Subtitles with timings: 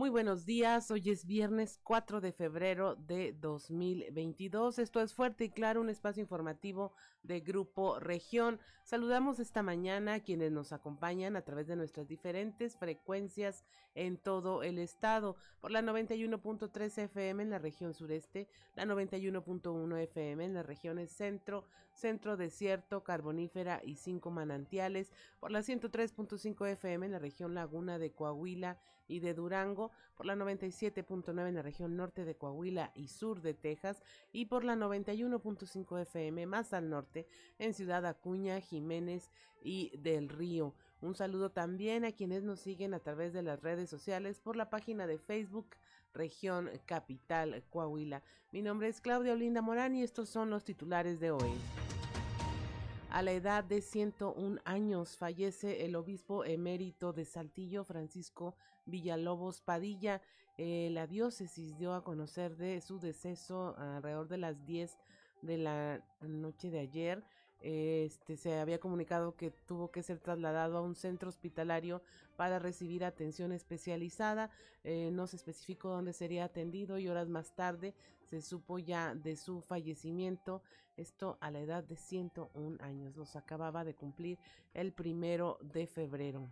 [0.00, 4.78] Muy buenos días, hoy es viernes 4 de febrero de 2022.
[4.78, 8.58] Esto es Fuerte y Claro, un espacio informativo de Grupo Región.
[8.90, 13.64] Saludamos esta mañana a quienes nos acompañan a través de nuestras diferentes frecuencias
[13.94, 20.44] en todo el estado, por la 91.3 FM en la región sureste, la 91.1 FM
[20.44, 27.12] en las regiones centro, centro desierto, carbonífera y cinco manantiales, por la 103.5 FM en
[27.12, 32.24] la región laguna de Coahuila y de Durango, por la 97.9 en la región norte
[32.24, 34.02] de Coahuila y sur de Texas.
[34.32, 37.26] Y por la 91.5 FM más al norte
[37.58, 38.79] en Ciudad Acuña, Jiménez
[39.62, 40.74] y del Río.
[41.00, 44.68] Un saludo también a quienes nos siguen a través de las redes sociales por la
[44.68, 45.76] página de Facebook
[46.12, 48.22] Región Capital Coahuila.
[48.52, 51.52] Mi nombre es Claudia Olinda Morán y estos son los titulares de hoy.
[53.10, 58.54] A la edad de 101 años fallece el obispo emérito de Saltillo, Francisco
[58.86, 60.22] Villalobos Padilla.
[60.58, 64.96] Eh, la diócesis dio a conocer de su deceso alrededor de las 10
[65.42, 67.24] de la noche de ayer.
[67.60, 72.02] Este se había comunicado que tuvo que ser trasladado a un centro hospitalario
[72.36, 74.50] para recibir atención especializada.
[74.84, 77.94] Eh, no se especificó dónde sería atendido y horas más tarde
[78.30, 80.62] se supo ya de su fallecimiento.
[80.96, 83.16] Esto a la edad de 101 años.
[83.16, 84.38] Los acababa de cumplir
[84.72, 86.48] el primero de febrero.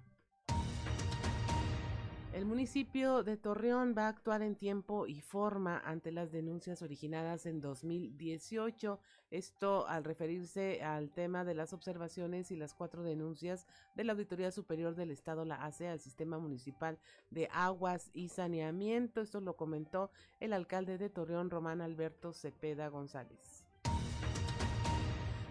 [2.38, 7.46] El municipio de Torreón va a actuar en tiempo y forma ante las denuncias originadas
[7.46, 9.00] en 2018.
[9.32, 13.66] Esto al referirse al tema de las observaciones y las cuatro denuncias
[13.96, 17.00] de la Auditoría Superior del Estado, la ACE, al Sistema Municipal
[17.30, 19.20] de Aguas y Saneamiento.
[19.20, 23.67] Esto lo comentó el alcalde de Torreón, Román Alberto Cepeda González.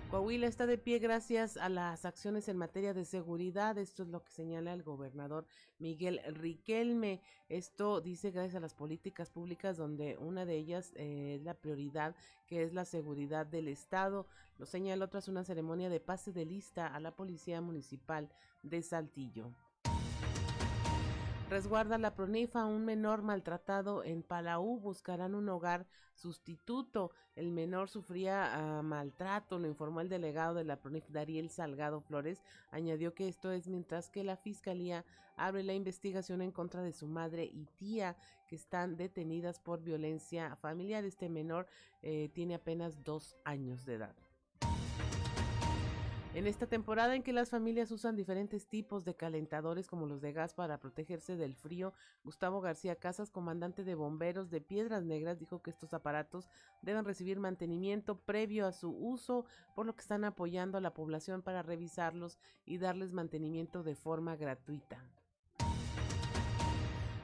[0.09, 3.77] Coahuila está de pie gracias a las acciones en materia de seguridad.
[3.77, 5.45] Esto es lo que señala el gobernador
[5.80, 7.20] Miguel Riquelme.
[7.49, 12.15] Esto dice gracias a las políticas públicas donde una de ellas eh, es la prioridad
[12.48, 14.27] que es la seguridad del Estado.
[14.58, 18.30] Lo señala tras una ceremonia de pase de lista a la Policía Municipal
[18.64, 19.52] de Saltillo.
[21.49, 24.81] Resguarda la PRONIFA un menor maltratado en Palau.
[24.81, 27.11] Buscarán un hogar sustituto.
[27.37, 32.43] El menor sufría ah, maltrato, lo informó el delegado de la PRONIF, Dariel Salgado Flores.
[32.69, 35.05] Añadió que esto es mientras que la fiscalía
[35.37, 38.17] abre la investigación en contra de su madre y tía
[38.49, 41.05] que están detenidas por violencia familiar.
[41.05, 41.67] Este menor
[42.02, 44.27] eh, tiene apenas dos años de edad.
[46.37, 50.33] En esta temporada en que las familias usan diferentes tipos de calentadores como los de
[50.33, 55.64] gas para protegerse del frío, Gustavo García Casas, comandante de bomberos de Piedras Negras, dijo
[55.64, 56.47] que estos aparatos
[56.83, 61.42] deben recibir mantenimiento previo a su uso, por lo que están apoyando a la población
[61.42, 62.37] para revisarlos
[62.67, 65.03] y darles mantenimiento de forma gratuita.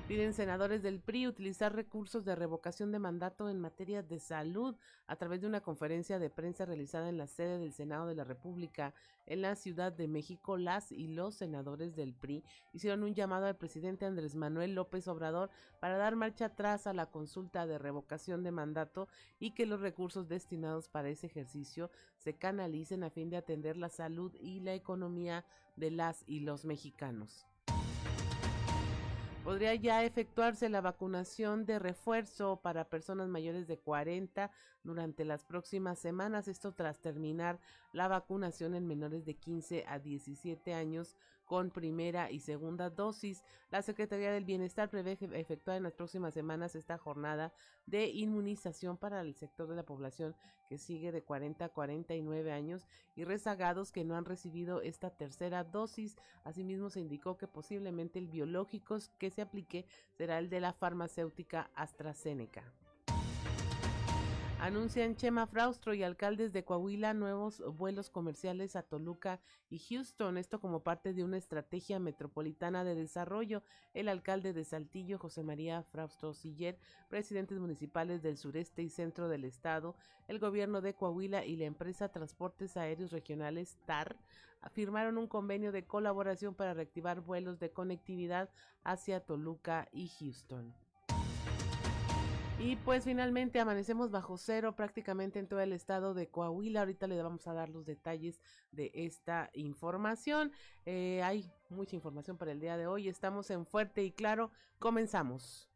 [0.05, 4.75] Piden senadores del PRI utilizar recursos de revocación de mandato en materia de salud
[5.07, 8.25] a través de una conferencia de prensa realizada en la sede del Senado de la
[8.25, 8.93] República
[9.27, 10.57] en la Ciudad de México.
[10.57, 12.43] Las y los senadores del PRI
[12.73, 15.49] hicieron un llamado al presidente Andrés Manuel López Obrador
[15.79, 19.07] para dar marcha atrás a la consulta de revocación de mandato
[19.39, 23.87] y que los recursos destinados para ese ejercicio se canalicen a fin de atender la
[23.87, 25.45] salud y la economía
[25.77, 27.47] de las y los mexicanos.
[29.43, 34.49] Podría ya efectuarse la vacunación de refuerzo para personas mayores de 40
[34.85, 37.59] durante las próximas semanas, esto tras terminar
[37.91, 43.43] la vacunación en menores de 15 a 17 años con primera y segunda dosis.
[43.71, 47.53] La Secretaría del Bienestar prevé efectuar en las próximas semanas esta jornada
[47.85, 50.35] de inmunización para el sector de la población
[50.69, 55.63] que sigue de 40 a 49 años y rezagados que no han recibido esta tercera
[55.63, 56.15] dosis.
[56.43, 59.85] Asimismo, se indicó que posiblemente el biológico que se aplique
[60.17, 62.63] será el de la farmacéutica AstraZeneca.
[64.63, 70.61] Anuncian Chema Fraustro y alcaldes de Coahuila nuevos vuelos comerciales a Toluca y Houston, esto
[70.61, 73.61] como parte de una estrategia metropolitana de desarrollo.
[73.93, 76.79] El alcalde de Saltillo, José María Fraustro Siller,
[77.09, 79.97] presidentes municipales del sureste y centro del estado,
[80.29, 84.15] el gobierno de Coahuila y la empresa Transportes Aéreos Regionales TAR
[84.71, 88.49] firmaron un convenio de colaboración para reactivar vuelos de conectividad
[88.85, 90.73] hacia Toluca y Houston.
[92.63, 96.79] Y pues finalmente amanecemos bajo cero prácticamente en todo el estado de Coahuila.
[96.79, 98.39] Ahorita le vamos a dar los detalles
[98.71, 100.53] de esta información.
[100.85, 103.09] Eh, hay mucha información para el día de hoy.
[103.09, 104.49] Estamos en Fuerte y Claro.
[104.79, 105.72] Comenzamos.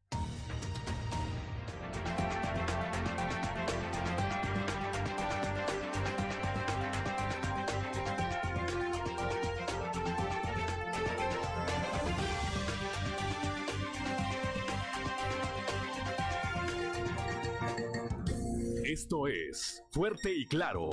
[19.92, 20.90] Fuerte y Claro.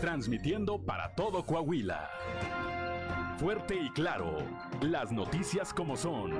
[0.00, 2.10] Transmitiendo para todo Coahuila.
[3.38, 4.38] Fuerte y Claro.
[4.80, 6.32] Las noticias como son.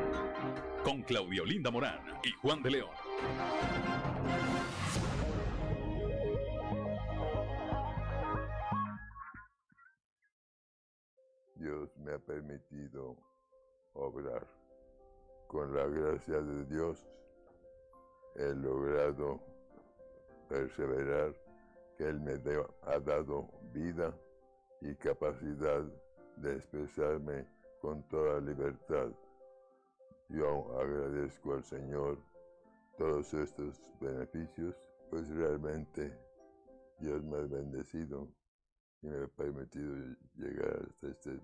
[0.82, 2.90] Con Claudio Linda Morán y Juan de León.
[11.56, 13.16] Dios me ha permitido
[13.92, 14.48] obrar.
[15.46, 17.06] Con la gracia de Dios
[18.34, 19.51] he logrado
[20.52, 21.34] perseverar,
[21.96, 22.32] que Él me
[22.82, 24.14] ha dado vida
[24.82, 25.82] y capacidad
[26.36, 27.46] de expresarme
[27.80, 29.10] con toda libertad.
[30.28, 32.18] Yo agradezco al Señor
[32.98, 34.74] todos estos beneficios,
[35.10, 36.12] pues realmente
[36.98, 38.28] Dios me ha bendecido
[39.00, 39.94] y me ha permitido
[40.36, 41.40] llegar hasta este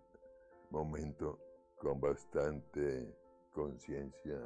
[0.71, 1.39] momento
[1.79, 3.17] con bastante
[3.55, 4.39] conciencia,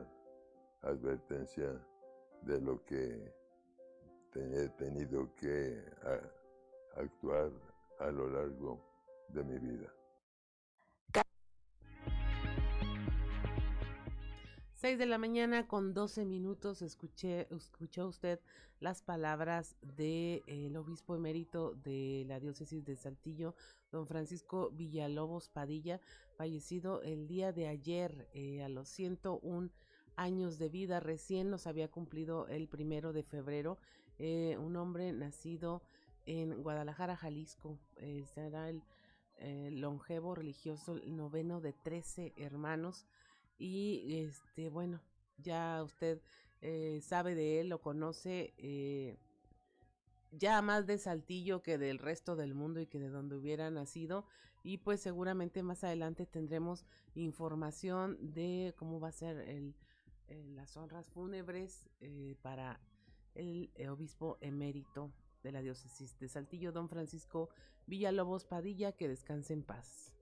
[0.83, 1.85] advertencia
[2.43, 3.42] de lo que
[4.35, 5.83] he tenido que
[6.97, 7.51] actuar
[8.01, 8.81] a lo largo
[9.29, 9.93] de mi vida.
[14.83, 18.41] 6 de la mañana con 12 minutos escuché, escuchó usted
[18.81, 20.43] las palabras del
[20.73, 23.55] de, obispo emérito de la diócesis de Saltillo,
[23.93, 26.01] don Francisco Villalobos Padilla,
[26.37, 29.71] fallecido el día de ayer eh, a los 101
[30.17, 33.79] años de vida, recién los había cumplido el primero de febrero,
[34.23, 35.83] eh, un hombre nacido
[36.25, 38.83] en Guadalajara, Jalisco, eh, será el
[39.81, 43.07] longevo religioso, el noveno de 13 hermanos,
[43.59, 45.01] y este bueno
[45.39, 46.21] ya usted
[46.61, 49.19] eh, sabe de él lo conoce eh,
[50.31, 54.27] ya más de Saltillo que del resto del mundo y que de donde hubiera nacido
[54.63, 59.75] y pues seguramente más adelante tendremos información de cómo va a ser el,
[60.55, 62.81] las honras fúnebres eh, para
[63.35, 65.13] el obispo emérito
[65.43, 67.51] de la diócesis de Saltillo, don Francisco
[67.87, 70.13] Villalobos Padilla, que descanse en paz.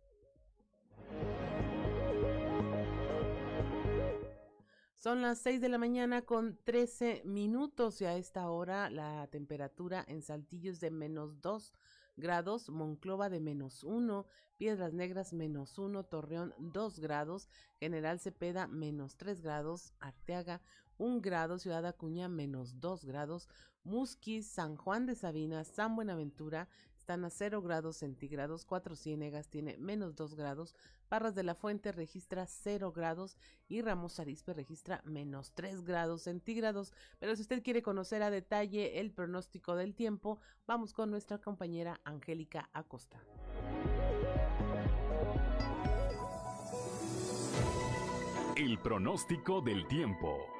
[4.96, 10.04] Son las 6 de la mañana con 13 minutos y a esta hora la temperatura
[10.06, 11.72] en Saltillo es de menos 2
[12.18, 14.26] grados, Monclova de menos 1,
[14.58, 17.48] Piedras Negras menos 1, Torreón 2 grados,
[17.78, 20.60] General Cepeda menos 3 grados, Arteaga
[21.00, 23.49] 1 grado, Ciudad Acuña menos 2 grados,
[23.85, 29.79] Musquis, San Juan de Sabina, San Buenaventura están a 0 grados centígrados, Cuatro Ciénegas tiene
[29.79, 30.76] menos 2 grados,
[31.08, 36.93] Parras de la Fuente registra 0 grados y Ramos Arizpe registra menos 3 grados centígrados.
[37.19, 42.00] Pero si usted quiere conocer a detalle el pronóstico del tiempo, vamos con nuestra compañera
[42.05, 43.25] Angélica Acosta.
[48.55, 50.59] El pronóstico del tiempo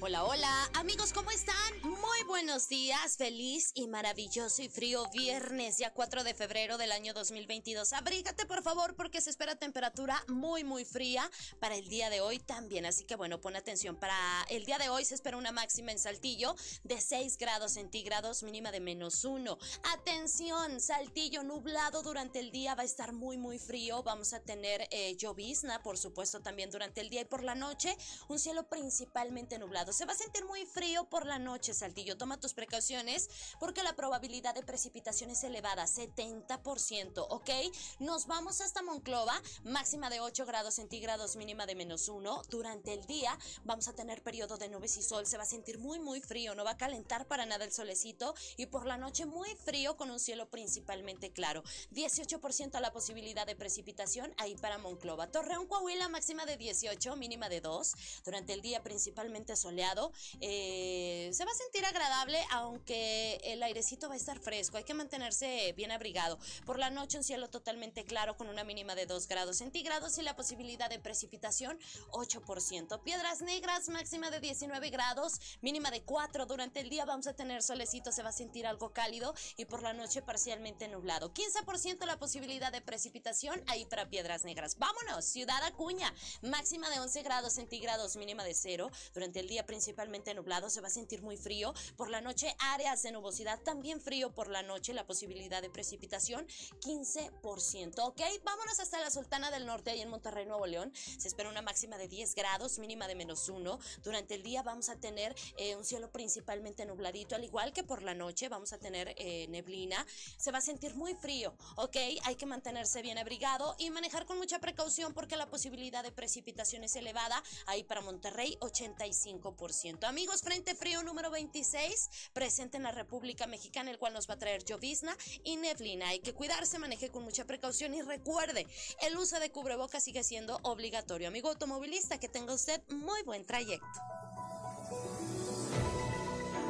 [0.00, 1.56] Hola, hola, amigos, ¿cómo están?
[1.82, 7.12] Muy buenos días, feliz y maravilloso y frío viernes, ya 4 de febrero del año
[7.14, 7.92] 2022.
[7.94, 12.38] Abrígate, por favor, porque se espera temperatura muy, muy fría para el día de hoy
[12.38, 12.86] también.
[12.86, 13.96] Así que, bueno, pon atención.
[13.96, 14.14] Para
[14.50, 18.70] el día de hoy se espera una máxima en Saltillo de 6 grados centígrados, mínima
[18.70, 19.58] de menos 1.
[19.94, 24.04] Atención, Saltillo nublado durante el día va a estar muy, muy frío.
[24.04, 27.96] Vamos a tener eh, llovizna, por supuesto, también durante el día y por la noche.
[28.28, 32.16] Un cielo principalmente nublado se va a sentir muy frío por la noche, Saltillo.
[32.16, 33.28] Toma tus precauciones
[33.58, 37.50] porque la probabilidad de precipitación es elevada, 70%, ¿ok?
[37.98, 42.42] Nos vamos hasta Monclova, máxima de 8 grados centígrados, mínima de menos 1.
[42.48, 45.26] Durante el día vamos a tener periodo de nubes y sol.
[45.26, 46.54] Se va a sentir muy, muy frío.
[46.54, 48.34] No va a calentar para nada el solecito.
[48.56, 51.62] Y por la noche muy frío con un cielo principalmente claro.
[51.92, 55.30] 18% la posibilidad de precipitación ahí para Monclova.
[55.30, 57.94] Torreón, Coahuila, máxima de 18, mínima de 2.
[58.24, 64.14] Durante el día principalmente sol eh, se va a sentir agradable, aunque el airecito va
[64.14, 64.76] a estar fresco.
[64.76, 66.38] Hay que mantenerse bien abrigado.
[66.64, 70.22] Por la noche un cielo totalmente claro con una mínima de 2 grados centígrados y
[70.22, 71.78] la posibilidad de precipitación
[72.10, 73.02] 8%.
[73.02, 76.46] Piedras negras, máxima de 19 grados, mínima de 4.
[76.46, 79.82] Durante el día vamos a tener solecito, se va a sentir algo cálido y por
[79.82, 81.32] la noche parcialmente nublado.
[81.32, 84.78] 15% la posibilidad de precipitación ahí para Piedras Negras.
[84.78, 88.90] Vámonos, Ciudad Acuña, máxima de 11 grados centígrados, mínima de 0.
[89.14, 91.74] Durante el día principalmente nublado, se va a sentir muy frío.
[91.96, 96.46] Por la noche áreas de nubosidad, también frío por la noche, la posibilidad de precipitación
[96.80, 97.98] 15%.
[97.98, 100.90] Ok, vámonos hasta la Sultana del Norte, ahí en Monterrey, Nuevo León.
[100.94, 103.78] Se espera una máxima de 10 grados, mínima de menos 1.
[104.02, 108.02] Durante el día vamos a tener eh, un cielo principalmente nubladito, al igual que por
[108.02, 110.06] la noche vamos a tener eh, neblina.
[110.38, 114.38] Se va a sentir muy frío, ok, hay que mantenerse bien abrigado y manejar con
[114.38, 117.42] mucha precaución porque la posibilidad de precipitación es elevada.
[117.66, 119.57] Ahí para Monterrey, 85%.
[120.06, 124.38] Amigos, Frente Frío número 26, presente en la República Mexicana, el cual nos va a
[124.38, 126.08] traer llovizna y neblina.
[126.08, 128.68] Hay que cuidarse, maneje con mucha precaución y recuerde,
[129.02, 131.26] el uso de cubrebocas sigue siendo obligatorio.
[131.26, 133.86] Amigo automovilista, que tenga usted muy buen trayecto.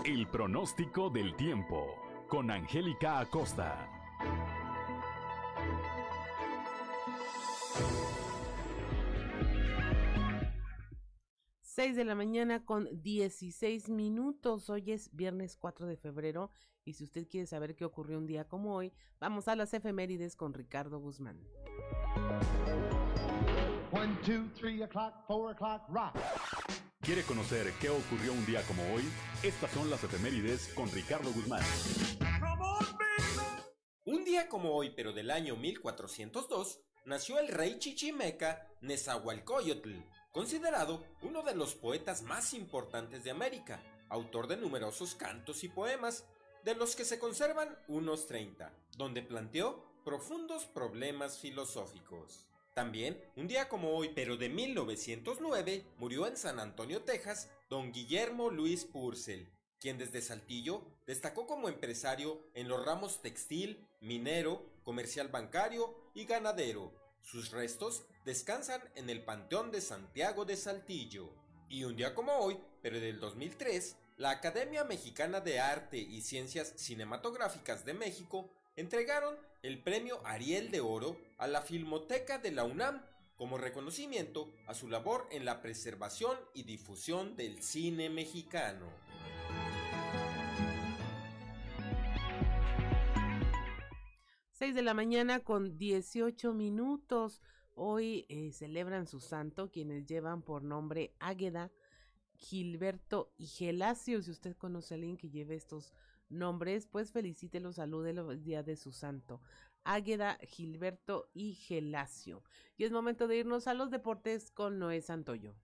[0.06, 1.94] El pronóstico del tiempo
[2.30, 3.86] con Angélica Acosta.
[11.78, 14.68] 6 de la mañana con 16 minutos.
[14.68, 16.50] Hoy es viernes 4 de febrero
[16.84, 20.34] y si usted quiere saber qué ocurrió un día como hoy, vamos a las efemérides
[20.34, 21.40] con Ricardo Guzmán.
[27.00, 29.04] ¿Quiere conocer qué ocurrió un día como hoy?
[29.44, 31.62] Estas son las efemérides con Ricardo Guzmán.
[34.04, 39.92] Un día como hoy, pero del año 1402, nació el rey chichimeca Nezahualcóyotl,
[40.38, 46.26] considerado uno de los poetas más importantes de América, autor de numerosos cantos y poemas,
[46.62, 52.46] de los que se conservan unos 30, donde planteó profundos problemas filosóficos.
[52.72, 58.48] También, un día como hoy, pero de 1909, murió en San Antonio, Texas, don Guillermo
[58.48, 59.48] Luis Purcell,
[59.80, 66.92] quien desde Saltillo destacó como empresario en los ramos textil, minero, comercial bancario y ganadero,
[67.22, 71.30] sus restos descansan en el Panteón de Santiago de Saltillo.
[71.68, 76.72] Y un día como hoy, pero del 2003, la Academia Mexicana de Arte y Ciencias
[76.76, 83.02] Cinematográficas de México entregaron el premio Ariel de Oro a la Filmoteca de la UNAM
[83.36, 88.86] como reconocimiento a su labor en la preservación y difusión del cine mexicano.
[94.58, 97.42] 6 de la mañana con 18 minutos.
[97.76, 101.70] Hoy eh, celebran su santo quienes llevan por nombre Águeda,
[102.34, 104.20] Gilberto y Gelasio.
[104.20, 105.94] Si usted conoce a alguien que lleve estos
[106.28, 109.40] nombres, pues felicítelo, salúdelo el día de su santo.
[109.84, 112.42] Águeda, Gilberto y Gelasio.
[112.76, 115.54] Y es momento de irnos a los deportes con Noé Santoyo.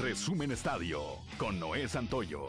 [0.00, 1.02] Resumen Estadio
[1.36, 2.48] con Noé Santoyo.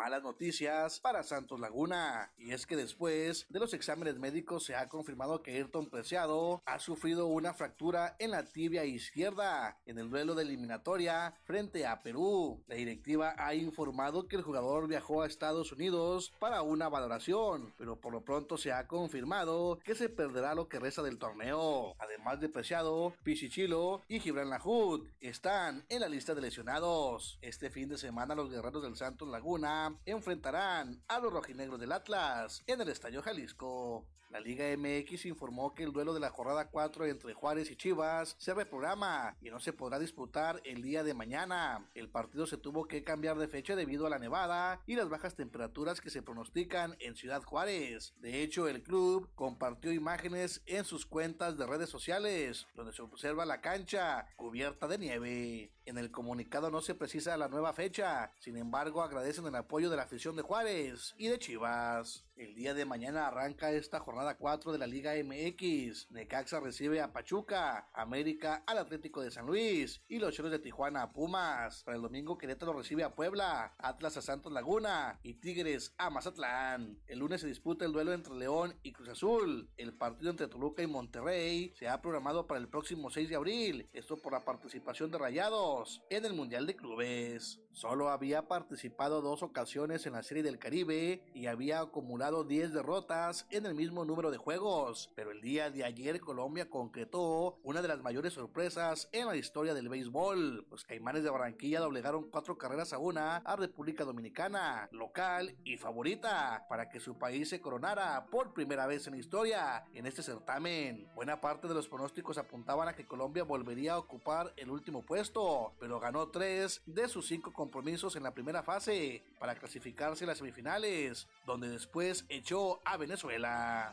[0.00, 2.32] Malas noticias para Santos Laguna.
[2.38, 6.78] Y es que después de los exámenes médicos se ha confirmado que Ayrton Preciado ha
[6.78, 12.62] sufrido una fractura en la tibia izquierda en el duelo de eliminatoria frente a Perú.
[12.66, 18.00] La directiva ha informado que el jugador viajó a Estados Unidos para una valoración, pero
[18.00, 21.94] por lo pronto se ha confirmado que se perderá lo que resta del torneo.
[21.98, 27.38] Además de Preciado, Pichichilo y Gibran Lajud están en la lista de lesionados.
[27.42, 32.62] Este fin de semana los guerreros del Santos Laguna enfrentarán a los rojinegros del Atlas
[32.66, 34.06] en el Estadio Jalisco.
[34.30, 38.36] La Liga MX informó que el duelo de la jornada 4 entre Juárez y Chivas
[38.38, 41.84] se reprograma y no se podrá disputar el día de mañana.
[41.94, 45.34] El partido se tuvo que cambiar de fecha debido a la nevada y las bajas
[45.34, 48.14] temperaturas que se pronostican en Ciudad Juárez.
[48.20, 53.44] De hecho, el club compartió imágenes en sus cuentas de redes sociales donde se observa
[53.44, 55.72] la cancha cubierta de nieve.
[55.86, 59.96] En el comunicado no se precisa la nueva fecha, sin embargo agradecen el apoyo de
[59.96, 62.24] la afición de Juárez y de Chivas.
[62.40, 66.10] El día de mañana arranca esta jornada 4 de la Liga MX.
[66.10, 71.02] Necaxa recibe a Pachuca, América al Atlético de San Luis y los Choros de Tijuana
[71.02, 71.82] a Pumas.
[71.84, 76.98] Para el domingo Querétaro recibe a Puebla, Atlas a Santos Laguna y Tigres a Mazatlán.
[77.06, 79.68] El lunes se disputa el duelo entre León y Cruz Azul.
[79.76, 83.90] El partido entre Toluca y Monterrey se ha programado para el próximo 6 de abril.
[83.92, 87.60] Esto por la participación de Rayados en el Mundial de Clubes.
[87.72, 93.46] Solo había participado dos ocasiones en la Serie del Caribe y había acumulado 10 derrotas
[93.50, 97.88] en el mismo número de juegos, pero el día de ayer Colombia concretó una de
[97.88, 100.66] las mayores sorpresas en la historia del béisbol.
[100.70, 106.66] Los Caimanes de Barranquilla doblegaron cuatro carreras a una a República Dominicana, local y favorita,
[106.68, 111.08] para que su país se coronara por primera vez en la historia en este certamen.
[111.14, 115.72] Buena parte de los pronósticos apuntaban a que Colombia volvería a ocupar el último puesto,
[115.78, 120.38] pero ganó tres de sus cinco compromisos en la primera fase para clasificarse a las
[120.38, 123.92] semifinales, donde después echó a Venezuela.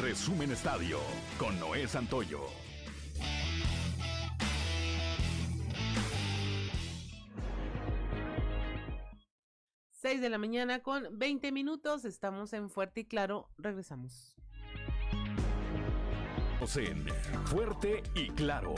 [0.00, 0.98] Resumen Estadio
[1.38, 2.40] con Noé Santoyo.
[9.92, 12.04] 6 de la mañana con 20 minutos.
[12.04, 13.48] Estamos en Fuerte y Claro.
[13.58, 14.34] Regresamos.
[16.76, 17.06] En
[17.46, 18.74] Fuerte y Claro.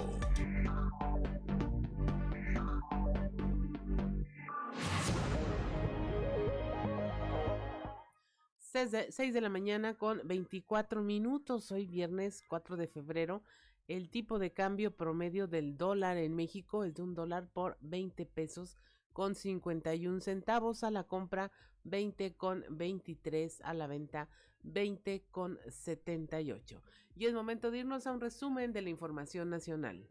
[8.73, 11.71] Seis de, 6 de la mañana con 24 minutos.
[11.71, 13.43] Hoy viernes 4 de febrero.
[13.87, 18.25] El tipo de cambio promedio del dólar en México es de un dólar por 20
[18.25, 18.79] pesos
[19.12, 21.52] con 51 centavos a la compra,
[21.85, 24.31] 20 con 23 a la venta,
[24.62, 26.83] 20 con 78.
[27.14, 30.09] Y es momento de irnos a un resumen de la información nacional.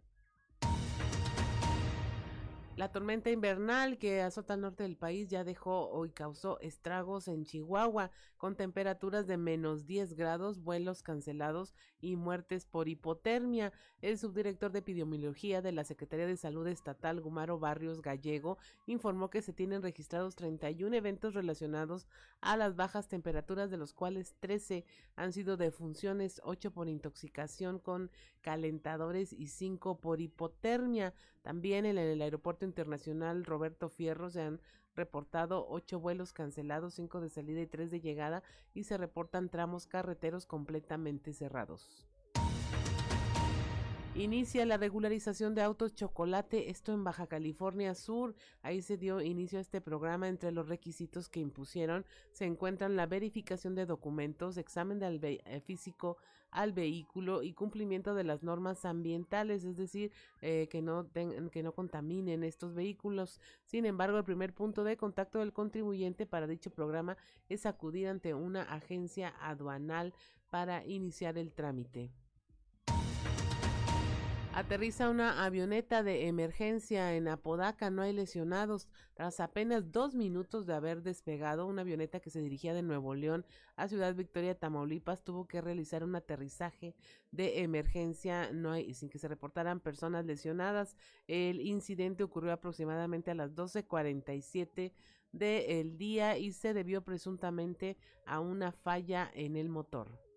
[2.78, 7.44] La tormenta invernal que azota al norte del país ya dejó y causó estragos en
[7.44, 13.74] Chihuahua, con temperaturas de menos 10 grados, vuelos cancelados y muertes por hipotermia.
[14.02, 19.44] El subdirector de epidemiología de la Secretaría de Salud Estatal, Gumaro Barrios Gallego, informó que
[19.44, 22.08] se tienen registrados 31 eventos relacionados
[22.40, 24.86] a las bajas temperaturas, de los cuales 13
[25.16, 28.10] han sido defunciones, 8 por intoxicación con
[28.42, 31.14] calentadores y 5 por hipotermia.
[31.44, 34.62] También en el aeropuerto internacional Roberto Fierro se han
[34.96, 39.88] reportado ocho vuelos cancelados, cinco de salida y tres de llegada, y se reportan tramos
[39.88, 42.06] carreteros completamente cerrados.
[44.14, 48.36] Inicia la regularización de autos chocolate, esto en Baja California Sur.
[48.62, 50.28] Ahí se dio inicio a este programa.
[50.28, 56.18] Entre los requisitos que impusieron se encuentran la verificación de documentos, examen del eh, físico
[56.52, 61.10] al vehículo y cumplimiento de las normas ambientales, es decir, eh, que, no
[61.52, 63.40] que no contaminen estos vehículos.
[63.66, 67.18] Sin embargo, el primer punto de contacto del contribuyente para dicho programa
[67.50, 70.14] es acudir ante una agencia aduanal
[70.50, 72.12] para iniciar el trámite.
[74.54, 78.90] Aterriza una avioneta de emergencia en Apodaca, no hay lesionados.
[79.14, 83.46] Tras apenas dos minutos de haber despegado, una avioneta que se dirigía de Nuevo León
[83.78, 86.96] a Ciudad Victoria, Tamaulipas, tuvo que realizar un aterrizaje
[87.32, 90.98] de emergencia no hay, sin que se reportaran personas lesionadas.
[91.28, 94.92] El incidente ocurrió aproximadamente a las 12.47
[95.32, 100.31] del día y se debió presuntamente a una falla en el motor.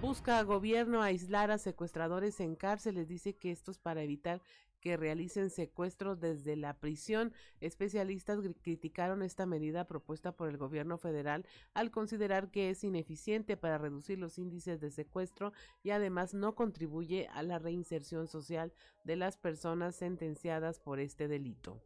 [0.00, 3.08] Busca gobierno aislar a secuestradores en cárceles.
[3.08, 4.40] Dice que esto es para evitar
[4.80, 7.32] que realicen secuestros desde la prisión.
[7.60, 13.76] Especialistas criticaron esta medida propuesta por el gobierno federal al considerar que es ineficiente para
[13.76, 19.36] reducir los índices de secuestro y además no contribuye a la reinserción social de las
[19.36, 21.82] personas sentenciadas por este delito.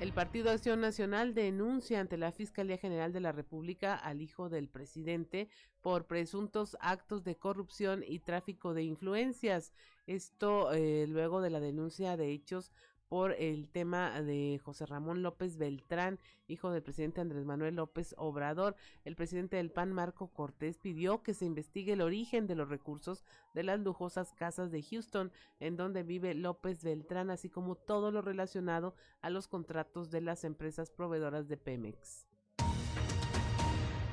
[0.00, 4.66] El Partido Acción Nacional denuncia ante la Fiscalía General de la República al hijo del
[4.66, 5.50] presidente
[5.82, 9.74] por presuntos actos de corrupción y tráfico de influencias.
[10.06, 12.72] Esto eh, luego de la denuncia de hechos
[13.10, 18.76] por el tema de José Ramón López Beltrán, hijo del presidente Andrés Manuel López Obrador.
[19.04, 23.24] El presidente del PAN, Marco Cortés, pidió que se investigue el origen de los recursos
[23.52, 28.22] de las lujosas casas de Houston, en donde vive López Beltrán, así como todo lo
[28.22, 32.29] relacionado a los contratos de las empresas proveedoras de Pemex.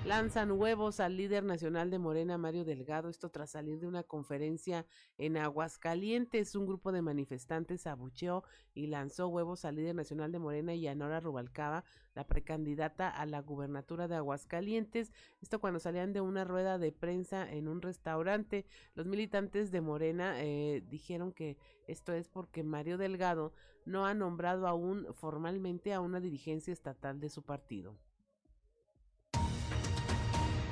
[0.07, 4.85] Lanzan huevos al líder nacional de Morena, Mario Delgado, esto tras salir de una conferencia
[5.17, 6.55] en Aguascalientes.
[6.55, 10.95] Un grupo de manifestantes abucheó y lanzó huevos al líder nacional de Morena y a
[10.95, 11.83] Nora Rubalcaba,
[12.15, 15.11] la precandidata a la gubernatura de Aguascalientes.
[15.41, 18.65] Esto cuando salían de una rueda de prensa en un restaurante.
[18.95, 23.51] Los militantes de Morena eh, dijeron que esto es porque Mario Delgado
[23.83, 27.97] no ha nombrado aún formalmente a una dirigencia estatal de su partido.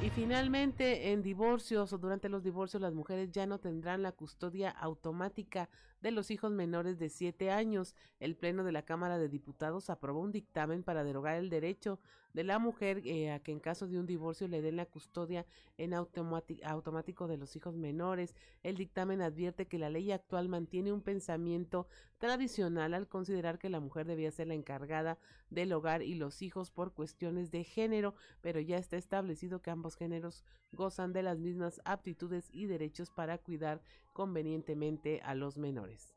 [0.02, 4.70] Y finalmente, en divorcios o durante los divorcios, las mujeres ya no tendrán la custodia
[4.70, 5.70] automática
[6.06, 7.96] de los hijos menores de 7 años.
[8.20, 12.00] El Pleno de la Cámara de Diputados aprobó un dictamen para derogar el derecho
[12.32, 15.48] de la mujer eh, a que en caso de un divorcio le den la custodia
[15.80, 18.36] en automático de los hijos menores.
[18.62, 21.88] El dictamen advierte que la ley actual mantiene un pensamiento
[22.20, 25.18] tradicional al considerar que la mujer debía ser la encargada
[25.50, 29.96] del hogar y los hijos por cuestiones de género, pero ya está establecido que ambos
[29.96, 33.82] géneros gozan de las mismas aptitudes y derechos para cuidar
[34.16, 36.16] convenientemente a los menores.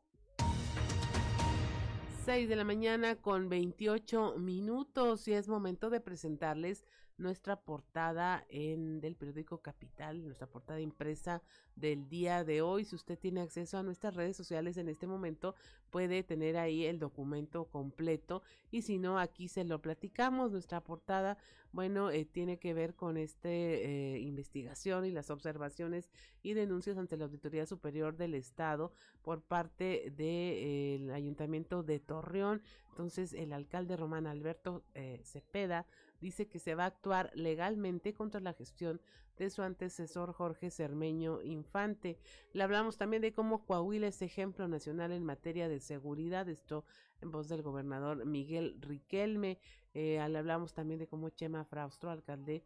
[2.23, 6.85] 6 de la mañana con 28 minutos y es momento de presentarles
[7.19, 11.43] nuestra portada en del periódico Capital, nuestra portada impresa
[11.75, 12.85] del día de hoy.
[12.85, 15.55] Si usted tiene acceso a nuestras redes sociales en este momento,
[15.89, 20.51] puede tener ahí el documento completo y si no, aquí se lo platicamos.
[20.51, 21.37] Nuestra portada,
[21.71, 26.09] bueno, eh, tiene que ver con esta eh, investigación y las observaciones
[26.41, 32.61] y denuncias ante la Auditoría Superior del Estado por parte del de, Ayuntamiento de Torreón.
[32.89, 35.85] Entonces, el alcalde Román Alberto eh, Cepeda
[36.21, 39.01] dice que se va a actuar legalmente contra la gestión
[39.37, 42.19] de su antecesor Jorge Cermeño Infante.
[42.53, 46.85] Le hablamos también de cómo Coahuila es ejemplo nacional en materia de seguridad, esto
[47.21, 49.57] en voz del gobernador Miguel Riquelme.
[49.93, 52.63] Eh, le hablamos también de cómo Chema Fraustro, alcalde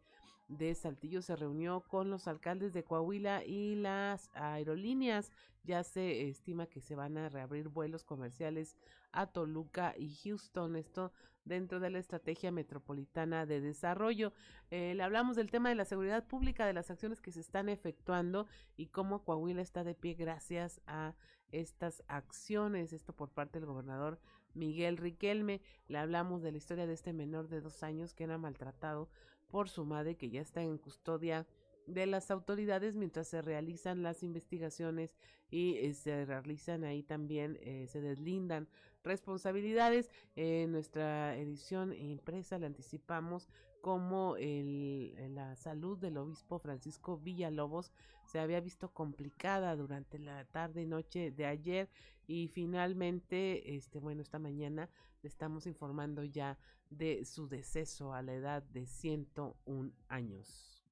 [0.48, 5.30] de Saltillo, se reunió con los alcaldes de Coahuila y las aerolíneas.
[5.62, 8.76] Ya se estima que se van a reabrir vuelos comerciales
[9.12, 10.76] a Toluca y Houston.
[10.76, 11.12] Esto
[11.44, 14.32] dentro de la estrategia metropolitana de desarrollo.
[14.70, 17.68] Eh, le hablamos del tema de la seguridad pública, de las acciones que se están
[17.68, 21.14] efectuando y cómo Coahuila está de pie gracias a
[21.52, 22.92] estas acciones.
[22.92, 24.18] Esto por parte del gobernador
[24.54, 25.60] Miguel Riquelme.
[25.88, 29.08] Le hablamos de la historia de este menor de dos años que era maltratado
[29.48, 31.46] por su madre que ya está en custodia
[31.86, 35.14] de las autoridades mientras se realizan las investigaciones
[35.50, 38.68] y eh, se realizan ahí también, eh, se deslindan
[39.04, 40.10] responsabilidades.
[40.34, 43.48] En nuestra edición impresa le anticipamos
[43.80, 47.92] como el, la salud del obispo Francisco Villalobos
[48.24, 51.90] se había visto complicada durante la tarde y noche de ayer
[52.26, 54.88] y finalmente, este, bueno, esta mañana
[55.22, 60.82] le estamos informando ya de su deceso a la edad de 101 años.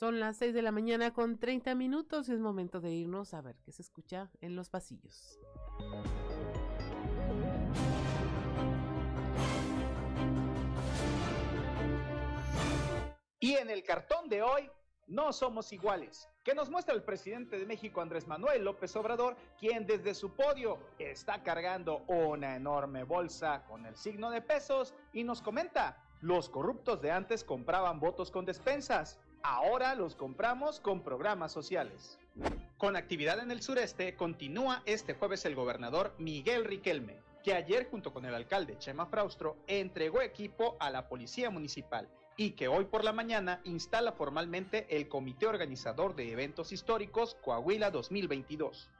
[0.00, 3.42] Son las 6 de la mañana con 30 minutos y es momento de irnos a
[3.42, 5.38] ver qué se escucha en los pasillos.
[13.40, 14.70] Y en el cartón de hoy,
[15.06, 19.86] no somos iguales, que nos muestra el presidente de México Andrés Manuel López Obrador, quien
[19.86, 25.42] desde su podio está cargando una enorme bolsa con el signo de pesos y nos
[25.42, 32.18] comenta, los corruptos de antes compraban votos con despensas, Ahora los compramos con programas sociales.
[32.76, 38.12] Con actividad en el sureste, continúa este jueves el gobernador Miguel Riquelme, que ayer junto
[38.12, 43.02] con el alcalde Chema Fraustro entregó equipo a la policía municipal y que hoy por
[43.02, 48.90] la mañana instala formalmente el comité organizador de eventos históricos Coahuila 2022.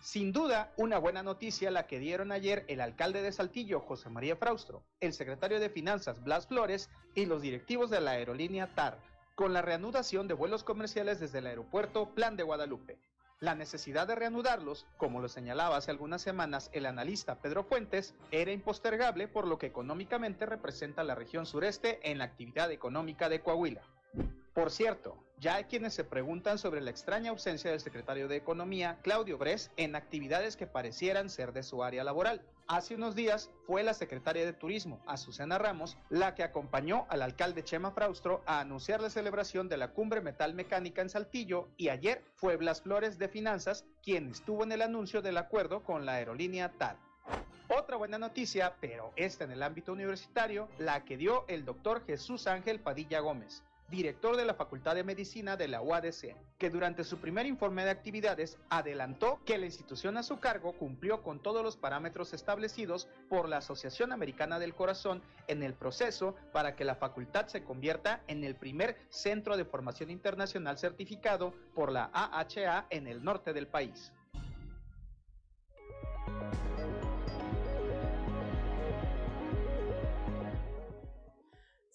[0.00, 4.36] Sin duda, una buena noticia la que dieron ayer el alcalde de Saltillo, José María
[4.36, 8.98] Fraustro, el secretario de Finanzas, Blas Flores, y los directivos de la aerolínea TAR,
[9.34, 12.98] con la reanudación de vuelos comerciales desde el aeropuerto Plan de Guadalupe.
[13.40, 18.52] La necesidad de reanudarlos, como lo señalaba hace algunas semanas el analista Pedro Fuentes, era
[18.52, 23.82] impostergable por lo que económicamente representa la región sureste en la actividad económica de Coahuila.
[24.54, 28.98] Por cierto, ya hay quienes se preguntan sobre la extraña ausencia del secretario de Economía,
[29.00, 32.42] Claudio Bres, en actividades que parecieran ser de su área laboral.
[32.66, 37.64] Hace unos días fue la secretaria de Turismo, Azucena Ramos, la que acompañó al alcalde
[37.64, 42.22] Chema Fraustro a anunciar la celebración de la cumbre metal mecánica en Saltillo y ayer
[42.34, 46.72] fue Blas Flores de Finanzas quien estuvo en el anuncio del acuerdo con la aerolínea
[46.72, 46.96] TAD.
[47.68, 52.46] Otra buena noticia, pero esta en el ámbito universitario, la que dio el doctor Jesús
[52.46, 53.62] Ángel Padilla Gómez
[53.92, 57.90] director de la Facultad de Medicina de la UADC, que durante su primer informe de
[57.90, 63.50] actividades adelantó que la institución a su cargo cumplió con todos los parámetros establecidos por
[63.50, 68.44] la Asociación Americana del Corazón en el proceso para que la facultad se convierta en
[68.44, 74.10] el primer centro de formación internacional certificado por la AHA en el norte del país.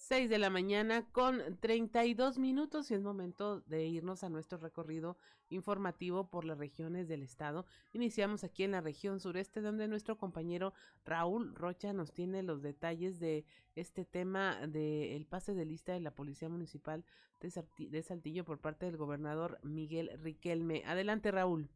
[0.07, 5.17] 6 de la mañana con 32 minutos y es momento de irnos a nuestro recorrido
[5.49, 7.65] informativo por las regiones del estado.
[7.91, 13.19] Iniciamos aquí en la región sureste donde nuestro compañero Raúl Rocha nos tiene los detalles
[13.19, 13.43] de
[13.75, 17.03] este tema del pase de lista de la Policía Municipal
[17.41, 20.83] de Saltillo por parte del gobernador Miguel Riquelme.
[20.85, 21.69] Adelante Raúl.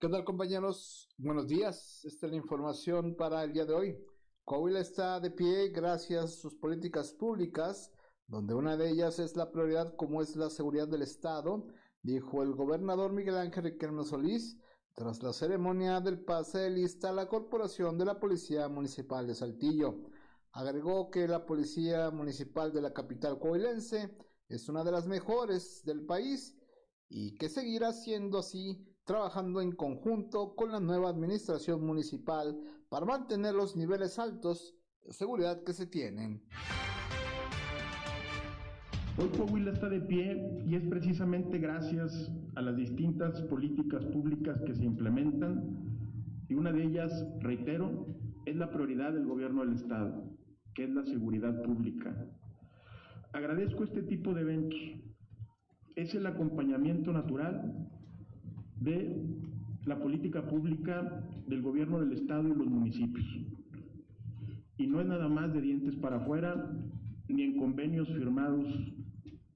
[0.00, 1.10] ¿Qué tal compañeros?
[1.18, 2.02] Buenos días.
[2.06, 3.98] Esta es la información para el día de hoy.
[4.46, 7.92] Coahuila está de pie gracias a sus políticas públicas,
[8.26, 11.66] donde una de ellas es la prioridad como es la seguridad del Estado,
[12.02, 14.56] dijo el gobernador Miguel Ángel Riquelme Solís
[14.94, 19.34] tras la ceremonia del pase de lista a la Corporación de la Policía Municipal de
[19.34, 20.00] Saltillo.
[20.52, 24.16] Agregó que la Policía Municipal de la capital coahuilense
[24.48, 26.56] es una de las mejores del país
[27.10, 32.56] y que seguirá siendo así trabajando en conjunto con la nueva administración municipal
[32.88, 36.40] para mantener los niveles altos de seguridad que se tienen.
[39.18, 44.76] Hoy Coahuila está de pie y es precisamente gracias a las distintas políticas públicas que
[44.76, 48.06] se implementan y una de ellas, reitero,
[48.46, 50.22] es la prioridad del gobierno del Estado,
[50.72, 52.14] que es la seguridad pública.
[53.32, 54.78] Agradezco este tipo de eventos.
[55.96, 57.90] Es el acompañamiento natural
[58.80, 59.22] de
[59.84, 63.26] la política pública del gobierno del Estado y los municipios.
[64.76, 66.72] Y no es nada más de dientes para afuera,
[67.28, 68.66] ni en convenios firmados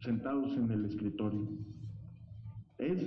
[0.00, 1.48] sentados en el escritorio.
[2.78, 3.02] Es,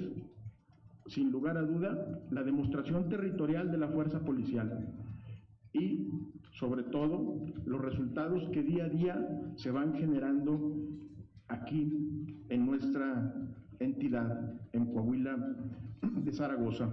[1.06, 4.94] sin lugar a duda, la demostración territorial de la fuerza policial
[5.74, 6.10] y,
[6.54, 10.76] sobre todo, los resultados que día a día se van generando
[11.48, 13.34] aquí en nuestra
[13.80, 15.38] entidad, en Coahuila
[16.02, 16.92] de Zaragoza.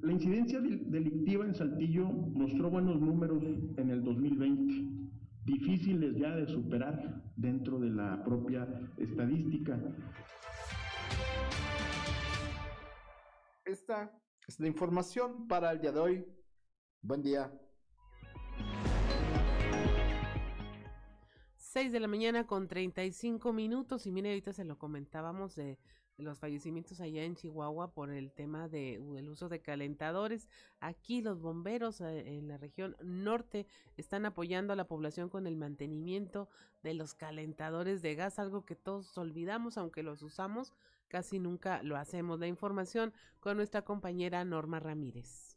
[0.00, 3.42] La incidencia delictiva en Saltillo mostró buenos números
[3.76, 5.10] en el 2020,
[5.44, 8.66] difíciles ya de superar dentro de la propia
[8.96, 9.78] estadística.
[13.64, 14.10] Esta
[14.48, 16.24] es la información para el día de hoy.
[17.02, 17.52] Buen día.
[21.56, 25.78] 6 de la mañana con 35 minutos y mire, ahorita se lo comentábamos de
[26.20, 30.48] los fallecimientos allá en Chihuahua por el tema del uso de calentadores.
[30.80, 35.56] Aquí los bomberos eh, en la región norte están apoyando a la población con el
[35.56, 36.48] mantenimiento
[36.82, 40.72] de los calentadores de gas, algo que todos olvidamos, aunque los usamos,
[41.08, 42.38] casi nunca lo hacemos.
[42.38, 45.56] La información con nuestra compañera Norma Ramírez.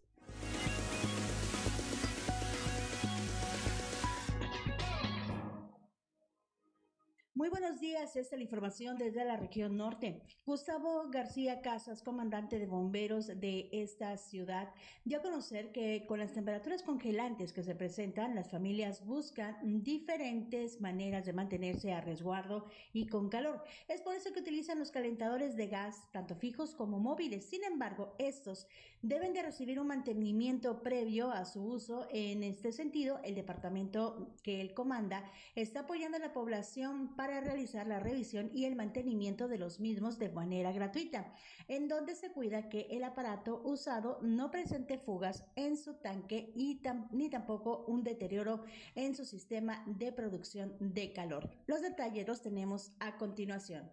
[7.43, 10.21] Muy buenos días, esta es la información desde la región norte.
[10.45, 16.31] Gustavo García Casas, comandante de bomberos de esta ciudad, dio a conocer que con las
[16.31, 23.07] temperaturas congelantes que se presentan, las familias buscan diferentes maneras de mantenerse a resguardo y
[23.07, 23.61] con calor.
[23.89, 27.43] Es por eso que utilizan los calentadores de gas, tanto fijos como móviles.
[27.43, 28.67] Sin embargo, estos
[29.03, 32.07] deben de recibir un mantenimiento previo a su uso.
[32.09, 35.23] En este sentido, el departamento que él comanda
[35.55, 40.17] está apoyando a la población para realizar la revisión y el mantenimiento de los mismos
[40.19, 41.33] de manera gratuita,
[41.67, 46.81] en donde se cuida que el aparato usado no presente fugas en su tanque y
[47.11, 48.63] ni tampoco un deterioro
[48.95, 51.49] en su sistema de producción de calor.
[51.67, 53.91] Los detalles los tenemos a continuación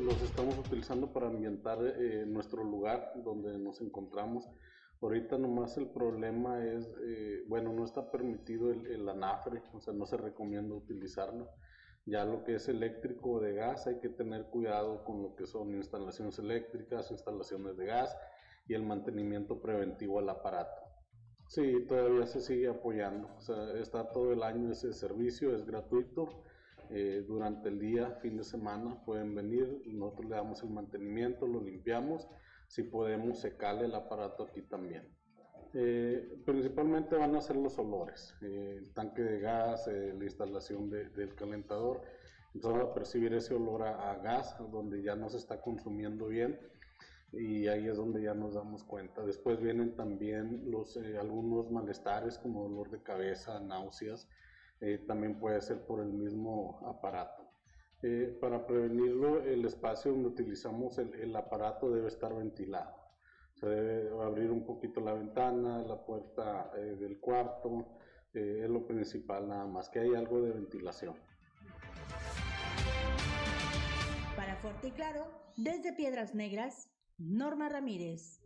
[0.00, 4.48] los estamos utilizando para ambientar eh, nuestro lugar donde nos encontramos.
[5.00, 10.06] Ahorita nomás el problema es, eh, bueno, no está permitido el, anafre, o sea, no
[10.06, 11.48] se recomienda utilizarlo.
[12.06, 15.74] Ya lo que es eléctrico de gas hay que tener cuidado con lo que son
[15.74, 18.16] instalaciones eléctricas, instalaciones de gas
[18.68, 20.82] y el mantenimiento preventivo al aparato.
[21.48, 26.42] Sí, todavía se sigue apoyando, o sea, está todo el año ese servicio, es gratuito
[26.90, 31.60] eh, durante el día, fin de semana, pueden venir, nosotros le damos el mantenimiento, lo
[31.60, 32.28] limpiamos,
[32.68, 35.08] si podemos secarle el aparato aquí también.
[35.74, 41.34] Eh, principalmente van a ser los olores, eh, el tanque de gas, la instalación del
[41.34, 42.02] calentador,
[42.62, 46.58] van a percibir ese olor a, gas, donde ya no se está consumiendo bien
[47.32, 49.22] y ahí es donde ya nos damos cuenta.
[49.24, 54.28] Después vienen también los, algunos malestares como dolor de cabeza, náuseas,
[54.80, 57.44] eh, también puede ser por el mismo aparato.
[58.02, 62.94] Eh, para prevenirlo, el espacio donde utilizamos el, aparato debe estar ventilado.
[63.54, 67.86] Se debe abrir un poquito la ventana, la puerta eh, del cuarto,
[68.34, 71.14] es lo principal nada más, que hay algo de ventilación.
[74.36, 78.42] Para Fuerte y Claro, desde Piedras Negras, Norma Ramírez.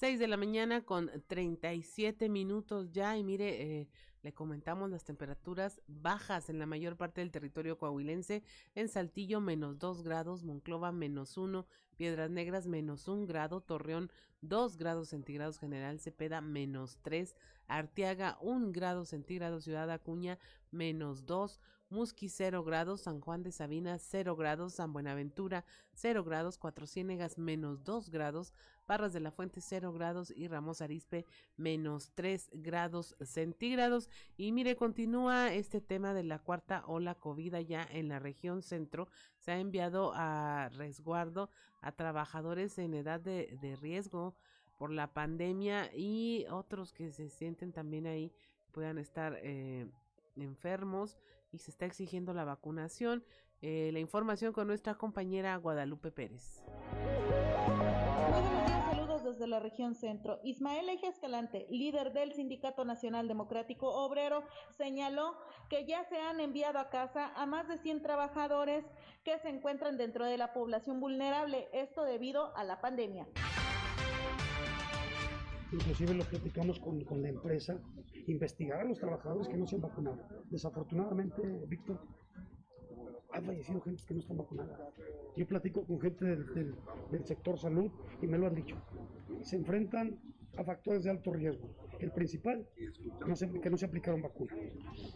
[0.00, 3.88] 6 de la mañana con 37 minutos ya y mire, eh,
[4.22, 8.42] le comentamos las temperaturas bajas en la mayor parte del territorio coahuilense,
[8.74, 11.66] en Saltillo menos 2 grados, Monclova menos 1,
[11.98, 14.10] Piedras Negras menos 1 grado, Torreón
[14.40, 17.36] 2 grados centígrados, General Cepeda menos 3,
[17.66, 20.38] Arteaga 1 grado centígrado, Ciudad Acuña
[20.70, 21.60] menos 2,
[21.90, 27.36] Musqui 0 grados, San Juan de Sabina 0 grados, San Buenaventura 0 grados, Cuatro Ciénegas
[27.36, 28.54] menos 2 grados,
[28.90, 31.24] Parras de la Fuente 0 grados y Ramos Arispe
[31.56, 34.08] menos 3 grados centígrados.
[34.36, 39.06] Y mire, continúa este tema de la cuarta ola COVID ya en la región centro.
[39.38, 41.50] Se ha enviado a resguardo
[41.80, 44.34] a trabajadores en edad de, de riesgo
[44.76, 48.32] por la pandemia y otros que se sienten también ahí
[48.72, 49.86] puedan estar eh,
[50.34, 51.16] enfermos
[51.52, 53.22] y se está exigiendo la vacunación.
[53.62, 56.64] Eh, la información con nuestra compañera Guadalupe Pérez.
[59.50, 60.40] La región centro.
[60.42, 65.36] Ismael Eje Escalante, líder del Sindicato Nacional Democrático Obrero, señaló
[65.68, 68.84] que ya se han enviado a casa a más de 100 trabajadores
[69.24, 73.26] que se encuentran dentro de la población vulnerable, esto debido a la pandemia
[75.72, 77.78] inclusive lo platicamos con, la empresa,
[78.26, 80.18] investigar a los trabajadores que no se han vacunado.
[80.50, 82.00] Desafortunadamente, Víctor,
[83.32, 84.80] han fallecido gente que no están vacunadas.
[85.36, 88.76] Yo platico con gente del sector salud y me lo han dicho.
[89.42, 90.18] Se enfrentan
[90.56, 91.68] a factores de alto riesgo
[92.00, 92.66] el principal,
[93.26, 94.56] no se, que no se aplicaron vacunas.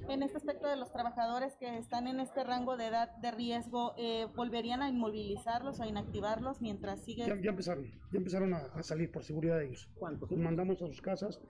[0.09, 3.94] En este aspecto de los trabajadores que están en este rango de edad de riesgo,
[3.96, 7.27] eh, ¿volverían a inmovilizarlos, a inactivarlos mientras sigue?
[7.27, 9.88] Ya, ya empezaron, ya empezaron a, a, salir por seguridad de ellos.
[9.98, 10.31] ¿Cuántos?
[10.31, 11.40] Los mandamos a sus casas.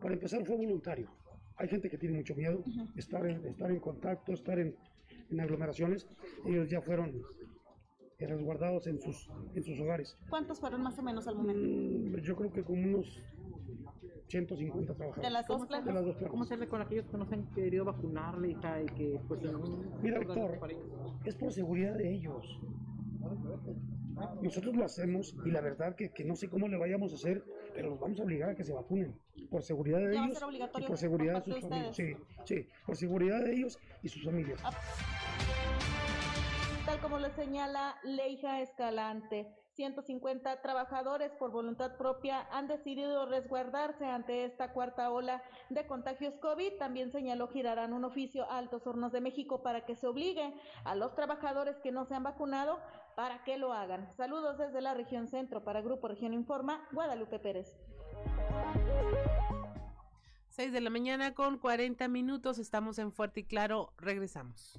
[0.00, 1.08] Para empezar fue voluntario.
[1.56, 2.98] Hay gente que tiene mucho miedo, uh -huh.
[2.98, 4.76] estar, en, estar en contacto, estar en,
[5.30, 6.06] en aglomeraciones.
[6.46, 7.22] Ellos ya fueron
[8.26, 10.16] resguardados en sus, en sus hogares.
[10.28, 12.18] ¿Cuántos fueron más o menos al momento?
[12.18, 13.22] Mm, yo creo que como unos
[14.28, 15.22] 150 trabajadores.
[15.22, 15.86] ¿De las dos plantas?
[15.86, 16.30] De las dos plantas.
[16.30, 18.54] ¿Cómo se ve con aquellos que no se han querido vacunar y
[18.94, 20.58] que pues en un Mira, Víctor,
[21.24, 22.60] es por seguridad de ellos.
[24.42, 27.44] Nosotros lo hacemos y la verdad que, que, no sé cómo le vayamos a hacer,
[27.74, 29.14] pero los vamos a obligar a que se vacunen
[29.50, 30.42] por seguridad de ellos
[30.78, 31.96] y por seguridad de sus de familias.
[31.96, 34.60] Sí, sí, por seguridad de ellos y sus familias.
[34.64, 34.72] Ah.
[37.00, 44.72] Como lo señala Leija Escalante, 150 trabajadores por voluntad propia han decidido resguardarse ante esta
[44.72, 46.74] cuarta ola de contagios COVID.
[46.78, 50.94] También señaló girarán un oficio a Altos Hornos de México para que se obligue a
[50.94, 52.78] los trabajadores que no se han vacunado
[53.16, 54.12] para que lo hagan.
[54.16, 57.74] Saludos desde la región centro para Grupo Región Informa, Guadalupe Pérez.
[60.48, 64.78] 6 de la mañana con 40 minutos, estamos en Fuerte y Claro, regresamos.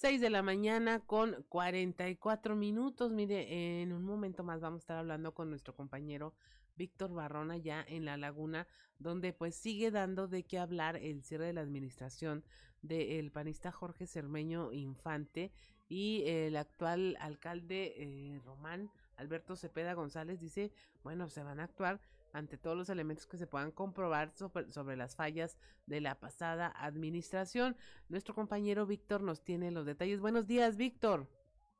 [0.00, 3.12] Seis de la mañana con 44 minutos.
[3.12, 6.32] Mire, en un momento más vamos a estar hablando con nuestro compañero
[6.74, 8.66] Víctor Barrona ya en La Laguna,
[8.98, 12.44] donde pues sigue dando de qué hablar el cierre de la administración
[12.80, 15.52] del panista Jorge Cermeño Infante
[15.90, 20.72] y el actual alcalde eh, Román Alberto Cepeda González dice,
[21.04, 22.00] bueno, se van a actuar
[22.32, 26.72] ante todos los elementos que se puedan comprobar sobre, sobre, las fallas de la pasada
[26.76, 27.76] administración.
[28.08, 30.20] Nuestro compañero Víctor nos tiene los detalles.
[30.20, 31.26] Buenos días, Víctor.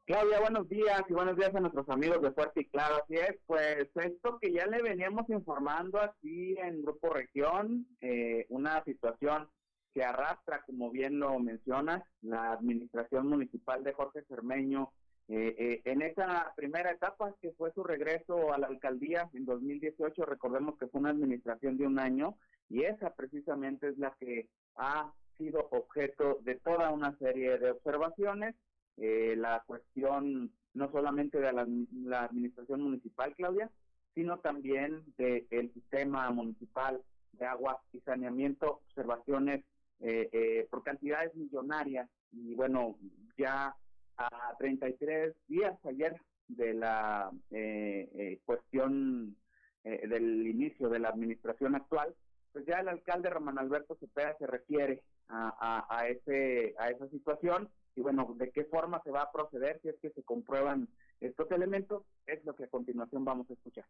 [0.06, 2.96] Claudia, buenos días y buenos días a nuestros amigos de Fuerte y Claro.
[2.96, 8.82] Así es, pues esto que ya le veníamos informando aquí en Grupo Región, eh, una
[8.82, 9.48] situación
[9.94, 14.92] que arrastra, como bien lo mencionas, la administración municipal de Jorge Cermeño
[15.32, 20.26] eh, eh, en esa primera etapa, que fue su regreso a la alcaldía en 2018,
[20.26, 22.36] recordemos que fue una administración de un año
[22.68, 28.56] y esa precisamente es la que ha sido objeto de toda una serie de observaciones.
[28.96, 33.70] Eh, la cuestión no solamente de la, administración municipal, Claudia,
[34.16, 37.00] sino también del de sistema municipal
[37.34, 39.64] de agua y saneamiento, observaciones
[40.00, 42.96] eh, por cantidades millonarias y bueno,
[43.38, 43.76] ya
[44.20, 49.36] a 33 días ayer de la eh, eh, cuestión
[49.84, 52.14] eh, del inicio de la administración actual,
[52.52, 57.08] pues ya el alcalde Román Alberto Cepeda se refiere a, a, a, ese, a esa
[57.08, 60.88] situación y bueno, de qué forma se va a proceder si es que se comprueban
[61.20, 63.84] estos elementos, es lo que a continuación vamos a escuchar.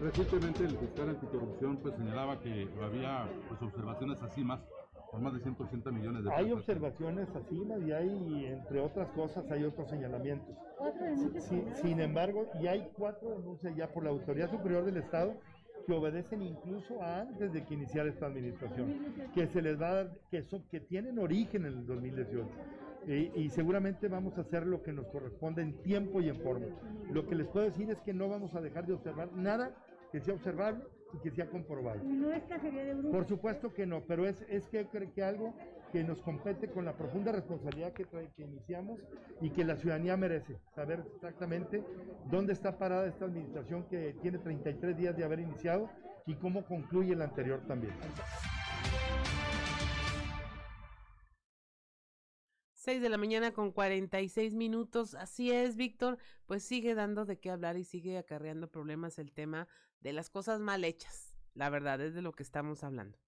[0.00, 4.60] Recientemente el fiscal anticorrupción pues señalaba que había pues, observaciones así más
[5.10, 6.44] por más de 180 millones de pesos.
[6.44, 10.54] Hay observaciones así y hay, entre otras cosas, hay otros señalamientos.
[11.48, 15.34] Sí, sin embargo, y hay cuatro denuncias ya por la Autoridad Superior del Estado
[15.86, 18.94] que obedecen incluso antes de que iniciara esta administración,
[19.34, 22.46] que se les va a dar, que, son, que tienen origen en el 2018.
[23.06, 26.66] eh, y seguramente vamos a hacer lo que nos corresponde en tiempo y en forma.
[27.10, 29.74] Lo que les puedo decir es que no vamos a dejar de observar nada
[30.12, 30.84] que sea observable
[31.22, 32.02] que sea comprobable.
[32.04, 33.12] ¿No es cacería de brujas?
[33.12, 35.54] Por supuesto que no, pero es, es que creo que algo
[35.92, 39.00] que nos compete con la profunda responsabilidad que, trae, que iniciamos
[39.40, 41.82] y que la ciudadanía merece, saber exactamente
[42.30, 45.88] dónde está parada esta administración que tiene 33 días de haber iniciado
[46.26, 47.94] y cómo concluye la anterior también.
[52.88, 55.14] 6 de la mañana con 46 minutos.
[55.14, 56.16] Así es, Víctor,
[56.46, 59.68] pues sigue dando de qué hablar y sigue acarreando problemas el tema
[60.00, 61.36] de las cosas mal hechas.
[61.52, 63.18] La verdad es de lo que estamos hablando.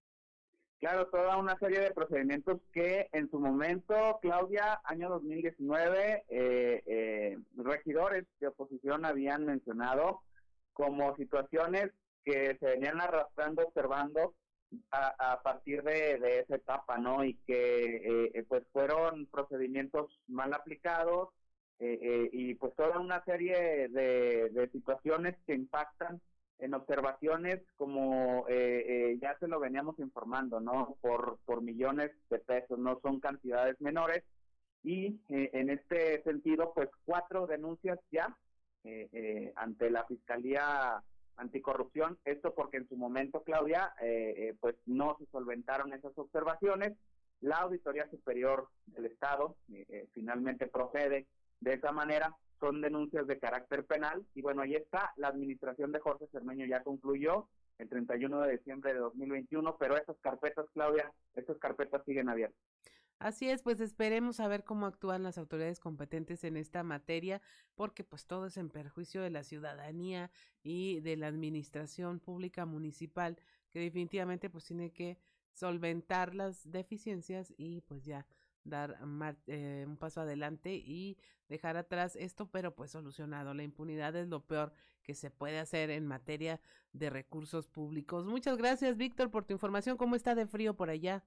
[0.79, 3.93] Claro, toda una serie de procedimientos que en su momento,
[4.23, 10.21] Claudia, año 2019, eh, eh, regidores de oposición habían mencionado
[10.73, 11.91] como situaciones
[12.25, 14.33] que se venían arrastrando, observando
[14.91, 17.23] a, a partir de, esa etapa, ¿no?
[17.23, 21.29] Y que eh, eh pues fueron procedimientos mal aplicados
[21.79, 26.21] eh, eh, y pues toda una serie de, situaciones que impactan
[26.59, 30.95] en observaciones como ya se lo veníamos informando, ¿no?
[31.01, 34.23] Por, por millones de pesos, no son cantidades menores.
[34.83, 38.35] Y en este sentido, pues cuatro denuncias ya
[39.55, 41.03] ante la Fiscalía
[41.37, 42.17] anticorrupción.
[42.25, 46.93] Esto porque en su momento, Claudia, eh, eh, pues no se solventaron esas observaciones.
[47.41, 51.27] La Auditoría Superior del Estado eh, eh, finalmente procede
[51.59, 52.35] de esa manera.
[52.59, 55.11] Son denuncias de carácter penal y bueno, ahí está.
[55.15, 57.47] La administración de Jorge Cermeño ya concluyó
[57.79, 62.61] el 31 de diciembre de 2021, pero esas carpetas, Claudia, esas carpetas siguen abiertas.
[63.21, 67.39] Así es, pues esperemos a ver cómo actúan las autoridades competentes en esta materia,
[67.75, 70.31] porque pues todo es en perjuicio de la ciudadanía
[70.63, 73.37] y de la administración pública municipal,
[73.69, 75.19] que definitivamente pues tiene que
[75.53, 78.25] solventar las deficiencias y pues ya
[78.63, 78.97] dar
[79.45, 81.15] eh, un paso adelante y
[81.47, 83.53] dejar atrás esto, pero pues solucionado.
[83.53, 86.59] La impunidad es lo peor que se puede hacer en materia
[86.91, 88.25] de recursos públicos.
[88.25, 89.95] Muchas gracias, Víctor, por tu información.
[89.95, 91.23] ¿Cómo está de frío por allá?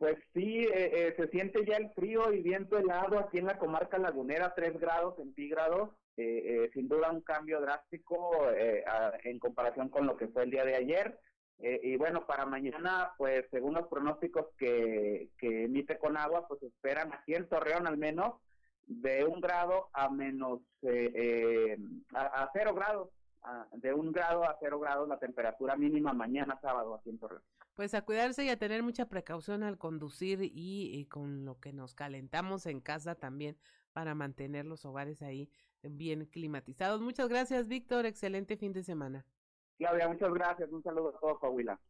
[0.00, 3.58] Pues sí, eh, eh, se siente ya el frío y viento helado aquí en la
[3.58, 9.38] comarca lagunera, 3 grados centígrados, eh, eh, sin duda un cambio drástico eh, a, en
[9.38, 11.20] comparación con lo que fue el día de ayer.
[11.58, 17.12] Eh, y bueno, para mañana, pues según los pronósticos que, que emite Conagua, pues esperan
[17.12, 18.40] aquí en Torreón al menos
[18.86, 20.60] de un grado a menos,
[22.14, 23.10] a, a cero grados,
[23.74, 27.42] de un grado a cero grados la temperatura mínima mañana sábado aquí en Torreón
[27.74, 30.50] pues a cuidarse y a tener mucha precaución al conducir y,
[30.92, 33.56] y, con lo que nos calentamos en casa también
[33.92, 35.50] para mantener los hogares ahí
[35.82, 37.00] bien climatizados.
[37.00, 38.06] Muchas gracias, Víctor.
[38.06, 39.26] Excelente fin de semana.
[39.78, 40.70] Claudia, muchas gracias.
[40.70, 41.80] Un saludo a todos, Coahuila.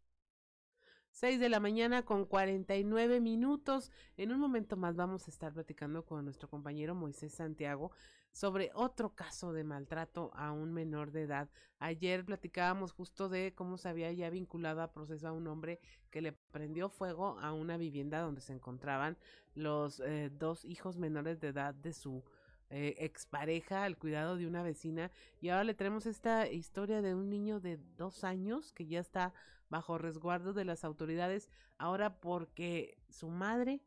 [1.12, 3.91] 6 de la mañana con 49 minutos.
[4.16, 7.91] En un momento más vamos a estar platicando con nuestro compañero Moisés Santiago
[8.33, 11.49] sobre otro caso de maltrato a un menor de edad.
[11.78, 16.20] Ayer platicábamos justo de cómo se había ya vinculado a proceso a un hombre que
[16.20, 19.16] le prendió fuego a una vivienda donde se encontraban
[19.55, 22.24] los eh, dos hijos menores de edad de su
[22.72, 25.11] eh, expareja al cuidado de una vecina
[25.41, 29.33] y ahora le tenemos esta historia de un niño de dos años que ya está
[29.70, 33.81] bajo resguardo de las autoridades ahora porque su madre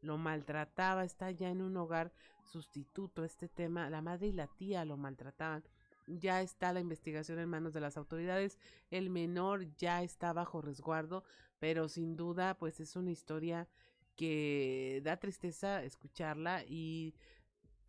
[0.00, 2.12] lo maltrataba, está ya en un hogar
[2.44, 5.64] sustituto este tema, la madre y la tía lo maltrataban.
[6.06, 8.58] Ya está la investigación en manos de las autoridades,
[8.90, 11.24] el menor ya está bajo resguardo,
[11.58, 13.68] pero sin duda pues es una historia
[14.16, 17.14] que da tristeza escucharla y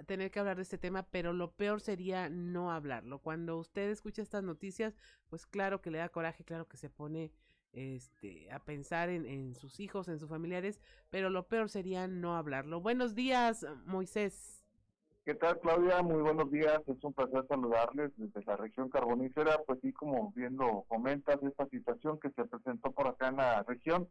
[0.05, 3.19] tener que hablar de este tema, pero lo peor sería no hablarlo.
[3.19, 4.95] Cuando usted escucha estas noticias,
[5.29, 7.31] pues claro que le da coraje, claro que se pone
[7.73, 12.81] este a pensar en, sus hijos, en sus familiares, pero lo peor sería no hablarlo.
[12.81, 14.63] Buenos días, Moisés.
[15.25, 16.01] ¿Qué tal, Claudia?
[16.01, 16.81] Muy buenos días.
[16.87, 19.59] Es un placer saludarles desde la región carbonífera.
[19.67, 23.61] Pues sí, como bien lo comentas, esta situación que se presentó por acá en la
[23.63, 24.07] región,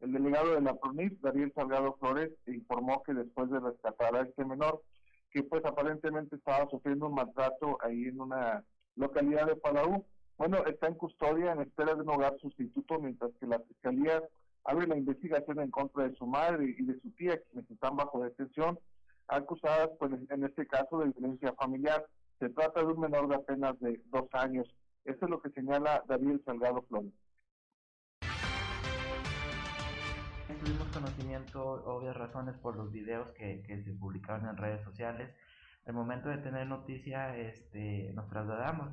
[0.00, 4.44] el delegado de la PRONIF, Darío Salgado Flores, informó que después de rescatar a este
[4.44, 4.82] menor,
[5.30, 8.64] que pues aparentemente estaba sufriendo un maltrato ahí en una
[8.96, 10.04] localidad de Palau,
[10.38, 14.22] bueno, está en custodia en espera de un hogar sustituto, mientras que la Fiscalía
[14.64, 18.22] abre la investigación en contra de su madre y de su tía, quienes están bajo
[18.22, 18.78] detención,
[19.28, 22.04] acusadas, pues en este caso, de violencia familiar.
[22.38, 24.68] Se trata de un menor de apenas de dos años.
[25.04, 27.12] Eso es lo que señala David Salgado Flores.
[30.60, 35.30] Tuvimos conocimiento, obvias razones, por los videos que, que se publicaron en redes sociales.
[35.86, 38.92] Al momento de tener noticia, este, nos trasladamos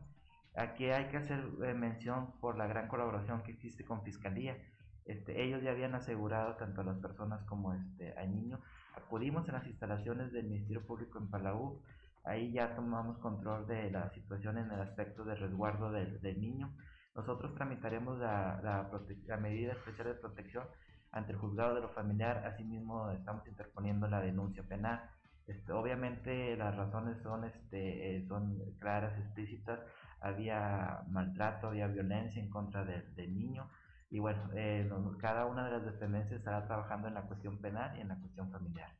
[0.55, 4.57] Aquí hay que hacer eh, mención por la gran colaboración que existe con Fiscalía.
[5.05, 8.59] Este, ellos ya habían asegurado tanto a las personas como este, al niño
[8.95, 11.81] Acudimos a las instalaciones del Ministerio Público en Palau,
[12.23, 16.71] ahí ya tomamos control de la situación en el aspecto de resguardo del, del niño.
[17.15, 18.89] Nosotros tramitaremos la, la,
[19.27, 20.65] la, medida especial de protección
[21.11, 25.09] ante el juzgado de lo familiar, asimismo estamos interponiendo la denuncia penal.
[25.47, 29.79] Este, obviamente las razones son, este, eh, son claras, explícitas,
[30.23, 33.69] había maltrato, había violencia en contra del, del niño
[34.13, 34.87] y bueno, eh,
[35.19, 38.51] cada una de las dependencias estará trabajando en la cuestión penal y en la cuestión
[38.51, 38.95] familiar.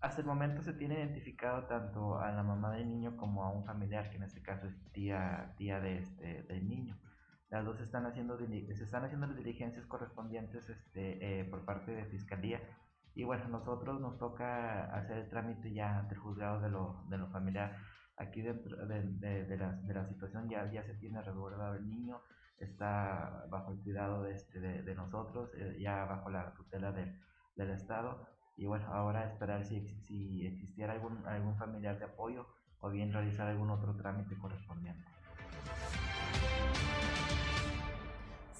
[0.00, 3.66] Hasta el momento se tiene identificado tanto a la mamá del niño como a un
[3.66, 6.96] familiar, que en este caso es tía, tía de este, del niño.
[7.50, 12.06] Las dos están haciendo, se están haciendo las diligencias correspondientes este, eh, por parte de
[12.06, 12.62] Fiscalía.
[13.14, 17.18] Y bueno, nosotros nos toca hacer el trámite ya ante el juzgado de lo, de
[17.18, 17.76] lo familiar.
[18.16, 22.20] Aquí de, de, de, la, de la situación ya, ya se tiene resguardado el niño,
[22.58, 27.18] está bajo el cuidado de, este, de nosotros, eh, ya bajo la tutela del,
[27.56, 28.26] del Estado.
[28.56, 32.46] Y bueno, ahora esperar si, si existiera algún, algún familiar de apoyo
[32.80, 35.04] o bien realizar algún otro trámite correspondiente.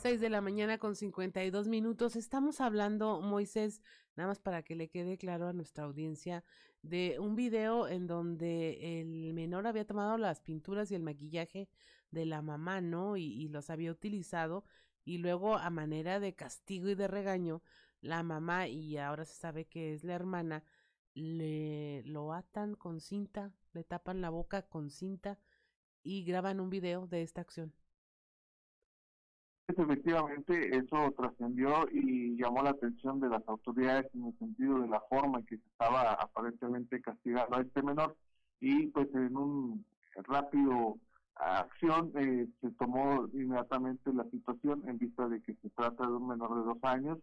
[0.05, 2.15] 6 de la mañana con 52 minutos.
[2.15, 3.81] Estamos hablando, Moisés,
[4.17, 6.45] nada más para que le quede claro a nuestra audiencia,
[6.83, 9.24] de un video en donde el
[9.59, 11.69] había tomado las pinturas y el maquillaje
[12.11, 13.17] de la mamá, ¿no?
[13.17, 14.65] Y, los había utilizado
[15.05, 17.63] y luego a manera de castigo y de regaño,
[18.01, 20.65] la mamá, y ahora se sabe que es la hermana,
[21.15, 25.39] le lo atan con cinta, le tapan la boca con cinta
[26.03, 27.73] y graban un video de esta acción.
[29.67, 35.01] Efectivamente, eso trascendió y llamó la atención de las autoridades en el sentido de la
[35.09, 38.15] forma en que se estaba aparentemente castigando a este menor
[38.65, 39.85] y pues en un
[40.15, 40.97] rápido
[41.35, 46.29] acción eh, se tomó inmediatamente la situación en vista de que se trata de un
[46.29, 47.19] menor de dos años,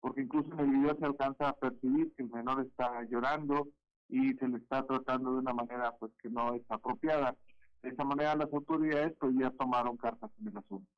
[0.00, 3.68] porque incluso en el video se alcanza a percibir que el menor está llorando
[4.10, 7.34] y se le está tratando de una manera pues que no es apropiada.
[7.82, 10.90] De esa manera las autoridades pues ya tomaron cartas en el asunto.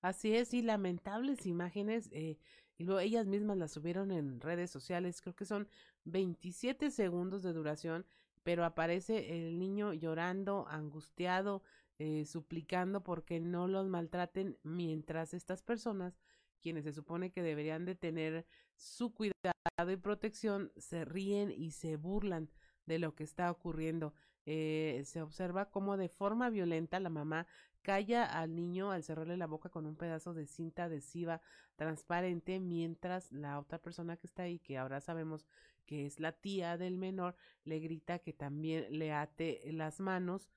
[0.00, 2.36] Así es, y lamentables imágenes, eh,
[2.78, 5.68] y luego ellas mismas las subieron en redes sociales, creo que son
[6.04, 8.04] 27 segundos de duración,
[8.46, 11.64] pero aparece el niño llorando, angustiado,
[11.98, 16.20] eh, suplicando porque no los maltraten, mientras estas personas,
[16.62, 21.96] quienes se supone que deberían de tener su cuidado y protección, se ríen y se
[21.96, 22.48] burlan
[22.84, 24.14] de lo que está ocurriendo.
[24.44, 27.48] Eh, se observa cómo de forma violenta la mamá
[27.82, 31.40] calla al niño al cerrarle la boca con un pedazo de cinta adhesiva
[31.74, 35.48] transparente, mientras la otra persona que está ahí, que ahora sabemos
[35.86, 37.34] que es la tía del menor,
[37.64, 40.50] le grita que también le ate las manos,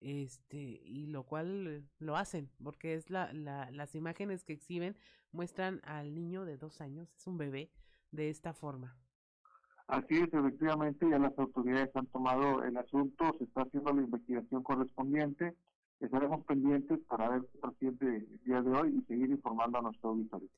[0.00, 4.96] este, y lo cual lo hacen, porque es la, la, las imágenes que exhiben
[5.32, 7.70] muestran al niño de dos años, es un bebé,
[8.12, 8.96] de esta forma.
[9.88, 14.62] Así es, efectivamente, ya las autoridades han tomado el asunto, se está haciendo la investigación
[14.62, 15.54] correspondiente,
[16.00, 20.10] estaremos pendientes para ver qué trasciende el día de hoy y seguir informando a nuestro
[20.10, 20.48] auditorio.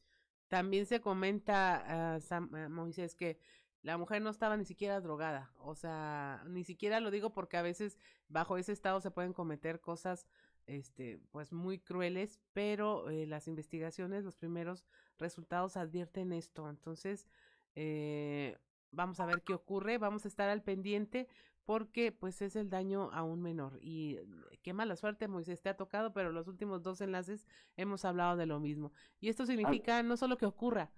[0.48, 3.38] También se comenta, uh, Sam, uh, Moisés, que
[3.82, 7.62] la mujer no estaba ni siquiera drogada, o sea, ni siquiera lo digo porque a
[7.62, 7.98] veces
[8.28, 10.26] bajo ese estado se pueden cometer cosas
[10.66, 14.84] este pues muy crueles, pero eh, las investigaciones, los primeros
[15.18, 16.68] resultados advierten esto.
[16.68, 17.26] Entonces,
[17.74, 18.58] eh,
[18.90, 21.28] vamos a ver qué ocurre, vamos a estar al pendiente
[21.64, 24.18] porque pues es el daño a un menor y
[24.62, 28.46] qué mala suerte Moisés te ha tocado, pero los últimos dos enlaces hemos hablado de
[28.46, 28.92] lo mismo.
[29.20, 30.90] Y esto significa no solo que ocurra,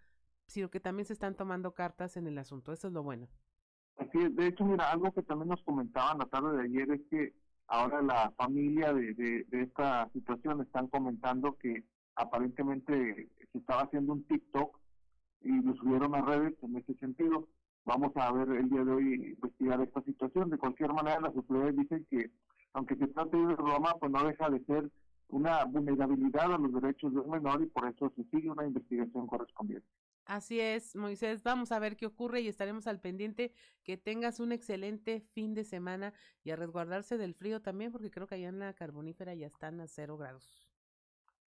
[0.51, 3.29] sino que también se están tomando cartas en el asunto, eso es lo bueno.
[3.97, 7.01] Así es, de hecho, mira, algo que también nos comentaban la tarde de ayer es
[7.11, 7.35] que
[7.67, 11.85] ahora la familia de, de, de esta situación están comentando que
[12.17, 14.79] aparentemente se estaba haciendo un TikTok
[15.43, 17.49] y lo subieron a redes en ese sentido
[17.85, 20.51] vamos a ver el día de hoy investigar esta situación.
[20.51, 22.31] De cualquier manera, las autoridades dicen que,
[22.73, 24.91] aunque se trate de Roma, pues no deja de ser
[25.29, 29.27] una vulnerabilidad a los derechos de un menor y por eso se sigue una investigación
[29.27, 29.87] correspondiente.
[30.25, 31.43] Así es, Moisés.
[31.43, 33.53] Vamos a ver qué ocurre y estaremos al pendiente.
[33.83, 36.13] Que tengas un excelente fin de semana
[36.45, 39.81] y a resguardarse del frío también, porque creo que allá en la carbonífera ya están
[39.81, 40.69] a cero grados.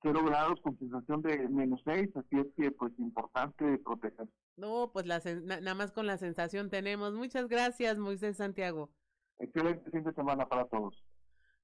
[0.01, 4.27] Cero grados con sensación de menos seis, así es que pues importante proteger.
[4.57, 7.13] No, pues la, na, nada más con la sensación tenemos.
[7.13, 8.89] Muchas gracias, Moisés Santiago.
[9.39, 11.01] Excelente fin de semana para todos.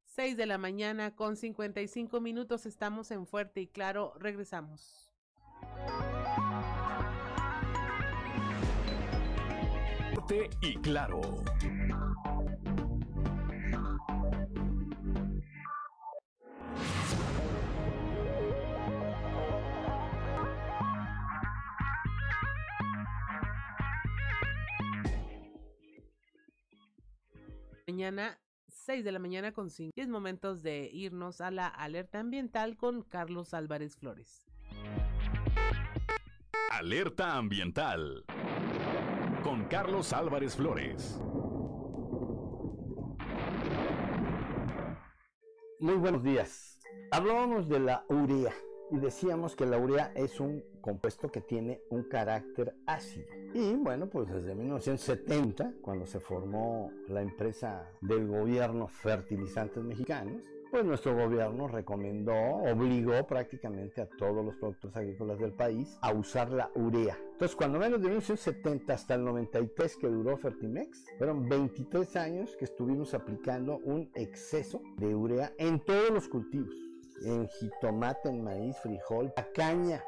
[0.06, 4.14] 6 de la mañana con 55 minutos estamos en Fuerte y Claro.
[4.18, 5.12] Regresamos.
[10.30, 11.20] Fuerte y Claro.
[27.88, 29.94] Mañana 6 de la mañana con 5.
[29.96, 34.46] Es momentos de irnos a la alerta ambiental con Carlos Álvarez Flores.
[36.72, 38.26] Alerta ambiental
[39.50, 41.20] con Carlos Álvarez Flores.
[45.80, 46.78] Muy buenos días.
[47.10, 48.54] Hablábamos de la urea
[48.92, 53.26] y decíamos que la urea es un compuesto que tiene un carácter ácido.
[53.56, 60.86] Y bueno, pues desde 1970, cuando se formó la empresa del gobierno Fertilizantes Mexicanos, pues
[60.86, 66.70] nuestro gobierno recomendó, obligó prácticamente a todos los productores agrícolas del país a usar la
[66.76, 67.18] urea.
[67.32, 72.66] Entonces, cuando menos de 1970 hasta el 93 que duró Fertimex, fueron 23 años que
[72.66, 76.76] estuvimos aplicando un exceso de urea en todos los cultivos,
[77.24, 80.04] en jitomate, en maíz, frijol, a caña,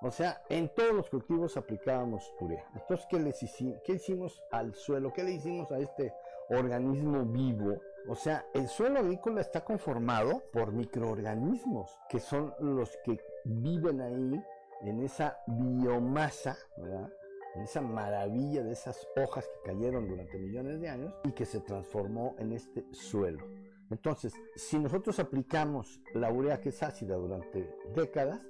[0.00, 2.64] o sea, en todos los cultivos aplicábamos urea.
[2.74, 3.80] Entonces, ¿qué, les hicimos?
[3.84, 5.12] ¿qué hicimos al suelo?
[5.12, 6.12] ¿Qué le hicimos a este
[6.50, 7.80] organismo vivo?
[8.08, 14.42] O sea, el suelo agrícola está conformado por microorganismos, que son los que viven ahí
[14.82, 17.12] en esa biomasa, ¿verdad?
[17.54, 21.60] en esa maravilla de esas hojas que cayeron durante millones de años y que se
[21.60, 23.44] transformó en este suelo.
[23.90, 28.40] Entonces, si nosotros aplicamos la urea que es ácida durante décadas,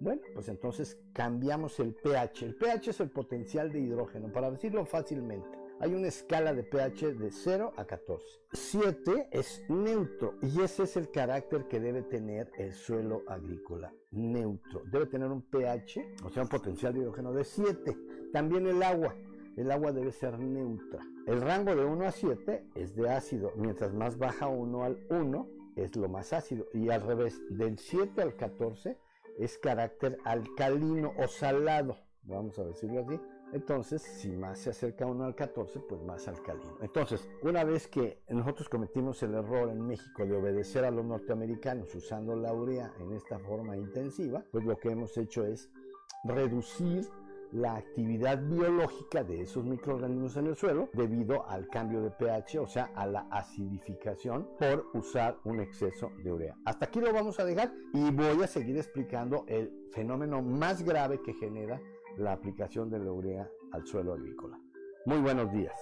[0.00, 2.44] bueno, pues entonces cambiamos el pH.
[2.44, 5.58] El pH es el potencial de hidrógeno, para decirlo fácilmente.
[5.80, 8.24] Hay una escala de pH de 0 a 14.
[8.52, 13.92] 7 es neutro y ese es el carácter que debe tener el suelo agrícola.
[14.10, 14.82] Neutro.
[14.90, 17.96] Debe tener un pH, o sea, un potencial de hidrógeno de 7.
[18.32, 19.14] También el agua.
[19.56, 21.00] El agua debe ser neutra.
[21.26, 23.52] El rango de 1 a 7 es de ácido.
[23.56, 26.66] Mientras más baja 1 al 1 es lo más ácido.
[26.74, 28.98] Y al revés, del 7 al 14
[29.38, 33.20] es carácter alcalino o salado, vamos a decirlo así.
[33.52, 36.76] Entonces, si más se acerca uno al 14, pues más alcalino.
[36.82, 41.94] Entonces, una vez que nosotros cometimos el error en México de obedecer a los norteamericanos
[41.94, 45.70] usando la urea en esta forma intensiva, pues lo que hemos hecho es
[46.24, 47.08] reducir
[47.52, 52.66] la actividad biológica de esos microorganismos en el suelo debido al cambio de pH, o
[52.66, 56.56] sea, a la acidificación por usar un exceso de urea.
[56.66, 61.22] Hasta aquí lo vamos a dejar y voy a seguir explicando el fenómeno más grave
[61.22, 61.80] que genera
[62.18, 64.58] la aplicación de la urea al suelo agrícola.
[65.06, 65.74] Muy buenos días.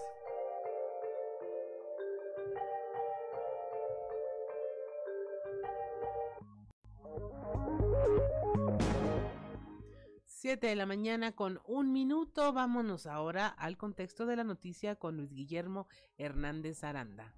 [10.47, 12.53] 7 de la mañana con un minuto.
[12.53, 17.35] Vámonos ahora al contexto de la noticia con Luis Guillermo Hernández Aranda.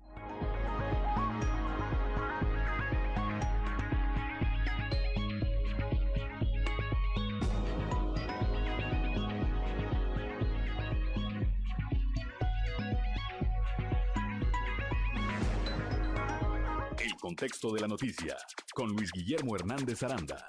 [17.18, 18.36] Contexto de la noticia
[18.74, 20.44] con Luis Guillermo Hernández Aranda.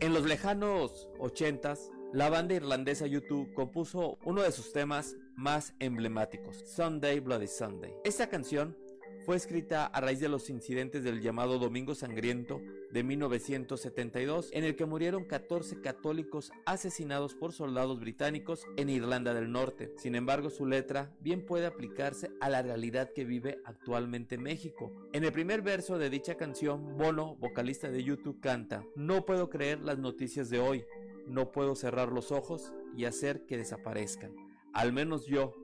[0.00, 6.64] En los lejanos 80s, la banda irlandesa YouTube compuso uno de sus temas más emblemáticos,
[6.66, 7.92] Sunday Bloody Sunday.
[8.04, 8.76] Esta canción
[9.24, 12.60] fue escrita a raíz de los incidentes del llamado Domingo Sangriento
[12.90, 19.52] de 1972, en el que murieron 14 católicos asesinados por soldados británicos en Irlanda del
[19.52, 19.92] Norte.
[19.96, 24.92] Sin embargo, su letra bien puede aplicarse a la realidad que vive actualmente México.
[25.12, 29.80] En el primer verso de dicha canción, Bono, vocalista de YouTube, canta, No puedo creer
[29.80, 30.84] las noticias de hoy,
[31.26, 34.34] no puedo cerrar los ojos y hacer que desaparezcan.
[34.72, 35.54] Al menos yo,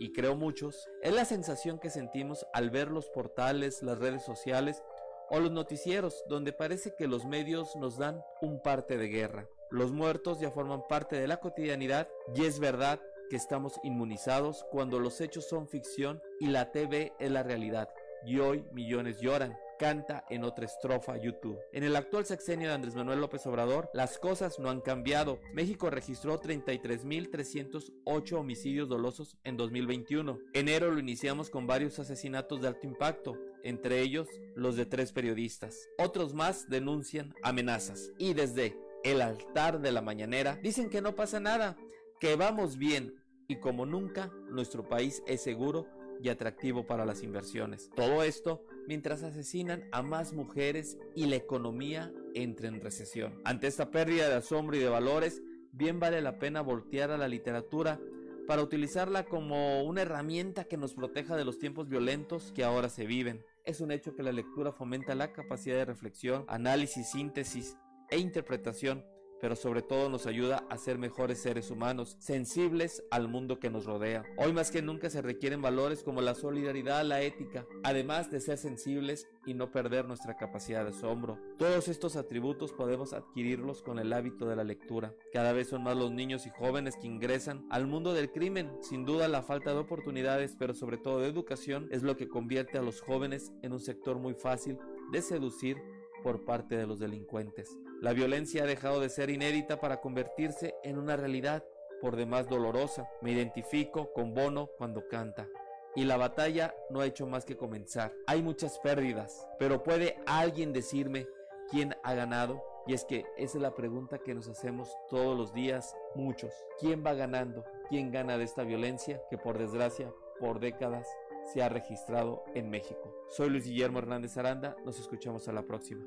[0.00, 4.82] y creo muchos, es la sensación que sentimos al ver los portales, las redes sociales
[5.28, 9.46] o los noticieros, donde parece que los medios nos dan un parte de guerra.
[9.70, 12.98] Los muertos ya forman parte de la cotidianidad y es verdad
[13.28, 17.90] que estamos inmunizados cuando los hechos son ficción y la TV es la realidad.
[18.24, 21.58] Y hoy millones lloran canta en otra estrofa YouTube.
[21.72, 25.40] En el actual sexenio de Andrés Manuel López Obrador, las cosas no han cambiado.
[25.54, 30.38] México registró 33.308 homicidios dolosos en 2021.
[30.52, 35.88] Enero lo iniciamos con varios asesinatos de alto impacto, entre ellos los de tres periodistas.
[35.96, 38.12] Otros más denuncian amenazas.
[38.18, 41.78] Y desde el altar de la mañanera dicen que no pasa nada,
[42.20, 43.14] que vamos bien
[43.48, 45.86] y como nunca nuestro país es seguro
[46.22, 47.88] y atractivo para las inversiones.
[47.96, 53.40] Todo esto mientras asesinan a más mujeres y la economía entra en recesión.
[53.44, 57.28] Ante esta pérdida de asombro y de valores, bien vale la pena voltear a la
[57.28, 58.00] literatura
[58.46, 63.06] para utilizarla como una herramienta que nos proteja de los tiempos violentos que ahora se
[63.06, 63.44] viven.
[63.64, 67.76] Es un hecho que la lectura fomenta la capacidad de reflexión, análisis, síntesis
[68.10, 69.04] e interpretación
[69.40, 73.86] pero sobre todo nos ayuda a ser mejores seres humanos, sensibles al mundo que nos
[73.86, 74.24] rodea.
[74.36, 78.58] Hoy más que nunca se requieren valores como la solidaridad, la ética, además de ser
[78.58, 81.38] sensibles y no perder nuestra capacidad de asombro.
[81.58, 85.14] Todos estos atributos podemos adquirirlos con el hábito de la lectura.
[85.32, 88.70] Cada vez son más los niños y jóvenes que ingresan al mundo del crimen.
[88.82, 92.78] Sin duda la falta de oportunidades, pero sobre todo de educación, es lo que convierte
[92.78, 94.78] a los jóvenes en un sector muy fácil
[95.10, 95.78] de seducir
[96.22, 97.76] por parte de los delincuentes.
[98.00, 101.64] La violencia ha dejado de ser inédita para convertirse en una realidad
[102.00, 103.08] por demás dolorosa.
[103.20, 105.48] Me identifico con Bono cuando canta.
[105.94, 108.14] Y la batalla no ha hecho más que comenzar.
[108.26, 111.26] Hay muchas pérdidas, pero ¿puede alguien decirme
[111.70, 112.62] quién ha ganado?
[112.86, 116.54] Y es que esa es la pregunta que nos hacemos todos los días, muchos.
[116.78, 117.64] ¿Quién va ganando?
[117.88, 121.06] ¿Quién gana de esta violencia que por desgracia, por décadas,
[121.52, 123.19] se ha registrado en México?
[123.30, 126.04] Soy Luis Guillermo Hernández Aranda, nos escuchamos a la próxima.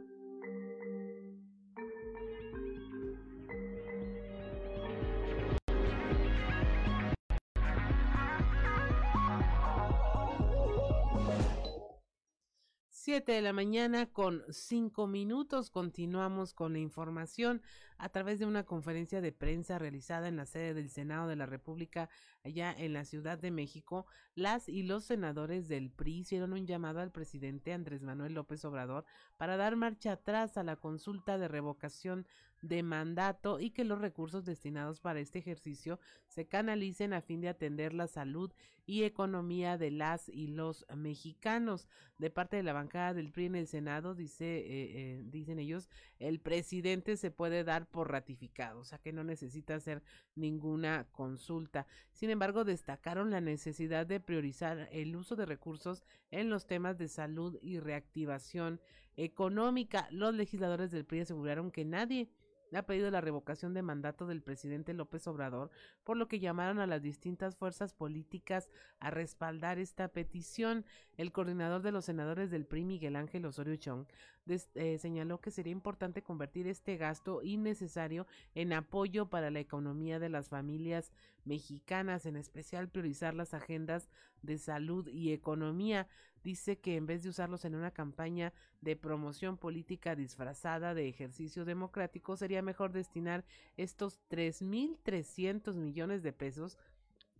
[13.13, 15.69] De la mañana con cinco minutos.
[15.69, 17.61] Continuamos con la información
[17.99, 21.45] a través de una conferencia de prensa realizada en la sede del Senado de la
[21.45, 22.09] República
[22.43, 24.07] allá en la Ciudad de México.
[24.33, 29.05] Las y los senadores del PRI hicieron un llamado al presidente Andrés Manuel López Obrador
[29.37, 32.25] para dar marcha atrás a la consulta de revocación
[32.63, 37.49] de mandato y que los recursos destinados para este ejercicio se canalicen a fin de
[37.49, 38.51] atender la salud
[38.85, 41.87] y economía de las y los mexicanos.
[42.17, 45.89] De parte de la bancada del PRI en el Senado, dice, eh, eh, dicen ellos,
[46.19, 50.01] el presidente se puede dar por ratificado, o sea que no necesita hacer
[50.35, 51.85] ninguna consulta.
[52.13, 57.09] Sin embargo, destacaron la necesidad de priorizar el uso de recursos en los temas de
[57.09, 58.79] salud y reactivación
[59.17, 60.07] económica.
[60.11, 62.29] Los legisladores del PRI aseguraron que nadie
[62.75, 65.69] ha pedido la revocación de mandato del presidente López Obrador,
[66.03, 68.69] por lo que llamaron a las distintas fuerzas políticas
[68.99, 70.85] a respaldar esta petición.
[71.17, 74.05] El coordinador de los senadores del PRI, Miguel Ángel Osorio Chong,
[74.47, 80.29] eh, señaló que sería importante convertir este gasto innecesario en apoyo para la economía de
[80.29, 81.11] las familias
[81.45, 84.09] mexicanas, en especial priorizar las agendas
[84.41, 86.07] de salud y economía.
[86.43, 91.63] Dice que en vez de usarlos en una campaña de promoción política disfrazada de ejercicio
[91.63, 93.45] democrático, sería mejor destinar
[93.77, 96.77] estos 3.300 millones de pesos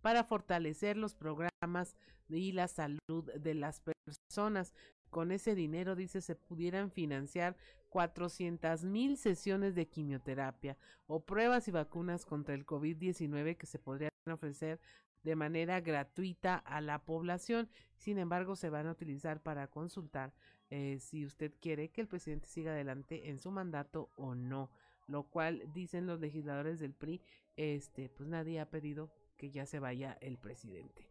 [0.00, 1.96] para fortalecer los programas
[2.28, 4.74] y la salud de las personas.
[5.10, 7.56] Con ese dinero, dice, se pudieran financiar
[7.90, 10.76] 400 mil sesiones de quimioterapia
[11.06, 14.80] o pruebas y vacunas contra el COVID-19 que se podrían ofrecer
[15.24, 17.68] de manera gratuita a la población.
[17.96, 20.32] Sin embargo, se van a utilizar para consultar
[20.70, 24.70] eh, si usted quiere que el presidente siga adelante en su mandato o no.
[25.06, 27.20] Lo cual dicen los legisladores del PRI,
[27.56, 31.08] este, pues nadie ha pedido que ya se vaya el presidente.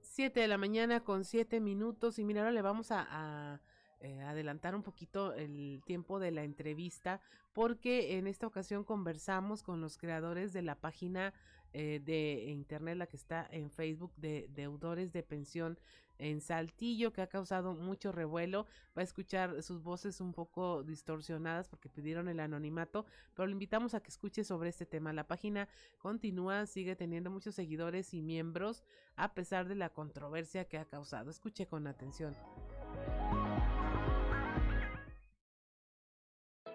[0.00, 3.60] 7 de la mañana con 7 minutos y mira, ahora le vamos a
[4.04, 7.22] eh, adelantar un poquito el tiempo de la entrevista
[7.54, 11.32] porque en esta ocasión conversamos con los creadores de la página
[11.72, 15.78] eh, de internet, la que está en Facebook de deudores de pensión
[16.18, 18.66] en Saltillo, que ha causado mucho revuelo.
[18.94, 23.94] Va a escuchar sus voces un poco distorsionadas porque pidieron el anonimato, pero le invitamos
[23.94, 25.14] a que escuche sobre este tema.
[25.14, 28.84] La página continúa, sigue teniendo muchos seguidores y miembros
[29.16, 31.30] a pesar de la controversia que ha causado.
[31.30, 32.34] Escuche con atención.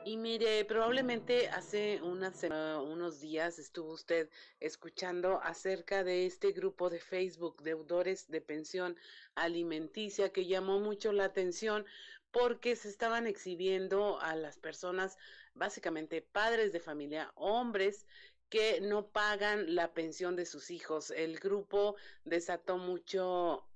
[0.05, 4.29] Y mire, probablemente hace unas unos días estuvo usted
[4.59, 8.97] escuchando acerca de este grupo de Facebook, deudores de pensión
[9.35, 11.85] alimenticia, que llamó mucho la atención
[12.31, 15.17] porque se estaban exhibiendo a las personas,
[15.53, 18.05] básicamente padres de familia, hombres,
[18.49, 21.11] que no pagan la pensión de sus hijos.
[21.11, 21.95] El grupo
[22.25, 23.67] desató mucho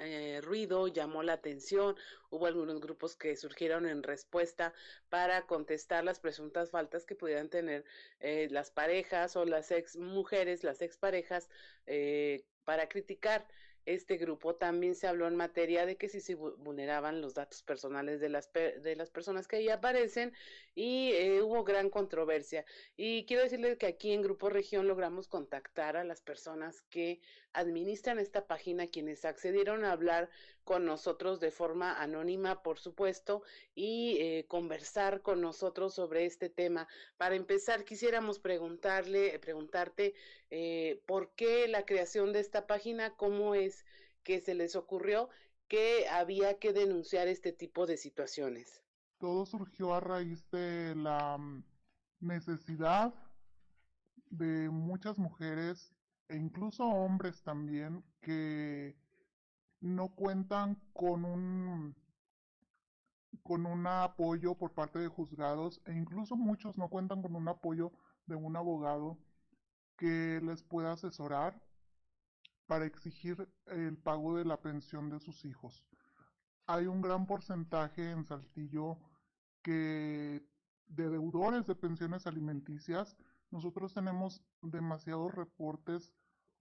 [0.00, 1.96] eh, ruido, llamó la atención.
[2.30, 4.72] Hubo algunos grupos que surgieron en respuesta
[5.08, 7.84] para contestar las presuntas faltas que pudieran tener
[8.20, 11.48] eh, las parejas o las ex mujeres, las ex parejas,
[11.86, 13.46] eh, para criticar
[13.84, 18.20] este grupo también se habló en materia de que si se vulneraban los datos personales
[18.20, 20.32] de las, de las personas que ahí aparecen
[20.74, 22.64] y eh, hubo gran controversia.
[22.96, 27.20] Y quiero decirles que aquí en Grupo Región logramos contactar a las personas que
[27.54, 30.30] administran esta página, quienes accedieron a hablar
[30.64, 33.42] con nosotros de forma anónima, por supuesto,
[33.74, 36.86] y eh, conversar con nosotros sobre este tema.
[37.16, 40.14] Para empezar, quisiéramos preguntarle, preguntarte
[40.50, 43.84] eh, por qué la creación de esta página, cómo es
[44.22, 45.28] que se les ocurrió
[45.68, 48.82] que había que denunciar este tipo de situaciones.
[49.18, 51.64] todo surgió a raíz de la mm,
[52.20, 53.14] necesidad
[54.30, 55.94] de muchas mujeres
[56.32, 58.96] e incluso hombres también que
[59.80, 61.94] no cuentan con un
[63.42, 67.92] con un apoyo por parte de juzgados e incluso muchos no cuentan con un apoyo
[68.26, 69.18] de un abogado
[69.98, 71.60] que les pueda asesorar
[72.66, 75.84] para exigir el pago de la pensión de sus hijos.
[76.66, 78.96] Hay un gran porcentaje en Saltillo
[79.62, 80.42] que
[80.86, 83.18] de deudores de pensiones alimenticias,
[83.50, 86.10] nosotros tenemos demasiados reportes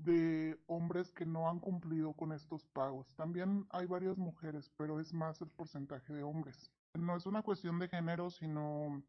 [0.04, 3.08] de hombres que no han cumplido con estos pagos.
[3.16, 6.72] También hay varias mujeres, pero es más el porcentaje de hombres.
[6.93, 9.04] No es una cuestión de género, sino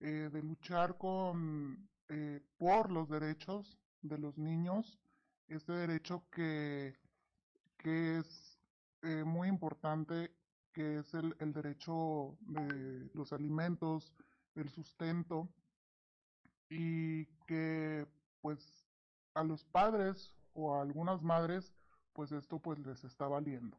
[0.00, 4.98] eh, de luchar con, eh, por los derechos de los niños,
[5.48, 6.96] este derecho que,
[7.78, 8.58] que es
[9.02, 10.34] eh, muy importante,
[10.72, 14.12] que es el, el derecho de los alimentos,
[14.54, 15.48] el sustento,
[16.68, 18.06] y que
[18.40, 18.81] pues
[19.34, 21.72] a los padres o a algunas madres,
[22.12, 23.76] pues esto pues les está valiendo.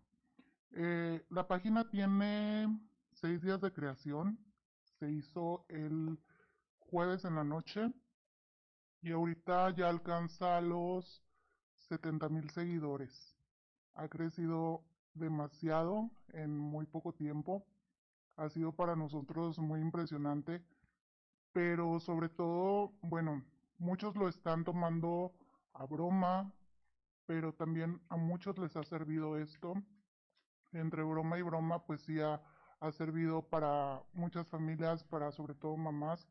[0.71, 2.67] Eh, la página tiene
[3.11, 4.39] seis días de creación.
[4.99, 6.17] Se hizo el
[6.79, 7.91] jueves en la noche
[9.01, 11.23] y ahorita ya alcanza los
[11.77, 13.35] 70 mil seguidores.
[13.95, 14.83] Ha crecido
[15.13, 17.65] demasiado en muy poco tiempo.
[18.37, 20.63] Ha sido para nosotros muy impresionante,
[21.51, 23.43] pero sobre todo, bueno,
[23.77, 25.33] muchos lo están tomando
[25.73, 26.53] a broma,
[27.25, 29.73] pero también a muchos les ha servido esto.
[30.71, 32.41] Entre broma y broma, pues sí ha,
[32.79, 36.27] ha servido para muchas familias, para sobre todo mamás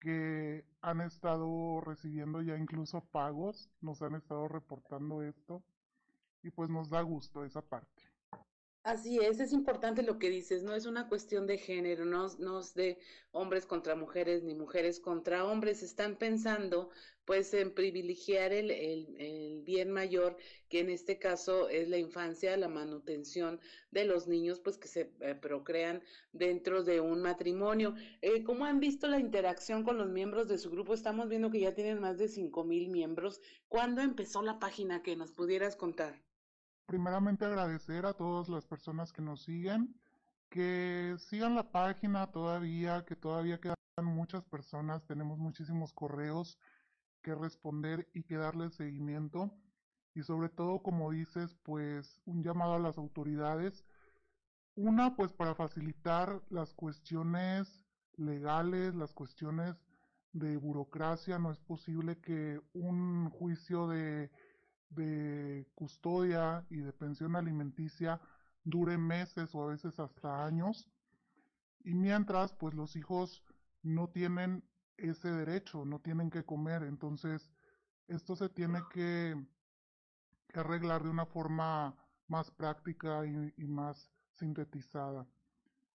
[0.00, 5.62] que han estado recibiendo ya incluso pagos, nos han estado reportando esto
[6.42, 8.02] y pues nos da gusto esa parte.
[8.86, 12.74] Así es, es importante lo que dices, no es una cuestión de género, no, es
[12.74, 13.00] de
[13.32, 16.90] hombres contra mujeres ni mujeres contra hombres, están pensando
[17.24, 20.36] pues en privilegiar el, bien mayor,
[20.68, 23.60] que en este caso es la infancia, la manutención
[23.90, 27.96] de los niños pues que se eh, procrean dentro de un matrimonio.
[28.22, 30.94] Eh, ¿Cómo han visto la interacción con los miembros de su grupo?
[30.94, 33.40] Estamos viendo que ya tienen más de cinco mil miembros.
[33.66, 36.25] ¿Cuándo empezó la página que nos pudieras contar?
[36.86, 39.94] Primeramente agradecer a todas las personas que nos siguen,
[40.48, 46.58] que sigan la página todavía, que todavía quedan muchas personas, tenemos muchísimos correos
[47.22, 49.50] que responder y que darle seguimiento.
[50.14, 53.84] Y sobre todo, como dices, pues un llamado a las autoridades.
[54.76, 57.82] Una, pues para facilitar las cuestiones
[58.16, 59.74] legales, las cuestiones
[60.32, 61.38] de burocracia.
[61.38, 64.30] No es posible que un juicio de
[64.90, 68.20] de custodia y de pensión alimenticia
[68.64, 70.88] dure meses o a veces hasta años.
[71.84, 73.42] Y mientras, pues los hijos
[73.82, 74.64] no tienen
[74.96, 76.82] ese derecho, no tienen que comer.
[76.82, 77.50] Entonces,
[78.08, 79.36] esto se tiene que,
[80.54, 81.94] arreglar de una forma
[82.28, 85.26] más práctica y más sintetizada.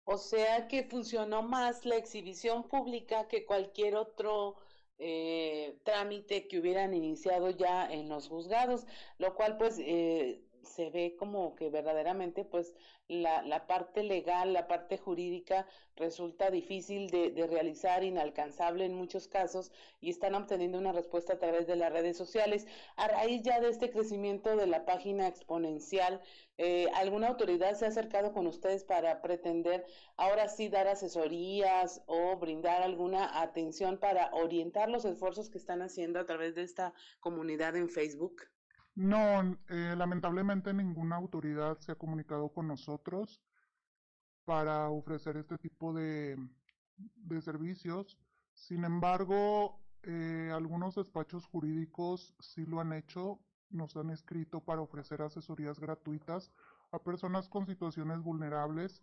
[0.03, 4.55] O sea que funcionó más la exhibición pública que cualquier otro
[5.03, 8.85] eh, trámite que hubieran iniciado ya en los juzgados,
[9.17, 12.73] lo cual pues eh, se ve como que verdaderamente pues
[13.07, 19.27] la, la, parte legal, la parte jurídica resulta difícil de, de, realizar, inalcanzable en muchos
[19.27, 22.65] casos y están obteniendo una respuesta a través de las redes sociales.
[22.95, 26.21] A raíz ya de este crecimiento de la página exponencial,
[26.57, 29.85] eh, ¿alguna autoridad se ha acercado con ustedes para pretender
[30.15, 36.19] ahora sí dar asesorías o brindar alguna atención para orientar los esfuerzos que están haciendo
[36.19, 38.43] a través de esta comunidad en Facebook?
[38.95, 43.41] No, eh, lamentablemente ninguna autoridad se ha comunicado con nosotros
[44.45, 46.37] para ofrecer este tipo de,
[46.97, 48.17] de servicios.
[48.53, 53.39] Sin embargo, eh, algunos despachos jurídicos sí lo han hecho,
[53.69, 56.51] nos han escrito para ofrecer asesorías gratuitas
[56.91, 59.01] a personas con situaciones vulnerables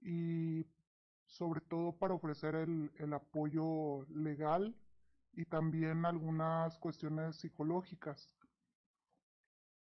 [0.00, 0.64] y
[1.26, 4.76] sobre todo para ofrecer el, el apoyo legal
[5.32, 8.37] y también algunas cuestiones psicológicas.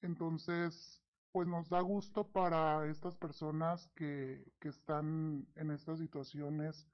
[0.04, 1.02] Entonces,
[1.32, 6.86] pues nos da gusto para estas personas que, que están en estas situaciones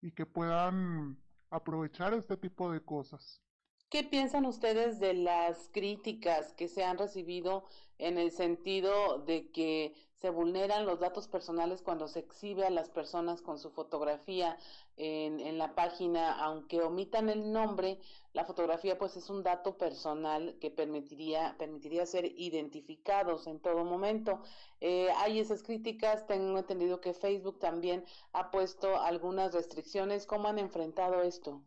[0.00, 1.18] y que puedan
[1.50, 3.42] aprovechar este tipo de cosas.
[3.90, 7.64] ¿Qué piensan ustedes de las críticas que se han recibido
[7.96, 12.90] en el sentido de que se vulneran los datos personales cuando se exhibe a las
[12.90, 14.58] personas con su fotografía
[14.96, 17.98] en, en, la página, aunque omitan el nombre,
[18.34, 24.42] la fotografía pues es un dato personal que permitiría, permitiría ser identificados en todo momento.
[24.80, 30.26] Eh, hay esas críticas, tengo entendido que Facebook también ha puesto algunas restricciones.
[30.26, 31.62] ¿Cómo han enfrentado esto?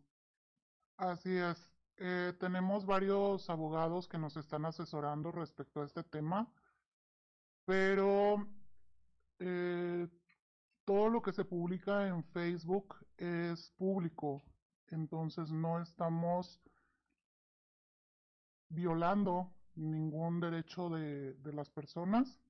[0.98, 1.71] Así es.
[2.04, 6.52] Eh, tenemos varios abogados que nos están asesorando respecto a este tema,
[7.64, 8.44] pero
[9.38, 10.08] eh,
[10.84, 14.42] todo lo que se publica en Facebook es público,
[14.88, 16.60] entonces no estamos
[18.68, 22.40] violando ningún derecho de, de las personas.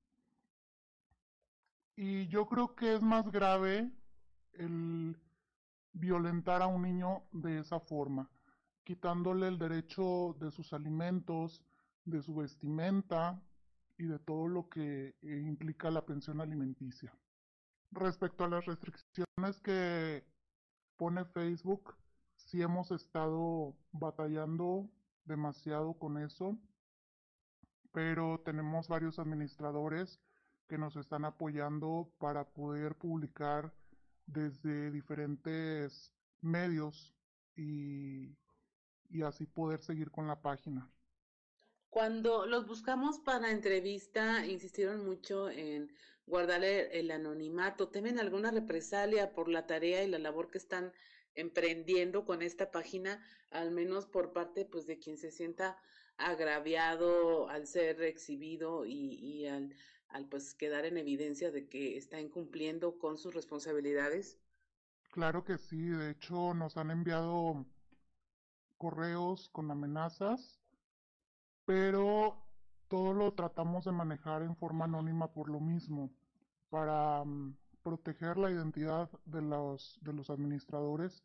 [1.95, 3.91] Y yo creo que es más grave
[4.53, 5.15] el
[5.91, 8.32] violentar a un niño de esa forma
[8.83, 11.61] quitándole el derecho de sus alimentos,
[12.05, 13.41] de su vestimenta
[13.97, 17.13] y de todo lo que eh, implica la pensión alimenticia.
[17.91, 20.25] Respecto a las restricciones que
[20.97, 21.95] pone Facebook,
[22.35, 24.89] sí hemos estado batallando
[25.25, 26.57] demasiado con eso,
[27.91, 30.19] pero tenemos varios administradores
[30.67, 33.73] que nos están apoyando para poder publicar
[34.25, 36.11] desde diferentes
[36.41, 37.13] medios
[37.55, 38.35] y
[39.13, 40.89] y así poder seguir con la página.
[41.89, 45.93] Cuando los buscamos para entrevista, insistieron mucho en
[46.25, 47.89] guardar el anonimato.
[47.89, 50.91] ¿Temen alguna represalia por la tarea y la labor que están
[51.35, 55.77] emprendiendo con esta página, al menos por parte pues de quien se sienta
[56.17, 59.75] agraviado al ser exhibido y, y al,
[60.07, 64.39] al pues quedar en evidencia de que está incumpliendo con sus responsabilidades?
[65.11, 67.65] Claro que sí, de hecho nos han enviado
[68.83, 70.59] correos con amenazas,
[71.63, 72.35] pero
[72.89, 76.11] todo lo tratamos de manejar en forma anónima por lo mismo,
[76.69, 81.23] para um, proteger la identidad de los, de los administradores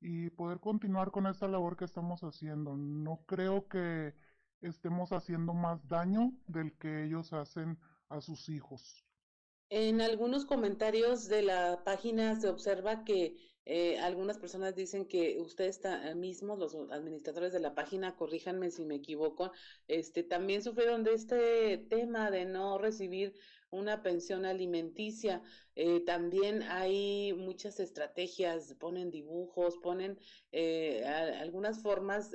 [0.00, 2.76] y poder continuar con esta labor que estamos haciendo.
[2.76, 4.14] No creo que
[4.60, 7.76] estemos haciendo más daño del que ellos hacen
[8.08, 9.04] a sus hijos.
[9.70, 15.78] En algunos comentarios de la página se observa que eh, algunas personas dicen que ustedes
[15.84, 19.52] eh, mismos, los administradores de la página, corríjanme si me equivoco,
[19.86, 23.34] este, también sufrieron de este tema de no recibir
[23.68, 25.42] una pensión alimenticia.
[25.76, 30.18] Eh, también hay muchas estrategias, ponen dibujos, ponen
[31.04, 32.30] algunas formas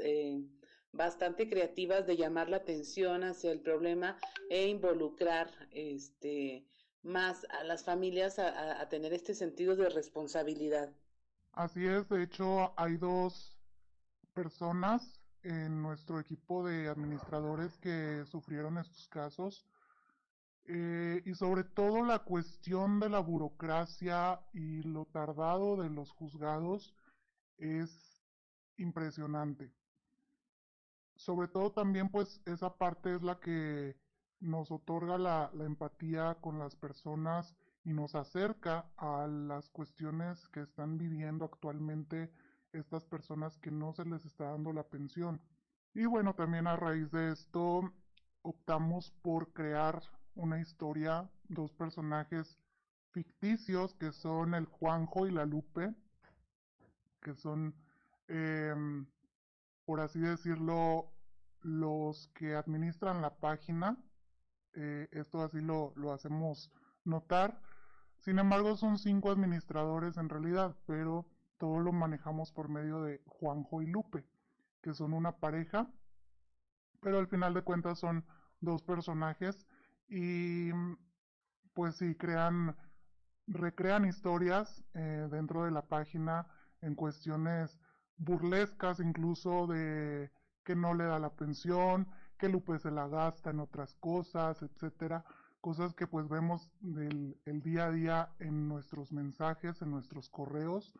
[0.92, 4.20] bastante creativas de llamar la atención hacia el problema
[4.52, 6.68] e involucrar este
[7.04, 10.90] más a las familias a, tener este sentido de responsabilidad.
[11.52, 13.56] Así es, de hecho hay dos
[14.34, 19.68] personas en nuestro equipo de administradores que sufrieron estos casos
[20.66, 26.96] eh, y sobre todo la cuestión de la burocracia y lo tardado de los juzgados
[27.58, 28.24] es
[28.78, 29.74] impresionante.
[31.16, 33.96] Sobre todo también pues esa parte es la que
[34.44, 40.98] nos otorga la, empatía con las personas y nos acerca a las cuestiones que están
[40.98, 42.30] viviendo actualmente
[42.74, 45.42] estas personas que no se les está dando la pensión.
[45.94, 47.94] Y bueno, también a raíz de esto
[48.42, 50.02] optamos por crear
[50.36, 52.60] una historia, dos personajes
[53.12, 55.94] ficticios que son el Juanjo y la Lupe,
[57.22, 57.74] que son,
[58.28, 58.76] eh,
[59.86, 61.14] por así decirlo,
[61.62, 63.98] los que administran la página.
[64.76, 66.72] Eh, esto así lo, lo hacemos
[67.04, 67.62] notar.
[68.20, 71.26] Sin embargo, son cinco administradores en realidad, pero
[71.58, 74.26] todo lo manejamos por medio de Juanjo y Lupe,
[74.82, 75.90] que son una pareja,
[77.02, 78.26] pero al final de cuentas son
[78.60, 79.68] dos personajes
[80.08, 80.72] y
[81.74, 82.76] pues sí, crean,
[83.48, 86.48] recrean historias eh, dentro de la página
[86.82, 87.80] en cuestiones
[88.18, 90.32] burlescas incluso de
[90.64, 92.08] que no le da la pensión,
[92.44, 95.24] que Lupe se la gasta en otras cosas, etcétera
[95.62, 100.94] cosas que pues vemos del el día a día en nuestros mensajes, en nuestros correos,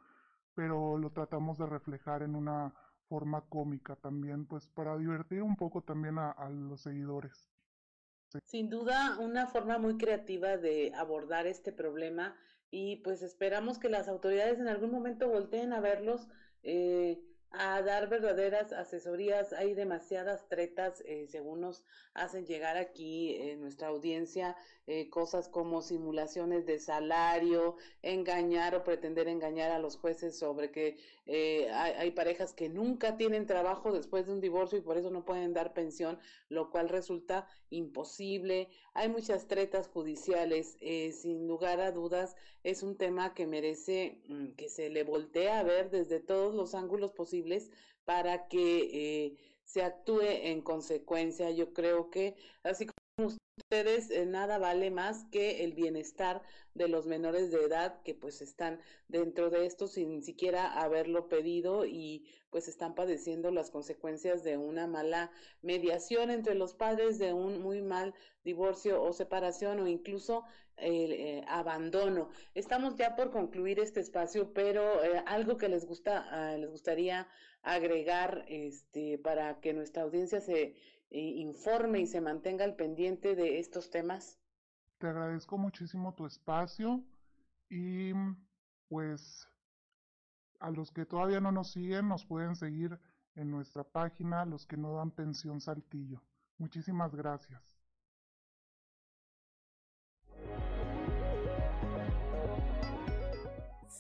[0.56, 2.74] pero lo tratamos de reflejar en una
[3.10, 7.50] forma cómica también, pues para divertir un poco también a, los seguidores.
[8.46, 12.38] Sin duda, una forma muy creativa de abordar este problema
[12.72, 16.26] y pues esperamos que las autoridades en algún momento volteen a verlos.
[16.62, 17.22] Eh,
[17.54, 19.54] a dar verdaderas asesorías.
[19.54, 21.84] Hay demasiadas tretas, eh, según nos
[22.16, 24.56] hacen llegar aquí en nuestra audiencia,
[24.88, 30.98] eh, cosas como simulaciones de salario, engañar o pretender engañar a los jueces sobre que
[31.26, 35.24] eh, hay, parejas que nunca tienen trabajo después de un divorcio y por eso no
[35.24, 38.70] pueden dar pensión, lo cual resulta imposible.
[38.94, 40.78] Hay muchas tretas judiciales.
[41.22, 45.64] sin lugar a dudas, es un tema que merece mm, que se le voltee a
[45.64, 47.43] ver desde todos los ángulos posibles
[48.06, 51.52] para que eh, se actúe en consecuencia.
[51.52, 56.42] Yo creo que, así como ustedes, eh, nada vale más que el bienestar
[56.74, 61.86] de los menores de edad que pues están dentro de esto sin siquiera haberlo pedido
[61.86, 67.62] y pues están padeciendo las consecuencias de una mala mediación entre los padres, de un
[67.62, 70.44] muy mal divorcio o separación o incluso
[70.78, 72.30] el eh, abandono.
[72.56, 77.28] Estamos ya por concluir este espacio, pero eh, algo que les gusta, uh, les gustaría
[77.62, 80.76] agregar, este, para que nuestra audiencia se
[81.20, 84.40] informe y se mantenga al pendiente de estos temas.
[84.98, 87.04] Te agradezco muchísimo tu espacio
[87.70, 88.12] y
[88.88, 89.48] pues
[90.60, 93.00] a los que todavía no nos siguen nos pueden seguir
[93.36, 96.22] en nuestra página, los que no dan pensión Saltillo.
[96.58, 97.62] Muchísimas gracias.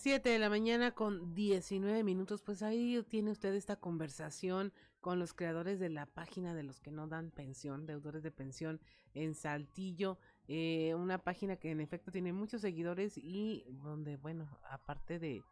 [0.03, 4.73] 7 de la mañana con 19 minutos, pues ahí tiene usted esta conversación
[5.03, 8.79] con los creadores de la página de los que no dan pensión, deudores de pensión
[9.13, 15.19] en Saltillo, eh, una página que en efecto tiene muchos seguidores y donde, bueno, aparte
[15.19, 15.43] de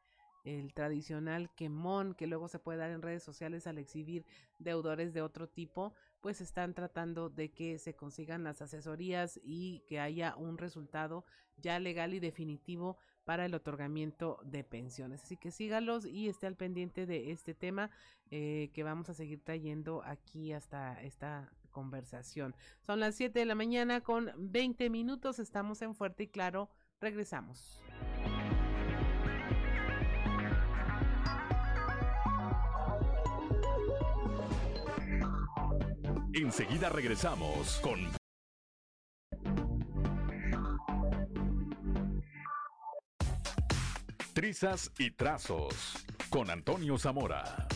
[0.46, 4.26] el tradicional quemón que luego se puede dar en redes sociales al exhibir
[4.58, 10.00] deudores de otro tipo, pues están tratando de que se consigan las asesorías y que
[10.00, 11.26] haya un resultado
[11.58, 15.24] ya legal y definitivo para el otorgamiento de pensiones.
[15.24, 17.90] Así que sígalos y esté al pendiente de este tema
[18.30, 22.56] eh, que vamos a seguir trayendo aquí hasta esta conversación.
[22.86, 25.40] Son las 7 de la mañana con 20 minutos.
[25.40, 26.70] Estamos en Fuerte y Claro.
[27.00, 27.82] Regresamos.
[36.34, 38.21] Enseguida regresamos con
[44.42, 47.68] Trizas y Trazos con Antonio Zamora.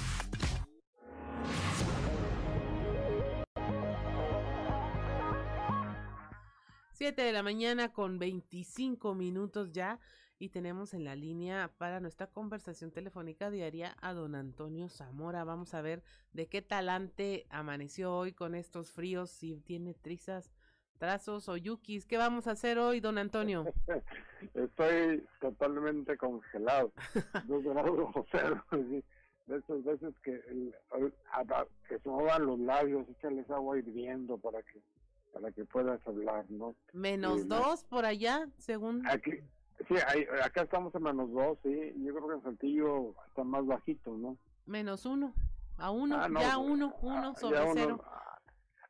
[6.92, 10.00] Siete de la mañana con 25 minutos ya
[10.40, 15.44] y tenemos en la línea para nuestra conversación telefónica diaria a don Antonio Zamora.
[15.44, 16.02] Vamos a ver
[16.34, 20.52] de qué talante amaneció hoy con estos fríos, si tiene trizas
[20.98, 22.06] trazos o yukis.
[22.06, 23.66] ¿Qué vamos a hacer hoy, don Antonio?
[24.54, 26.92] Estoy totalmente congelado.
[27.46, 28.64] Dos grados bajo cero.
[28.72, 30.74] De esas veces que, el,
[31.88, 34.82] que se muevan los labios, échales agua hirviendo para que
[35.36, 36.76] para que puedas hablar, ¿no?
[36.94, 39.06] Menos dos por allá, según...
[39.06, 39.32] Aquí,
[39.86, 39.96] sí,
[40.42, 41.94] acá estamos en menos dos, sí.
[41.98, 44.38] Yo creo que en Saltillo está más bajito, ¿no?
[44.66, 45.34] Menos uno.
[45.78, 48.02] A uno, ah, ya uno, uno ah, sobre cero.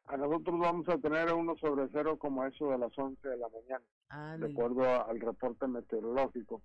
[0.08, 3.48] A nosotros vamos a tener uno sobre cero como eso de las 11 de la
[3.50, 6.62] mañana, de acuerdo al reporte meteorológico.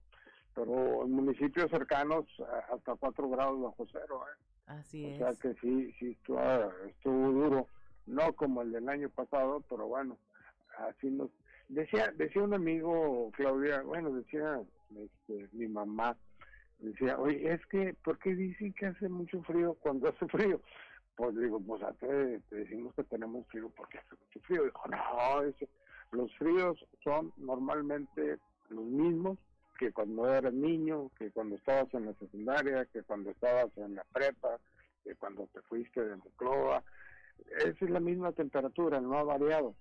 [0.54, 2.26] Pero en municipios cercanos
[2.70, 4.22] hasta 4 grados bajo cero.
[4.26, 4.42] ¿eh?
[4.66, 5.14] Así es.
[5.14, 6.40] O sea que sí, sí estuvo,
[6.86, 7.66] estuvo duro.
[8.06, 10.18] No como el del año pasado, pero bueno,
[10.78, 11.30] así nos...
[11.68, 14.60] Decía, decía un amigo, Claudia, bueno, decía
[14.96, 16.16] este, mi mamá,
[16.80, 20.60] decía, oye, es que, ¿por qué dicen que hace mucho frío cuando hace frío?
[21.20, 24.64] Pues digo, pues a te, decimos que tenemos frío porque hace mucho frío.
[24.64, 25.42] Dijo, no,
[26.12, 28.38] los fríos son normalmente
[28.70, 29.38] los mismos
[29.78, 34.04] que cuando eras niño, que cuando estabas en la secundaria, que cuando estabas en la
[34.10, 34.58] prepa,
[35.04, 36.82] que cuando te fuiste de Moncloa.
[37.58, 39.74] Esa es la misma temperatura, no ha variado.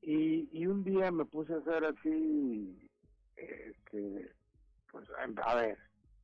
[0.00, 2.90] Y, y un día me puse a hacer así,
[3.36, 4.32] este,
[4.90, 5.06] pues
[5.44, 5.76] a ver,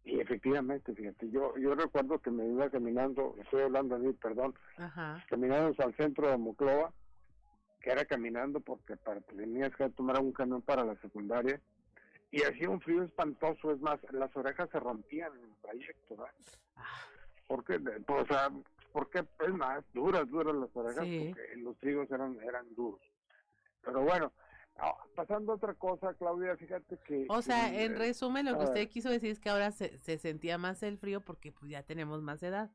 [0.05, 4.55] y efectivamente, fíjate, yo yo recuerdo que me iba caminando, estoy hablando de mí, perdón,
[5.29, 6.93] caminando al centro de Moclova,
[7.81, 11.61] que era caminando porque para, tenías que tomar un camión para la secundaria,
[12.31, 16.35] y hacía un frío espantoso, es más, las orejas se rompían en el trayecto, ¿verdad?
[16.77, 16.83] Ah.
[17.47, 18.51] Porque, pues, o sea,
[18.93, 23.01] porque es más, duras, duras las orejas, porque los fríos eran, eran duros.
[23.83, 24.33] Pero bueno,
[24.77, 27.27] Ah, pasando a otra cosa, Claudia, fíjate que...
[27.29, 30.59] O sea, en resumen, lo que usted quiso decir es que ahora se, se sentía
[30.59, 32.71] más el frío porque pues ya tenemos más edad.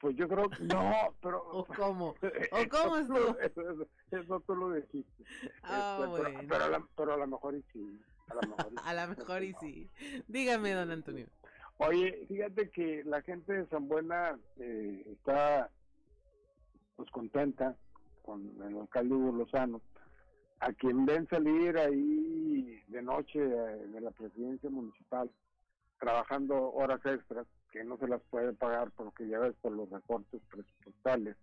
[0.00, 1.42] Pues yo creo que no, pero...
[1.52, 2.08] ¿O cómo?
[2.10, 2.14] ¿O
[2.70, 3.38] cómo estuvo?
[3.38, 5.24] Eso, eso, tú lo dijiste.
[5.62, 6.40] Ah, este, bueno.
[6.48, 8.00] pero, pero, a, lo mejor y sí.
[8.28, 9.90] A lo mejor y, a lo mejor y sí.
[10.28, 11.26] Dígame, don Antonio.
[11.78, 15.70] Oye, fíjate que la gente de San Buena eh, está
[16.96, 17.76] pues contenta
[18.22, 19.82] con el alcalde Hugo Lozano,
[20.60, 25.30] a quien ven salir ahí de noche eh, de la presidencia municipal
[25.98, 30.40] trabajando horas extras que no se las puede pagar porque ya ves por los recortes
[30.50, 31.36] presupuestales.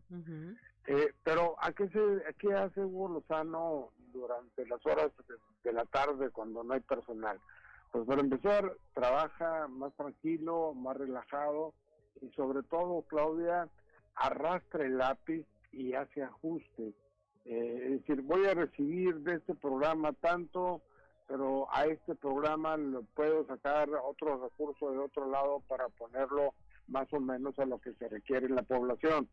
[0.88, 5.74] Eh, pero ¿a qué, se, ¿a qué hace Hugo Lozano durante las horas de, de
[5.74, 7.40] la tarde cuando no hay personal?
[7.92, 11.74] Pues para empezar, trabaja más tranquilo, más relajado
[12.22, 13.70] y sobre todo, Claudia,
[14.16, 16.96] arrastra el lápiz y hace ajustes.
[17.46, 20.82] Eh, es decir, voy a recibir de este programa tanto,
[21.28, 26.54] pero a este programa lo puedo sacar otro recurso de otro lado para ponerlo
[26.88, 29.28] más o menos a lo que se requiere en la población.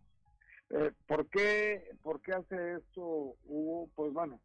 [0.70, 3.88] Eh, ¿por, qué, ¿Por qué hace esto Hugo?
[3.94, 4.40] Pues bueno,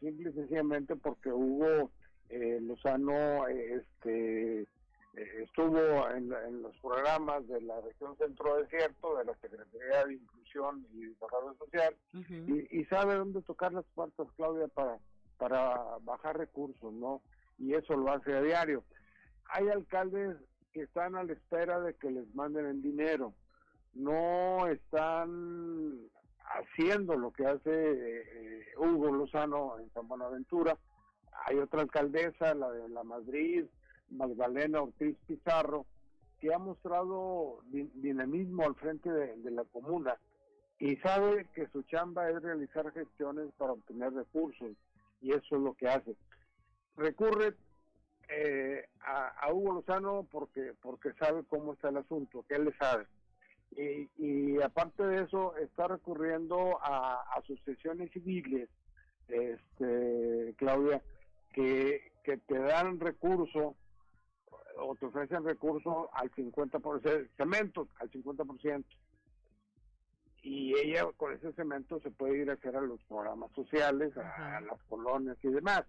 [0.00, 1.90] simple y sencillamente porque Hugo
[2.28, 4.66] eh, Lozano este,
[5.14, 10.14] eh, estuvo en, en, los programas de la región centro desierto, de la Secretaría de
[10.14, 12.68] Inclusión y Desarrollo Social, uh -huh.
[12.70, 14.98] y, y, sabe dónde tocar las puertas, Claudia, para,
[15.36, 17.22] para bajar recursos, ¿no?
[17.58, 18.84] Y eso lo hace a diario.
[19.46, 20.36] Hay alcaldes
[20.72, 23.34] que están a la espera de que les manden el dinero,
[23.94, 25.98] no están
[26.44, 30.76] haciendo lo que hace eh, Hugo Lozano en San Buenaventura,
[31.46, 33.64] hay otra alcaldesa, la de la Madrid,
[34.10, 35.86] Magdalena Ortiz Pizarro,
[36.40, 40.16] que ha mostrado dinamismo al frente de, la comuna
[40.78, 44.70] y sabe que su chamba es realizar gestiones para obtener recursos
[45.20, 46.16] y eso es lo que hace.
[46.96, 47.54] Recurre
[48.28, 53.06] eh, a, Hugo Lozano porque porque sabe cómo está el asunto, que él le sabe.
[53.72, 58.68] Y, y aparte de eso, está recurriendo a asociaciones civiles,
[59.28, 61.02] este, Claudia,
[61.52, 63.76] que, que te dan recurso
[64.80, 68.84] o te ofrecen recursos al 50%, cemento al 50%.
[70.42, 74.56] Y ella con ese cemento se puede ir a hacer a los programas sociales, a,
[74.56, 75.84] a las colonias y demás.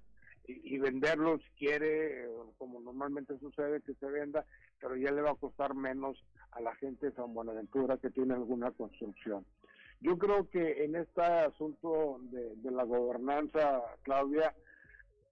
[0.48, 2.28] Y, y, venderlo si quiere,
[2.58, 4.44] como normalmente sucede que se venda,
[4.80, 6.18] pero ya le va a costar menos
[6.52, 9.46] a la gente de San Buenaventura que tiene alguna construcción.
[10.02, 14.54] Yo creo que en este asunto de, de la gobernanza, Claudia,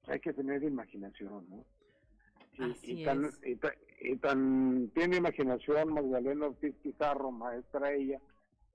[0.08, 1.66] hay que tener imaginación, ¿no?
[2.60, 3.72] Y, y, tan, y, tan,
[4.02, 8.20] y, tan, tiene imaginación Magdalena Ortiz Pizarro, maestra ella,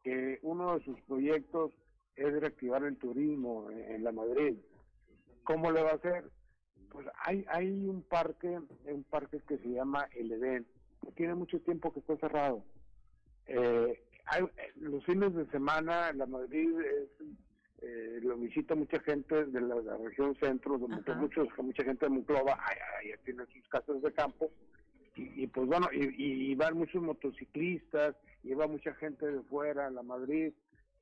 [0.02, 1.72] que uno de sus proyectos
[2.16, 4.56] es reactivar el turismo en, en, la Madrid.
[5.42, 6.30] ¿Cómo le va a hacer?
[6.90, 10.66] Pues hay, hay un parque, un parque que se llama El Edén,
[11.04, 12.64] que tiene mucho tiempo que está cerrado.
[13.46, 14.44] Eh, hay,
[14.76, 17.08] los fines de semana la Madrid es
[17.82, 22.10] eh, lo visita mucha gente de la, la región centro, donde muchos, mucha gente de
[22.10, 24.50] Monclova, allá tienen sus casas de campo,
[25.16, 29.86] y, y pues bueno, y, y, van muchos motociclistas, y va mucha gente de fuera,
[29.86, 30.52] a la Madrid,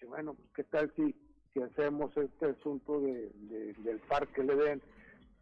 [0.01, 1.15] y bueno, pues qué tal si,
[1.53, 4.83] si hacemos este asunto de, de, del parque le den,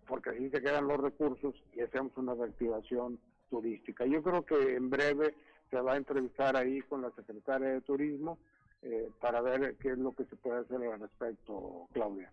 [0.06, 4.04] porque así se quedan los recursos y hacemos una reactivación turística.
[4.06, 5.34] Yo creo que en breve
[5.70, 8.38] se va a entrevistar ahí con la secretaria de Turismo,
[8.82, 12.32] eh, para ver qué es lo que se puede hacer al respecto, Claudia.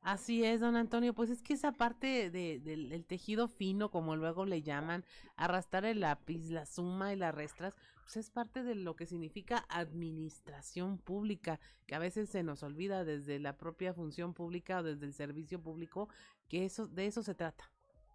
[0.00, 4.14] Así es, don Antonio, pues es que esa parte de, del, del tejido fino, como
[4.14, 5.04] luego le llaman,
[5.36, 9.66] arrastrar el lápiz, la suma y las restras, pues es parte de lo que significa
[9.68, 15.04] administración pública, que a veces se nos olvida desde la propia función pública o desde
[15.04, 16.08] el servicio público,
[16.48, 17.70] que eso de eso se trata,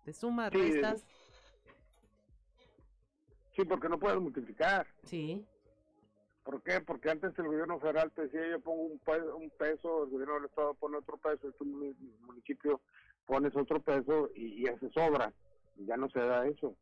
[0.05, 1.05] de sumas, sí, restas.
[3.55, 4.88] Sí, porque no puedes multiplicar.
[5.03, 5.45] Sí.
[6.44, 6.82] ¿Por qué?
[6.82, 10.36] Porque antes el gobierno federal te decía yo pongo un peso, un peso el gobierno
[10.36, 12.82] del estado pone otro peso, este municipio
[13.26, 15.34] pones otro peso y, y hace sobra.
[15.78, 16.76] Ya no se da eso.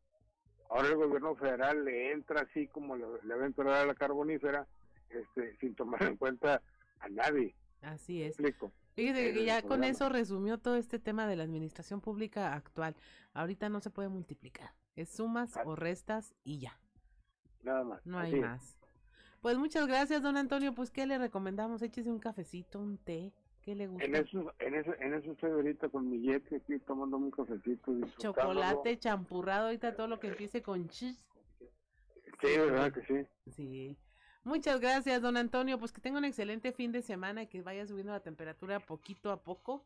[0.68, 3.94] Ahora el gobierno federal le entra así como le, le va a entrar a la
[3.94, 4.66] carbonífera,
[5.10, 6.60] este, sin tomar en cuenta
[7.00, 7.54] a nadie.
[7.82, 8.30] Así es.
[8.30, 8.72] explico?
[8.94, 12.94] Fíjate que ya con eso resumió todo este tema de la administración pública actual.
[13.32, 14.72] Ahorita no se puede multiplicar.
[14.96, 15.62] Es sumas ah.
[15.64, 16.78] o restas y ya.
[17.62, 18.04] Nada más.
[18.06, 18.76] No hay más.
[19.42, 20.72] Pues muchas gracias, don Antonio.
[20.72, 21.82] Pues, ¿qué le recomendamos?
[21.82, 23.32] Échese un cafecito, un té.
[23.60, 24.04] ¿Qué le gusta?
[24.04, 27.92] En eso, en eso, en eso estoy ahorita con mi yeti aquí tomando un cafecito.
[28.18, 31.26] Chocolate champurrado, ahorita todo lo que empiece con chis.
[32.40, 33.50] Sí, verdad que sí.
[33.50, 33.98] Sí.
[34.44, 35.76] Muchas gracias, don Antonio.
[35.76, 39.32] Pues que tenga un excelente fin de semana y que vaya subiendo la temperatura poquito
[39.32, 39.84] a poco.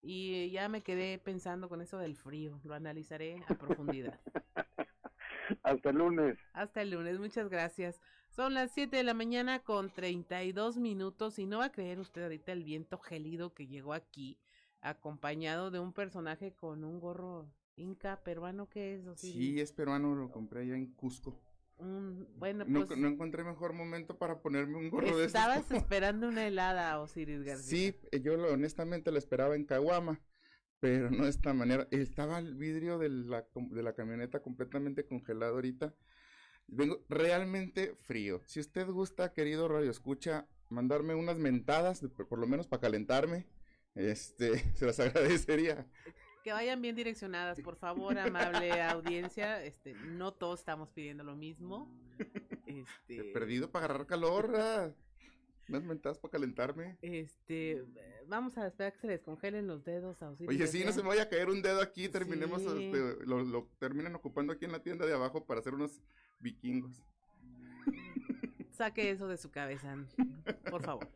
[0.00, 2.58] Y ya me quedé pensando con eso del frío.
[2.64, 4.18] Lo analizaré a profundidad.
[5.62, 6.38] Hasta el lunes.
[6.54, 8.00] Hasta el lunes, muchas gracias.
[8.36, 12.24] Son las 7 de la mañana con 32 minutos y no va a creer usted
[12.24, 14.40] ahorita el viento gélido que llegó aquí,
[14.80, 19.36] acompañado de un personaje con un gorro Inca peruano que es, Osiris?
[19.36, 21.40] Sí, es peruano, lo compré allá en Cusco.
[21.78, 26.44] bueno, no, pues no, encontré mejor momento para ponerme un gorro de Estabas esperando una
[26.44, 27.64] helada, Osiris García.
[27.64, 30.20] Sí, eh, yo lo, honestamente la esperaba en Caguama,
[30.80, 31.86] pero no de esta manera.
[31.92, 35.94] Estaba el vidrio de la, de la camioneta completamente congelado ahorita.
[36.66, 38.42] Vengo realmente frío.
[38.46, 43.46] Si usted gusta, querido Radio Escucha, mandarme unas mentadas, por lo menos para calentarme,
[43.94, 45.86] este, se las agradecería
[46.44, 49.64] que vayan bien direccionadas, por favor, amable audiencia.
[49.64, 51.90] Este, no todos estamos pidiendo lo mismo.
[52.66, 54.52] Este, He perdido para agarrar calor.
[54.54, 54.92] Ah.
[55.66, 56.98] Unas mentadas para calentarme.
[57.00, 57.82] Este,
[58.26, 61.08] vamos a esperar que se les congelen los dedos a Oye, sí, no se me
[61.08, 64.82] vaya a caer un dedo aquí, terminemos, este, lo, lo terminan ocupando aquí en la
[64.82, 66.02] tienda de abajo para hacer unos
[66.44, 67.02] vikingos.
[68.70, 69.96] Saque eso de su cabeza,
[70.70, 71.08] por favor.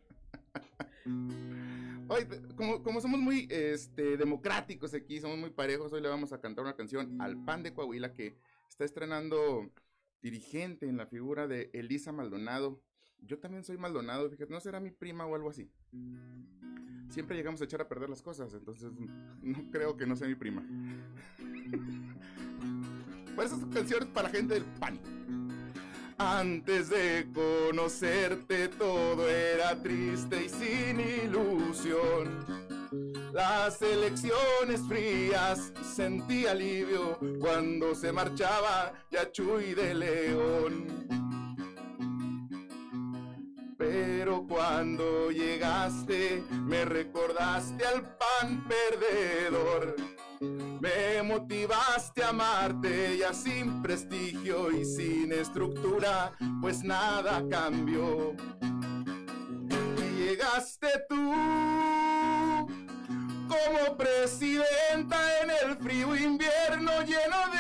[2.09, 2.27] Hoy,
[2.57, 6.65] como, como, somos muy este, democráticos aquí, somos muy parejos, hoy le vamos a cantar
[6.65, 8.37] una canción al PAN de Coahuila que
[8.69, 9.71] está estrenando
[10.23, 12.83] dirigente en la figura de Elisa Maldonado.
[13.21, 15.71] Yo también soy Maldonado, fíjate, no será mi prima o algo así.
[17.11, 18.93] Siempre llegamos a echar a perder las cosas, entonces
[19.43, 20.65] no creo que no sea mi prima.
[23.39, 24.98] Por esas canciones para gente del PAN.
[26.19, 32.44] Antes de conocerte todo era triste y sin ilusión.
[33.32, 40.86] Las elecciones frías sentí alivio cuando se marchaba Yachuy de León.
[43.78, 49.94] Pero cuando llegaste me recordaste al pan perdedor
[50.81, 58.35] me motivaste a amarte ya sin prestigio y sin estructura, pues nada cambió.
[59.97, 61.33] Y llegaste tú
[63.49, 67.59] como presidenta en el frío invierno lleno de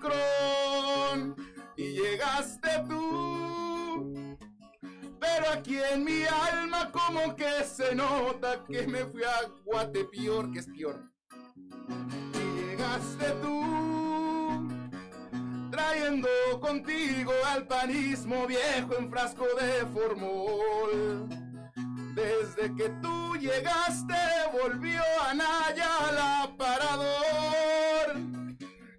[0.00, 1.36] Omicron.
[1.76, 4.36] Y llegaste tú,
[5.20, 10.58] pero aquí en mi alma como que se nota que me fui a Guatepeor, que
[10.60, 11.11] es peor
[12.92, 14.68] llegaste tú,
[15.70, 16.28] trayendo
[16.60, 21.28] contigo al panismo viejo en frasco de formol.
[22.14, 24.14] Desde que tú llegaste
[24.52, 26.18] volvió a Naya al
[26.50, 27.12] aparador.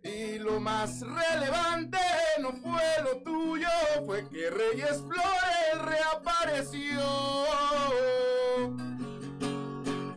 [0.03, 1.99] Y lo más relevante
[2.41, 3.69] no fue lo tuyo,
[4.05, 7.01] fue que Reyes Flores reapareció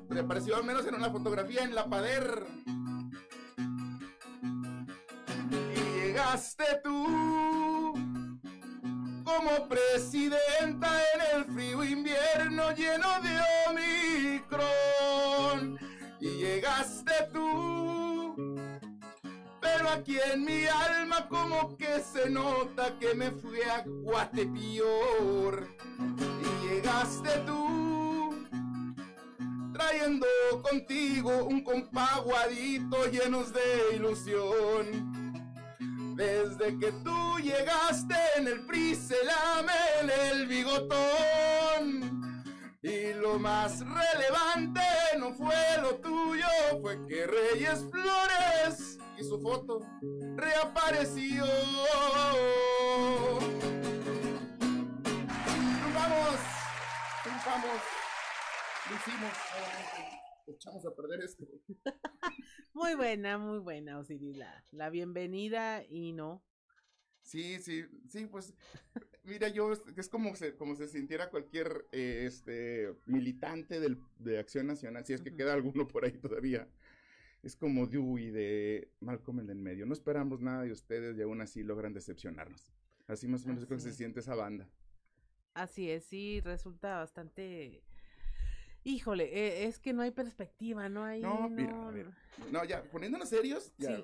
[0.09, 2.47] reapareció al menos en una fotografía en la pader.
[6.17, 7.93] Llegaste tú
[9.23, 13.39] como presidenta en el frío invierno lleno de
[13.69, 15.79] Omicron.
[16.19, 18.35] Y llegaste tú,
[19.61, 25.69] pero aquí en mi alma como que se nota que me fui a Guatepior.
[26.41, 28.35] Y llegaste tú
[29.75, 30.27] trayendo
[30.63, 35.26] contigo un compaguadito llenos de ilusión.
[36.17, 39.17] Desde que tú llegaste en el PRI se
[40.01, 42.33] en el bigotón.
[42.83, 44.81] Y lo más relevante
[45.19, 46.47] no fue lo tuyo,
[46.81, 49.81] fue que Reyes Flores y su foto
[50.37, 51.45] reapareció.
[55.95, 56.39] vamos,
[57.45, 57.83] vamos
[58.89, 59.33] lo hicimos,
[60.47, 61.45] echamos a perder esto.
[62.77, 64.36] Muy buena, muy buena, Osiris,
[64.70, 66.44] la, bienvenida y no.
[67.23, 68.53] Sí, sí, sí, pues
[69.24, 74.66] mira, yo es como se, como se sintiera cualquier eh, este militante del, de Acción
[74.66, 76.69] Nacional, si es que queda alguno por ahí todavía.
[77.43, 79.86] Es como Dewey de Malcolm en el medio.
[79.86, 82.74] No esperamos nada de ustedes y aún así logran decepcionarnos.
[83.07, 84.69] Así más o menos es como se siente esa banda.
[85.55, 87.82] Así es, sí, resulta bastante
[88.87, 91.21] Híjole, eh, es que no hay perspectiva, no hay.
[91.21, 91.91] No, mira, no,
[92.53, 94.01] no ya, poniéndonos serios, ya.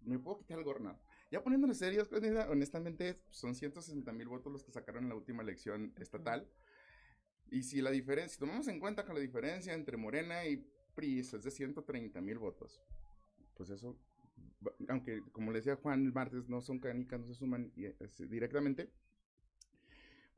[0.00, 0.98] Me puedo quitar el gornado.
[1.30, 5.42] Ya poniéndonos serios, pues, honestamente, son 160 mil votos los que sacaron en la última
[5.42, 6.48] elección estatal.
[7.50, 11.18] Y si la diferencia, si tomamos en cuenta que la diferencia entre Morena y PRI
[11.18, 12.80] es de 130 mil votos,
[13.52, 13.94] pues eso,
[14.88, 17.70] aunque como le decía Juan el martes, no son canicas, no se suman
[18.30, 18.90] directamente,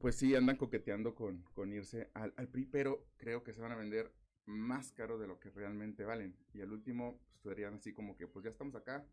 [0.00, 3.70] pues sí andan coqueteando con, con irse al, al, PRI, pero creo que se van
[3.70, 4.12] a vender
[4.46, 6.34] más caro de lo que realmente valen.
[6.52, 9.06] Y al último, pues serían así como que, pues ya estamos acá,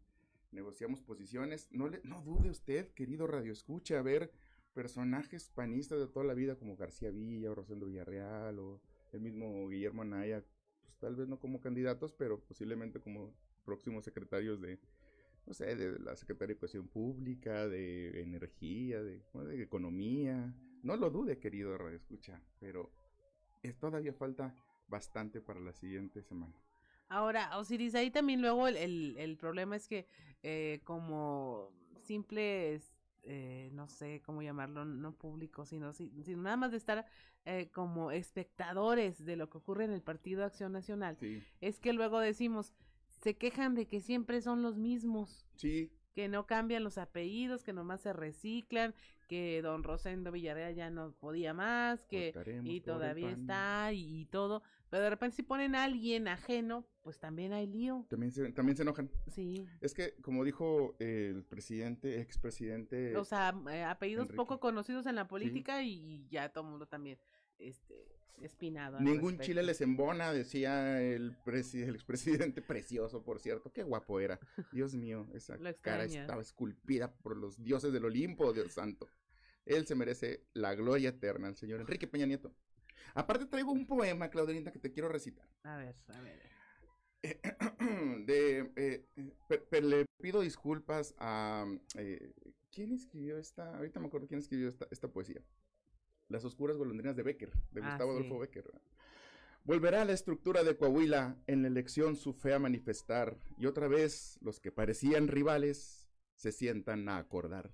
[0.52, 1.68] negociamos posiciones.
[1.72, 4.32] No, le, no dude usted, querido Radio Escucha, a ver
[4.74, 8.82] personajes panistas de toda la vida como García Villa o Rosendo Villarreal o
[9.12, 10.44] el mismo Guillermo Anaya,
[10.84, 13.34] pues tal vez no como candidatos, pero posiblemente como
[13.66, 14.80] próximos secretarios de,
[15.46, 19.22] no sé, de la Secretaría de Educación Pública, de Energía, de,
[19.62, 20.54] Economía.
[20.88, 22.90] No lo dude, querido Radio Escucha, pero
[23.62, 24.56] es, todavía falta
[24.88, 26.54] bastante para la siguiente semana.
[27.10, 30.08] Ahora, Osiris, ahí también luego el, el, el problema es que
[30.44, 31.74] eh, como
[32.04, 32.94] simples,
[33.24, 37.06] eh, no sé cómo llamarlo, no público, sino, si- sino nada más de estar
[37.44, 41.44] eh, como espectadores de lo que ocurre en el Partido Acción Nacional, Sí.
[41.60, 42.74] es que luego decimos,
[43.10, 45.46] se quejan de que siempre son los mismos.
[45.58, 45.92] Sí.
[46.18, 48.95] Que no cambian los apellidos, que nomás se reciclan,
[49.27, 54.26] que don Rosendo Villarreal ya no podía más, que Votaremos y todavía está y, y
[54.26, 58.03] todo, pero de repente si ponen a alguien ajeno, pues también hay lío.
[58.10, 59.11] También se, también se enojan.
[59.27, 59.68] Sí.
[59.80, 63.15] Es que, como dijo el presidente, expresidente.
[63.15, 64.38] O sea, eh, apellidos Enrique.
[64.38, 67.19] poco conocidos en la política y, y ya todo el mundo también
[67.60, 69.00] este espinado.
[69.00, 69.44] Ningún respecto.
[69.44, 73.72] chile les embona, decía el, el expresidente precioso, por cierto.
[73.72, 74.40] Qué guapo era.
[74.72, 79.08] Dios mío, esa cara estaba esculpida por los dioses del Olimpo, Dios santo.
[79.66, 82.54] Él se merece la gloria eterna, el señor Enrique Peña Nieto.
[83.14, 85.50] Aparte traigo un poema, Claudelita, que te quiero recitar.
[85.64, 86.40] A ver, a ver.
[88.26, 89.06] de, eh,
[89.82, 91.66] le pido disculpas a...
[91.96, 92.32] eh,
[92.72, 93.76] ¿Quién escribió esta?
[93.76, 95.42] Ahorita me acuerdo quién escribió esta, esta poesía.
[96.30, 98.18] Las oscuras golondrinas de Becker, de Ah, Gustavo sí.
[98.18, 98.72] Adolfo Becker.
[99.64, 104.38] Volverá la estructura de Coahuila en la elección su fe a manifestar, y otra vez
[104.41, 107.74] los que parecían rivales se sientan a acordar.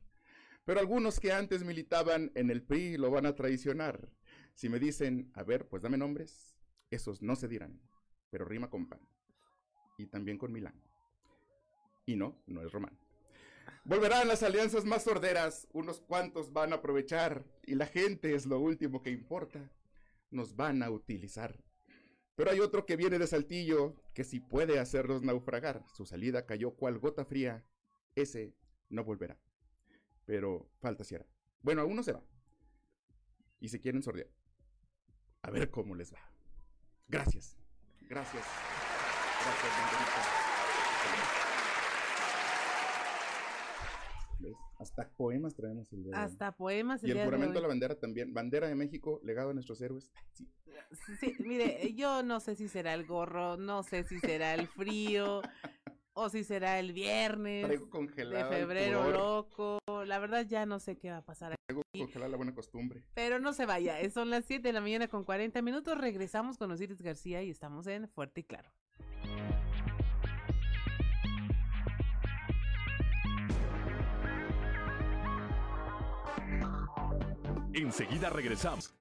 [0.66, 4.10] Pero algunos que antes militaban en el PRI lo van a traicionar.
[4.56, 6.58] Si me dicen, a ver, pues dame nombres,
[6.90, 7.82] esos no se dirán,
[8.30, 9.02] pero rima con pan.
[9.98, 10.82] Y también con Milán.
[12.06, 12.98] Y no, no es Román.
[13.86, 18.60] Volverán las alianzas más sorderas, unos cuantos van a aprovechar, y la gente es lo
[18.60, 19.70] último que importa,
[20.32, 21.62] nos van a utilizar.
[22.36, 26.72] Pero hay otro que viene de Saltillo, que si puede hacerlos naufragar, su salida cayó
[26.72, 27.66] cual gota fría,
[28.16, 28.56] ese
[28.90, 29.38] no volverá.
[30.26, 31.28] Pero falta si hará.
[31.62, 32.24] Bueno, aún no se va.
[33.60, 34.30] Y se quieren sordear.
[35.42, 36.20] A ver cómo les va.
[37.08, 37.58] Gracias.
[38.02, 38.46] Gracias.
[39.44, 40.44] Gracias.
[44.40, 44.56] ¿Ves?
[44.84, 46.24] Hasta poemas traemos el día de hoy.
[46.26, 47.62] Hasta poemas el Y el día de juramento a hoy.
[47.64, 48.34] la bandera también.
[48.34, 50.12] Bandera de México, legado a nuestros héroes.
[50.34, 51.16] Sí.
[51.20, 55.42] Sí, mire, yo no sé si será el gorro, no sé si será el frío,
[56.14, 59.80] o si será el viernes de febrero loco.
[60.06, 63.04] La verdad ya no sé qué va a pasar Traigo congelada la buena costumbre.
[63.14, 65.98] Pero no se vaya, eh, son las 7 de la mañana con 40 minutos.
[65.98, 68.70] Regresamos con Osiris García y estamos en Fuerte y Claro.
[77.74, 78.94] Enseguida regresamos.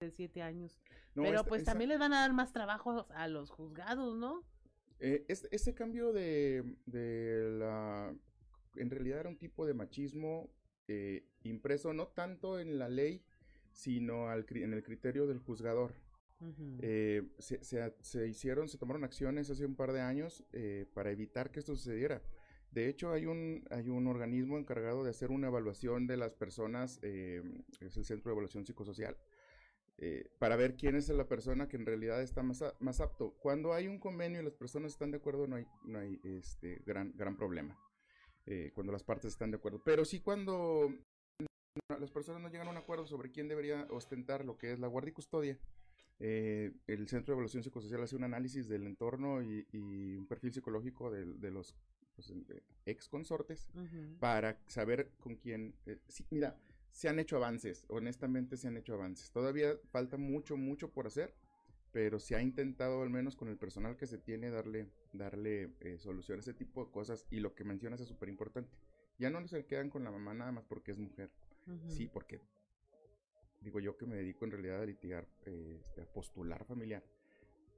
[0.00, 0.78] De 7 años.
[1.16, 4.16] No, Pero esta- pues esa- también les van a dar más trabajo a los juzgados,
[4.16, 4.44] ¿no?
[5.00, 8.14] Eh, este- ese cambio de, de la...
[8.76, 10.50] En realidad era un tipo de machismo
[10.86, 13.24] eh, impreso no tanto en la ley,
[13.72, 15.94] sino al, en el criterio del juzgador.
[16.80, 21.10] Eh, se, se- se hicieron, se tomaron acciones hace un par de años eh, para
[21.10, 22.22] evitar que esto sucediera.
[22.70, 27.00] De hecho, hay un, hay un organismo encargado de hacer una evaluación de las personas,
[27.02, 27.42] eh,
[27.80, 29.16] es el Centro de Evaluación Psicosocial,
[29.98, 33.34] eh, para ver quién es la persona que en realidad está más, a- más apto.
[33.40, 36.82] Cuando hay un convenio y las personas están de acuerdo, no hay, no hay este,
[36.86, 37.76] gran, gran problema.
[38.46, 39.82] eh, cuando las partes están de acuerdo.
[39.84, 40.90] Pero sí cuando
[42.00, 44.86] las personas no llegan a un acuerdo sobre quién debería ostentar lo que es la
[44.88, 45.58] guardia y custodia,
[46.20, 50.52] eh, el Centro de Evaluación Psicosocial hace un análisis del entorno y, y un perfil
[50.54, 51.76] psicológico de, de los
[52.14, 52.32] pues,
[52.86, 54.18] ex consortes Ujú.
[54.18, 55.74] para saber con quién.
[55.86, 56.56] eh, sí, mira,
[56.90, 59.30] se han hecho avances, honestamente se han hecho avances.
[59.30, 61.34] Todavía falta mucho, mucho por hacer,
[61.92, 65.98] pero se ha intentado al menos con el personal que se tiene darle, darle eh,
[65.98, 68.76] solución a ese tipo de cosas y lo que mencionas es súper importante.
[69.18, 71.30] Ya no se quedan con la mamá nada más porque es mujer,
[71.88, 72.40] sí, porque
[73.60, 77.02] digo yo que me dedico en realidad a litigar, eh, este, a postular familiar,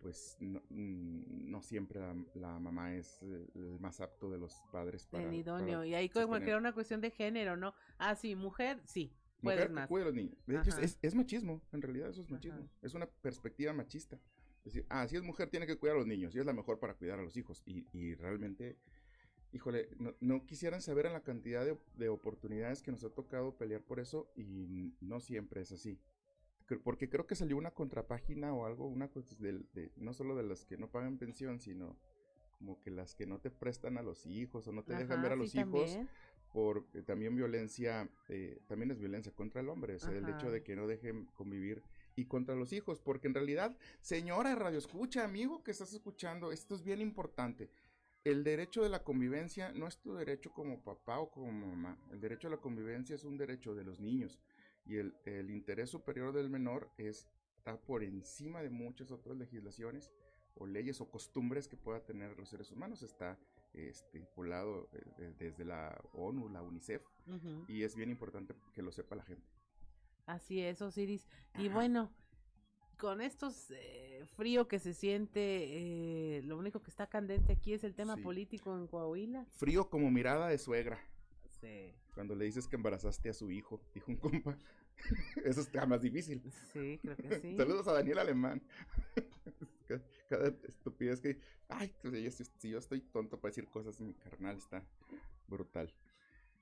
[0.01, 4.55] pues no, mm, no siempre la, la mamá es eh, el más apto de los
[4.73, 5.25] padres para...
[5.25, 5.79] El idóneo.
[5.79, 6.49] para Y ahí como que sostener.
[6.49, 7.75] era una cuestión de género, ¿no?
[7.99, 9.13] Ah, sí, mujer, sí.
[9.43, 9.89] Mujer Puedes más.
[9.89, 10.37] cuide a los niños.
[10.47, 12.69] De hecho, es, es- machismo, en realidad eso es machismo.
[12.83, 14.17] Es una perspectiva machista.
[14.59, 16.53] Es decir, ah, si es mujer tiene que cuidar a los niños y es la
[16.53, 17.63] mejor para cuidar a los hijos.
[17.65, 18.77] Y, y realmente,
[19.53, 23.57] híjole, no, no quisieran saber en la cantidad de, de oportunidades que nos ha tocado
[23.57, 25.99] pelear por eso y no siempre es así.
[26.79, 30.45] Porque creo que salió una contrapágina o algo, una cosa del- de, no solo de
[30.45, 31.97] las que no pagan pensión, sino
[32.59, 35.33] como que las que no te prestan a los hijos o no te dejan ver
[35.33, 36.09] a sí, los hijos también.
[36.53, 40.51] por eh, también violencia, eh, también es violencia contra el hombre, o sea, el hecho
[40.51, 41.83] de que no dejen convivir
[42.17, 46.75] y contra los hijos, porque en realidad, señora radio escucha, amigo que estás escuchando, esto
[46.75, 47.71] es bien importante.
[48.25, 51.97] El derecho de la convivencia no es tu derecho como papá o como mamá.
[52.11, 54.39] El derecho a la convivencia es un derecho de los niños.
[54.91, 60.11] Y el, el interés superior del menor es, está por encima de muchas otras legislaciones
[60.57, 63.03] o leyes o costumbres que pueda tener los seres humanos.
[63.05, 63.39] Está
[63.73, 67.03] este, eh, de- desde la ONU, la UNICEF,
[67.69, 69.47] y es bien importante que lo sepa la gente.
[70.27, 71.25] Así es, Osiris.
[71.57, 72.11] Y bueno,
[72.99, 77.85] con estos eh, frío que se siente, eh, lo único que está candente aquí es
[77.85, 78.23] el tema Sí.
[78.23, 79.47] político en Coahuila.
[79.53, 80.99] Frío como mirada de suegra.
[81.61, 81.95] Sí.
[82.15, 84.57] Cuando le dices que embarazaste a su hijo, dijo un compa.
[85.45, 86.43] Eso está más difícil.
[86.73, 87.57] Sí, creo que sí.
[87.57, 88.63] Saludos a Daniel Alemán.
[89.87, 91.39] Cada- Cada estupidez que.
[91.69, 94.85] Ay, pues, si, si yo estoy tonto para decir cosas, mi carnal está
[95.49, 95.93] brutal.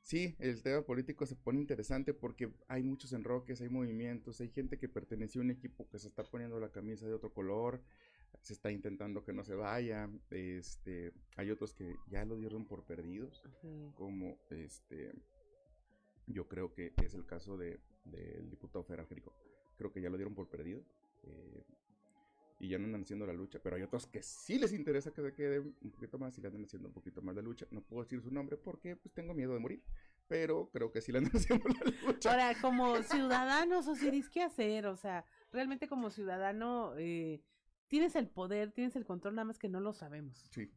[0.02, 4.78] Sí, el tema político se pone interesante porque hay muchos enroques, hay movimientos, hay gente
[4.78, 7.82] que perteneció a un equipo que se está poniendo la camisa de otro color,
[8.40, 12.84] se está intentando que no se vaya, este, hay otros que ya lo dieron por
[12.84, 13.42] perdidos,
[13.94, 15.12] como este,
[16.26, 19.34] yo creo que es el caso de, del diputado federal Jerico.
[19.76, 20.82] Creo que ya lo dieron por perdido.
[21.24, 21.64] eh,
[22.60, 25.22] y ya no andan haciendo la lucha, pero hay otros que sí les interesa que
[25.22, 27.66] se quede un poquito más y le andan haciendo un poquito más la lucha.
[27.70, 29.82] No puedo decir su nombre porque pues tengo miedo de morir,
[30.26, 32.30] pero creo que sí le andan haciendo la lucha.
[32.30, 34.86] Ahora, como ciudadanos, Osiris, ¿qué hacer?
[34.86, 37.42] O sea, realmente como ciudadano, eh,
[37.88, 40.48] tienes el poder, tienes el control, nada más que no lo sabemos.
[40.52, 40.70] Sí.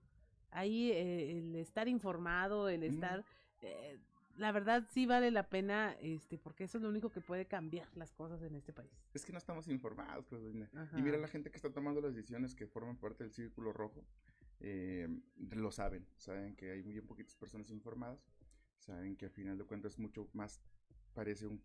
[0.51, 3.23] Ahí eh, el estar informado, el estar...
[3.61, 3.99] eh,
[4.37, 7.87] la verdad sí vale la pena, este, porque eso es lo único que puede cambiar
[7.95, 8.91] las cosas en este país.
[9.13, 10.69] Es que no estamos informados, Claudina.
[10.73, 10.97] Ajá.
[10.97, 14.03] Y mira, la gente que está tomando las decisiones que forman parte del círculo rojo,
[14.59, 15.07] eh,
[15.51, 16.07] lo saben.
[16.17, 18.19] Saben que hay muy poquitas personas informadas.
[18.77, 20.61] Saben que al final de cuentas mucho más
[21.13, 21.61] parece un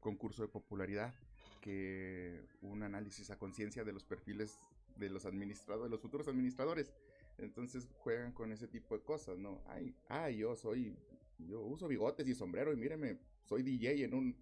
[0.00, 1.14] concurso de popularidad
[1.60, 4.58] que un análisis a conciencia de los perfiles
[4.96, 6.92] de los administradores, de los futuros administradores.
[7.38, 9.62] Entonces juegan con ese tipo de cosas, ¿no?
[9.66, 10.96] Ay, ay, yo soy,
[11.38, 14.36] yo uso bigotes y sombrero y míreme, soy DJ en un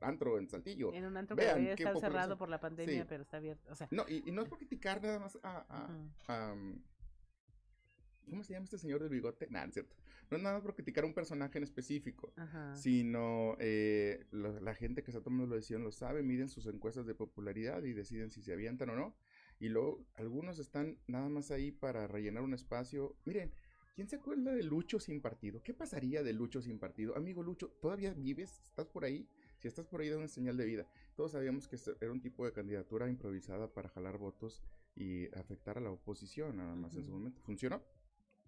[0.00, 0.92] antro en Saltillo.
[0.92, 3.06] En un antro que debería estar cerrado por la pandemia, Sí.
[3.08, 3.70] pero está abierto.
[3.70, 5.64] O sea, No, y, y no es por criticar nada más a...
[5.68, 6.82] a- a, um,
[8.28, 9.48] ¿Cómo se llama este señor del bigote?
[9.50, 9.96] No es cierto.
[10.30, 12.76] No es nada más por criticar a un personaje en específico, Ajá.
[12.76, 17.06] sino eh, lo- la gente que está tomando la decisión lo sabe, miden sus encuestas
[17.06, 19.16] de popularidad y deciden si se avientan o no.
[19.60, 23.14] Y luego algunos están nada más ahí para rellenar un espacio.
[23.26, 23.52] Miren,
[23.94, 25.62] ¿quién se acuerda de Lucho sin partido?
[25.62, 27.14] ¿Qué pasaría de Lucho sin partido?
[27.14, 28.62] Amigo Lucho, ¿todavía vives?
[28.70, 29.28] ¿Estás por ahí?
[29.58, 30.86] Si estás por ahí, da una señal de vida.
[31.14, 34.62] Todos sabíamos que era un tipo de candidatura improvisada para jalar votos
[34.96, 37.42] y afectar a la oposición, nada más en su momento.
[37.42, 37.82] ¿Funcionó?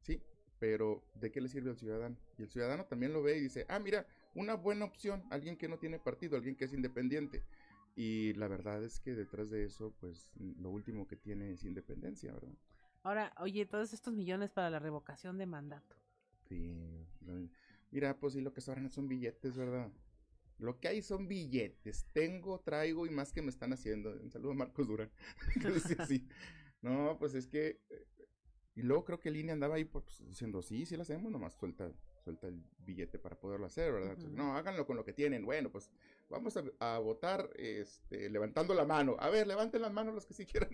[0.00, 0.22] Sí,
[0.58, 2.16] pero ¿de qué le sirve al ciudadano?
[2.38, 5.68] Y el ciudadano también lo ve y dice, ah, mira, una buena opción, alguien que
[5.68, 7.42] no tiene partido, alguien que es independiente.
[7.94, 12.32] Y la verdad es que detrás de eso, pues lo último que tiene es independencia,
[12.32, 12.54] ¿verdad?
[13.02, 15.96] ahora, oye, todos estos millones para la revocación de mandato.
[16.48, 17.06] Sí.
[17.90, 19.90] Mira, pues sí, lo que sobran son billetes, ¿verdad?
[20.58, 22.06] Lo que hay son billetes.
[22.12, 24.10] Tengo, traigo y más que me están haciendo.
[24.12, 25.10] Un saludo a Marcos Durán.
[26.82, 27.80] No, pues es que.
[27.90, 28.06] eh,
[28.74, 31.92] Y luego creo que Línea andaba ahí pues, diciendo, sí, sí lo hacemos, nomás suelta,
[32.22, 34.12] suelta el billete para poderlo hacer, ¿verdad?
[34.12, 35.44] Entonces, no, háganlo con lo que tienen.
[35.44, 35.90] Bueno, pues
[36.30, 39.16] vamos a, a votar este, levantando la mano.
[39.18, 40.70] A ver, levanten las manos los que sí quieran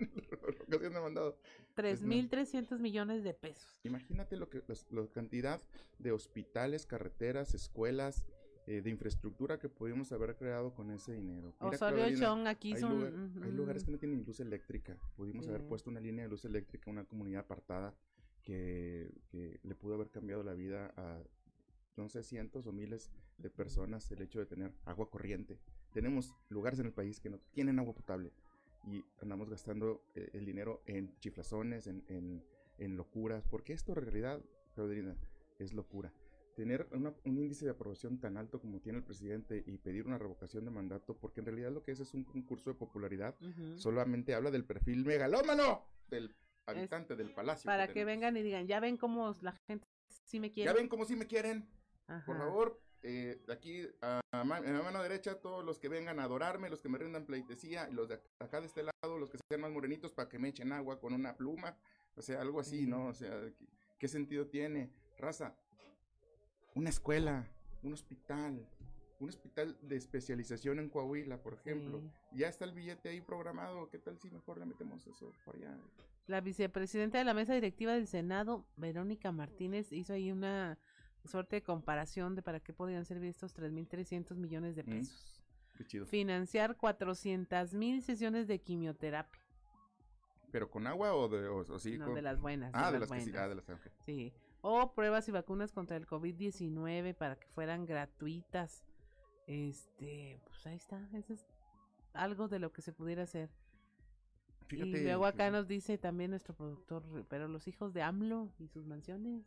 [0.67, 1.37] lo que se han mandado.
[1.75, 2.07] Pues no.
[2.13, 3.79] 3.300 millones de pesos.
[3.83, 5.61] Imagínate lo que los- la cantidad
[5.97, 8.25] de hospitales, carreteras, escuelas,
[8.67, 11.55] eh, de infraestructura que pudimos haber creado con ese dinero.
[11.59, 14.95] Osorio Claudelina, Chong aquí hay, son- lugar- hay lugares que no tienen luz eléctrica.
[15.15, 17.95] Pudimos haber puesto una línea de luz eléctrica en una comunidad apartada
[18.43, 21.19] que, que le pudo haber cambiado la vida a
[21.97, 25.59] no sé, cientos o miles de personas el hecho de tener agua corriente.
[25.93, 28.31] Tenemos lugares en el país que no tienen agua potable
[28.85, 32.43] y andamos gastando eh, el dinero en chiflazones, en, en,
[32.77, 34.41] en locuras, porque esto en realidad,
[34.75, 35.15] Claudelina,
[35.57, 36.13] es locura.
[36.55, 40.17] tener una- un índice de aprobación tan alto como tiene el presidente y pedir una
[40.17, 43.33] revocación de mandato, porque en realidad lo que es es un concurso de popularidad,
[43.77, 46.35] solamente habla del perfil megalómano del
[46.65, 47.65] habitante del palacio.
[47.65, 48.07] Para que tenemos.
[48.07, 49.87] vengan y digan, ya ven cómo la gente
[50.25, 50.69] sí me quiere.
[50.69, 51.65] Ya ven como si me quieren.
[52.25, 56.69] Por favor, eh, aquí a, a la mano derecha, todos los que vengan a adorarme,
[56.69, 59.37] los que me rindan pleitesía, y los de ac- acá de este lado, los que
[59.49, 61.77] sean más morenitos, para que me echen agua con una pluma.
[62.15, 63.07] O sea, algo así, ¿no?
[63.07, 63.65] O sea, ¿qué,
[63.99, 64.91] qué sentido tiene?
[65.17, 65.55] Raza,
[66.75, 67.47] una escuela,
[67.83, 68.67] un hospital,
[69.19, 72.01] un hospital de especialización en Coahuila, por ejemplo.
[72.33, 73.89] Ya está el billete ahí programado.
[73.89, 75.77] ¿Qué tal si mejor le metemos eso por allá?
[76.27, 80.77] La vicepresidenta de la mesa directiva del Senado, Verónica Martínez, hizo ahí una
[81.25, 85.41] suerte de comparación de para qué podían servir estos 3.300 millones de Mm, pesos.
[85.77, 86.05] Qué chido.
[86.05, 89.41] Financiar 400 mil sesiones de quimioterapia.
[90.51, 91.97] ¿Pero con agua o de o, o sí?
[91.97, 93.87] No, con- de las buenas, de Ah, de las que sí, ah, de las ok.
[94.05, 94.33] Sí.
[94.61, 98.83] O pruebas y vacunas contra el COVID-19 para que fueran gratuitas.
[99.47, 101.07] Este, pues ahí está.
[101.13, 101.45] Eso es
[102.13, 103.49] algo de lo que se pudiera hacer.
[104.67, 108.67] Fíjate y luego acá nos dice también nuestro productor, pero los hijos de AMLO y
[108.67, 109.43] sus mansiones.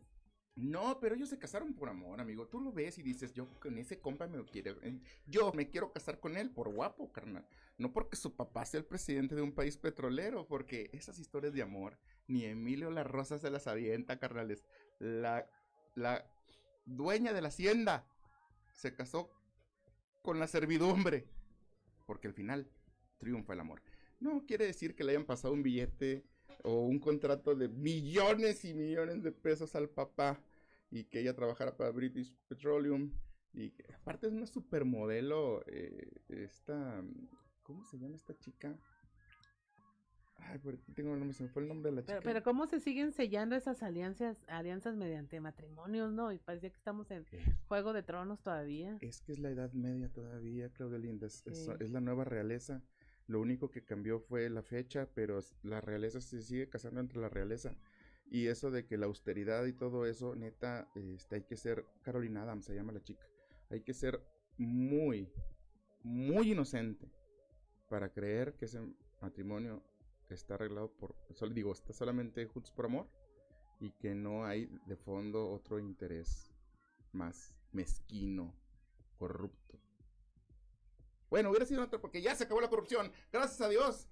[0.54, 2.46] No, pero ellos se casaron por amor, amigo.
[2.46, 4.76] Tú lo ves y dices, yo con ese compa me quiero.
[4.82, 7.46] eh, Yo me quiero casar con él por guapo, carnal.
[7.78, 11.62] No porque su papá sea el presidente de un país petrolero, porque esas historias de
[11.62, 11.98] amor,
[12.28, 14.62] ni Emilio La Rosa se las avienta, carnales.
[14.98, 15.48] La,
[15.94, 16.30] la
[16.84, 18.06] dueña de la hacienda
[18.74, 19.30] se casó
[20.22, 21.26] con la servidumbre,
[22.06, 22.68] porque al final
[23.18, 23.82] triunfa el amor.
[24.20, 26.24] No quiere decir que le hayan pasado un billete
[26.64, 30.40] o un contrato de millones y millones de pesos al papá
[30.90, 33.12] y que ella trabajara para British Petroleum
[33.52, 37.02] y que aparte es una supermodelo eh, esta
[37.62, 38.76] ¿cómo se llama esta chica?
[40.36, 42.20] Ay, por aquí tengo el nombre, se me fue el nombre de la chica.
[42.22, 46.32] Pero, cómo se siguen sellando esas alianzas, alianzas mediante matrimonios, ¿no?
[46.32, 47.24] Y parecía que estamos en
[47.68, 48.98] Juego de Tronos todavía.
[49.00, 51.26] Es que es la Edad Media todavía, Claudia Linda.
[51.28, 52.82] Es, es- es la nueva realeza.
[53.26, 57.28] Lo único que cambió fue la fecha, pero la realeza se sigue casando entre la
[57.28, 57.76] realeza.
[58.30, 62.42] Y eso de que la austeridad y todo eso, neta, este, hay que ser, Carolina
[62.42, 63.26] Adams se llama la chica,
[63.70, 64.22] hay que ser
[64.56, 65.30] muy,
[66.02, 67.10] muy inocente
[67.88, 68.80] para creer que ese
[69.20, 69.82] matrimonio
[70.30, 71.14] está arreglado por,
[71.52, 73.06] digo, está solamente juntos por amor
[73.80, 76.50] y que no hay de fondo otro interés
[77.12, 78.54] más mezquino,
[79.18, 79.78] corrupto.
[81.32, 83.10] Bueno, hubiera sido otro porque ya se acabó la corrupción.
[83.32, 84.06] Gracias a Dios.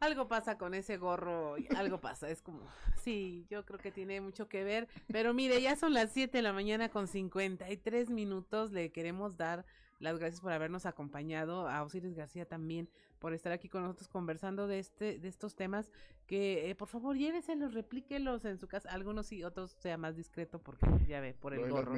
[0.00, 2.66] Algo pasa con ese gorro, algo pasa, es como,
[3.04, 6.42] sí, yo creo que tiene mucho que ver, pero mire, ya son las 7 de
[6.42, 9.66] la mañana con 53 minutos, le queremos dar
[10.02, 12.88] las gracias por habernos acompañado, a Osiris García también
[13.18, 15.92] por estar aquí con nosotros conversando de este de estos temas
[16.26, 20.60] que eh, por favor lléveselos, replíquelos en su casa, algunos sí, otros sea más discreto
[20.60, 21.94] porque ya ve por el gorro.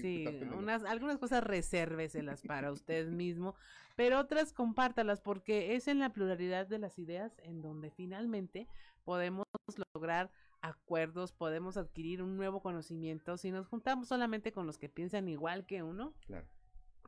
[0.00, 0.58] Sí, quitártelo.
[0.58, 3.54] unas, algunas cosas resérveselas para usted mismo,
[3.94, 8.66] pero otras compártalas porque es en la pluralidad de las ideas en donde finalmente
[9.04, 9.46] podemos
[9.94, 13.36] lograr acuerdos, podemos adquirir un nuevo conocimiento.
[13.36, 16.46] Si nos juntamos solamente con los que piensan igual que uno, Claro.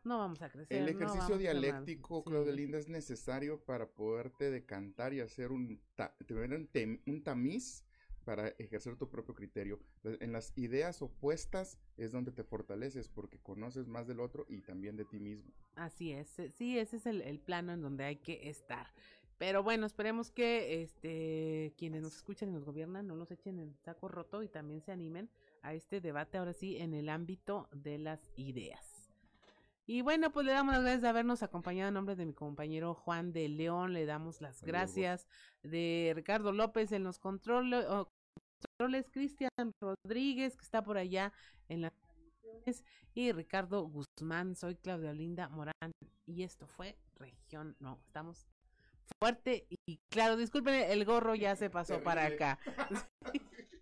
[0.05, 0.82] No vamos a crecer.
[0.82, 7.01] El ejercicio dialéctico, Claudia Linda, es necesario para poderte decantar y hacer un, ta- un,
[7.06, 7.85] un tamiz
[8.24, 9.81] para ejercer tu propio criterio.
[10.05, 14.97] En las ideas opuestas es donde te fortaleces porque conoces más del otro y también
[14.97, 15.51] de ti mismo.
[15.74, 18.86] Así es, eh, sí, ese es el, el plano en donde hay que estar.
[19.39, 23.74] Pero bueno, esperemos que este quienes nos escuchan y nos gobiernan no los echen en
[23.78, 25.31] saco roto y también se animen
[25.62, 28.90] a este debate ahora sí en el ámbito de las ideas.
[29.91, 32.95] Y bueno, pues le damos las gracias de habernos acompañado en nombre de mi compañero
[32.95, 34.73] Juan de León, le damos las Saludos.
[34.73, 35.27] gracias
[35.65, 37.85] de Ricardo López en los controles,
[39.11, 39.51] Cristian
[39.81, 41.33] Rodríguez que está por allá
[41.69, 41.93] en las
[43.15, 45.91] y Ricardo Guzmán, soy Claudia Olinda Morán
[46.25, 48.47] y esto fue Región, no, estamos
[49.19, 52.61] fuerte y claro, disculpen, el gorro ya se pasó para acá.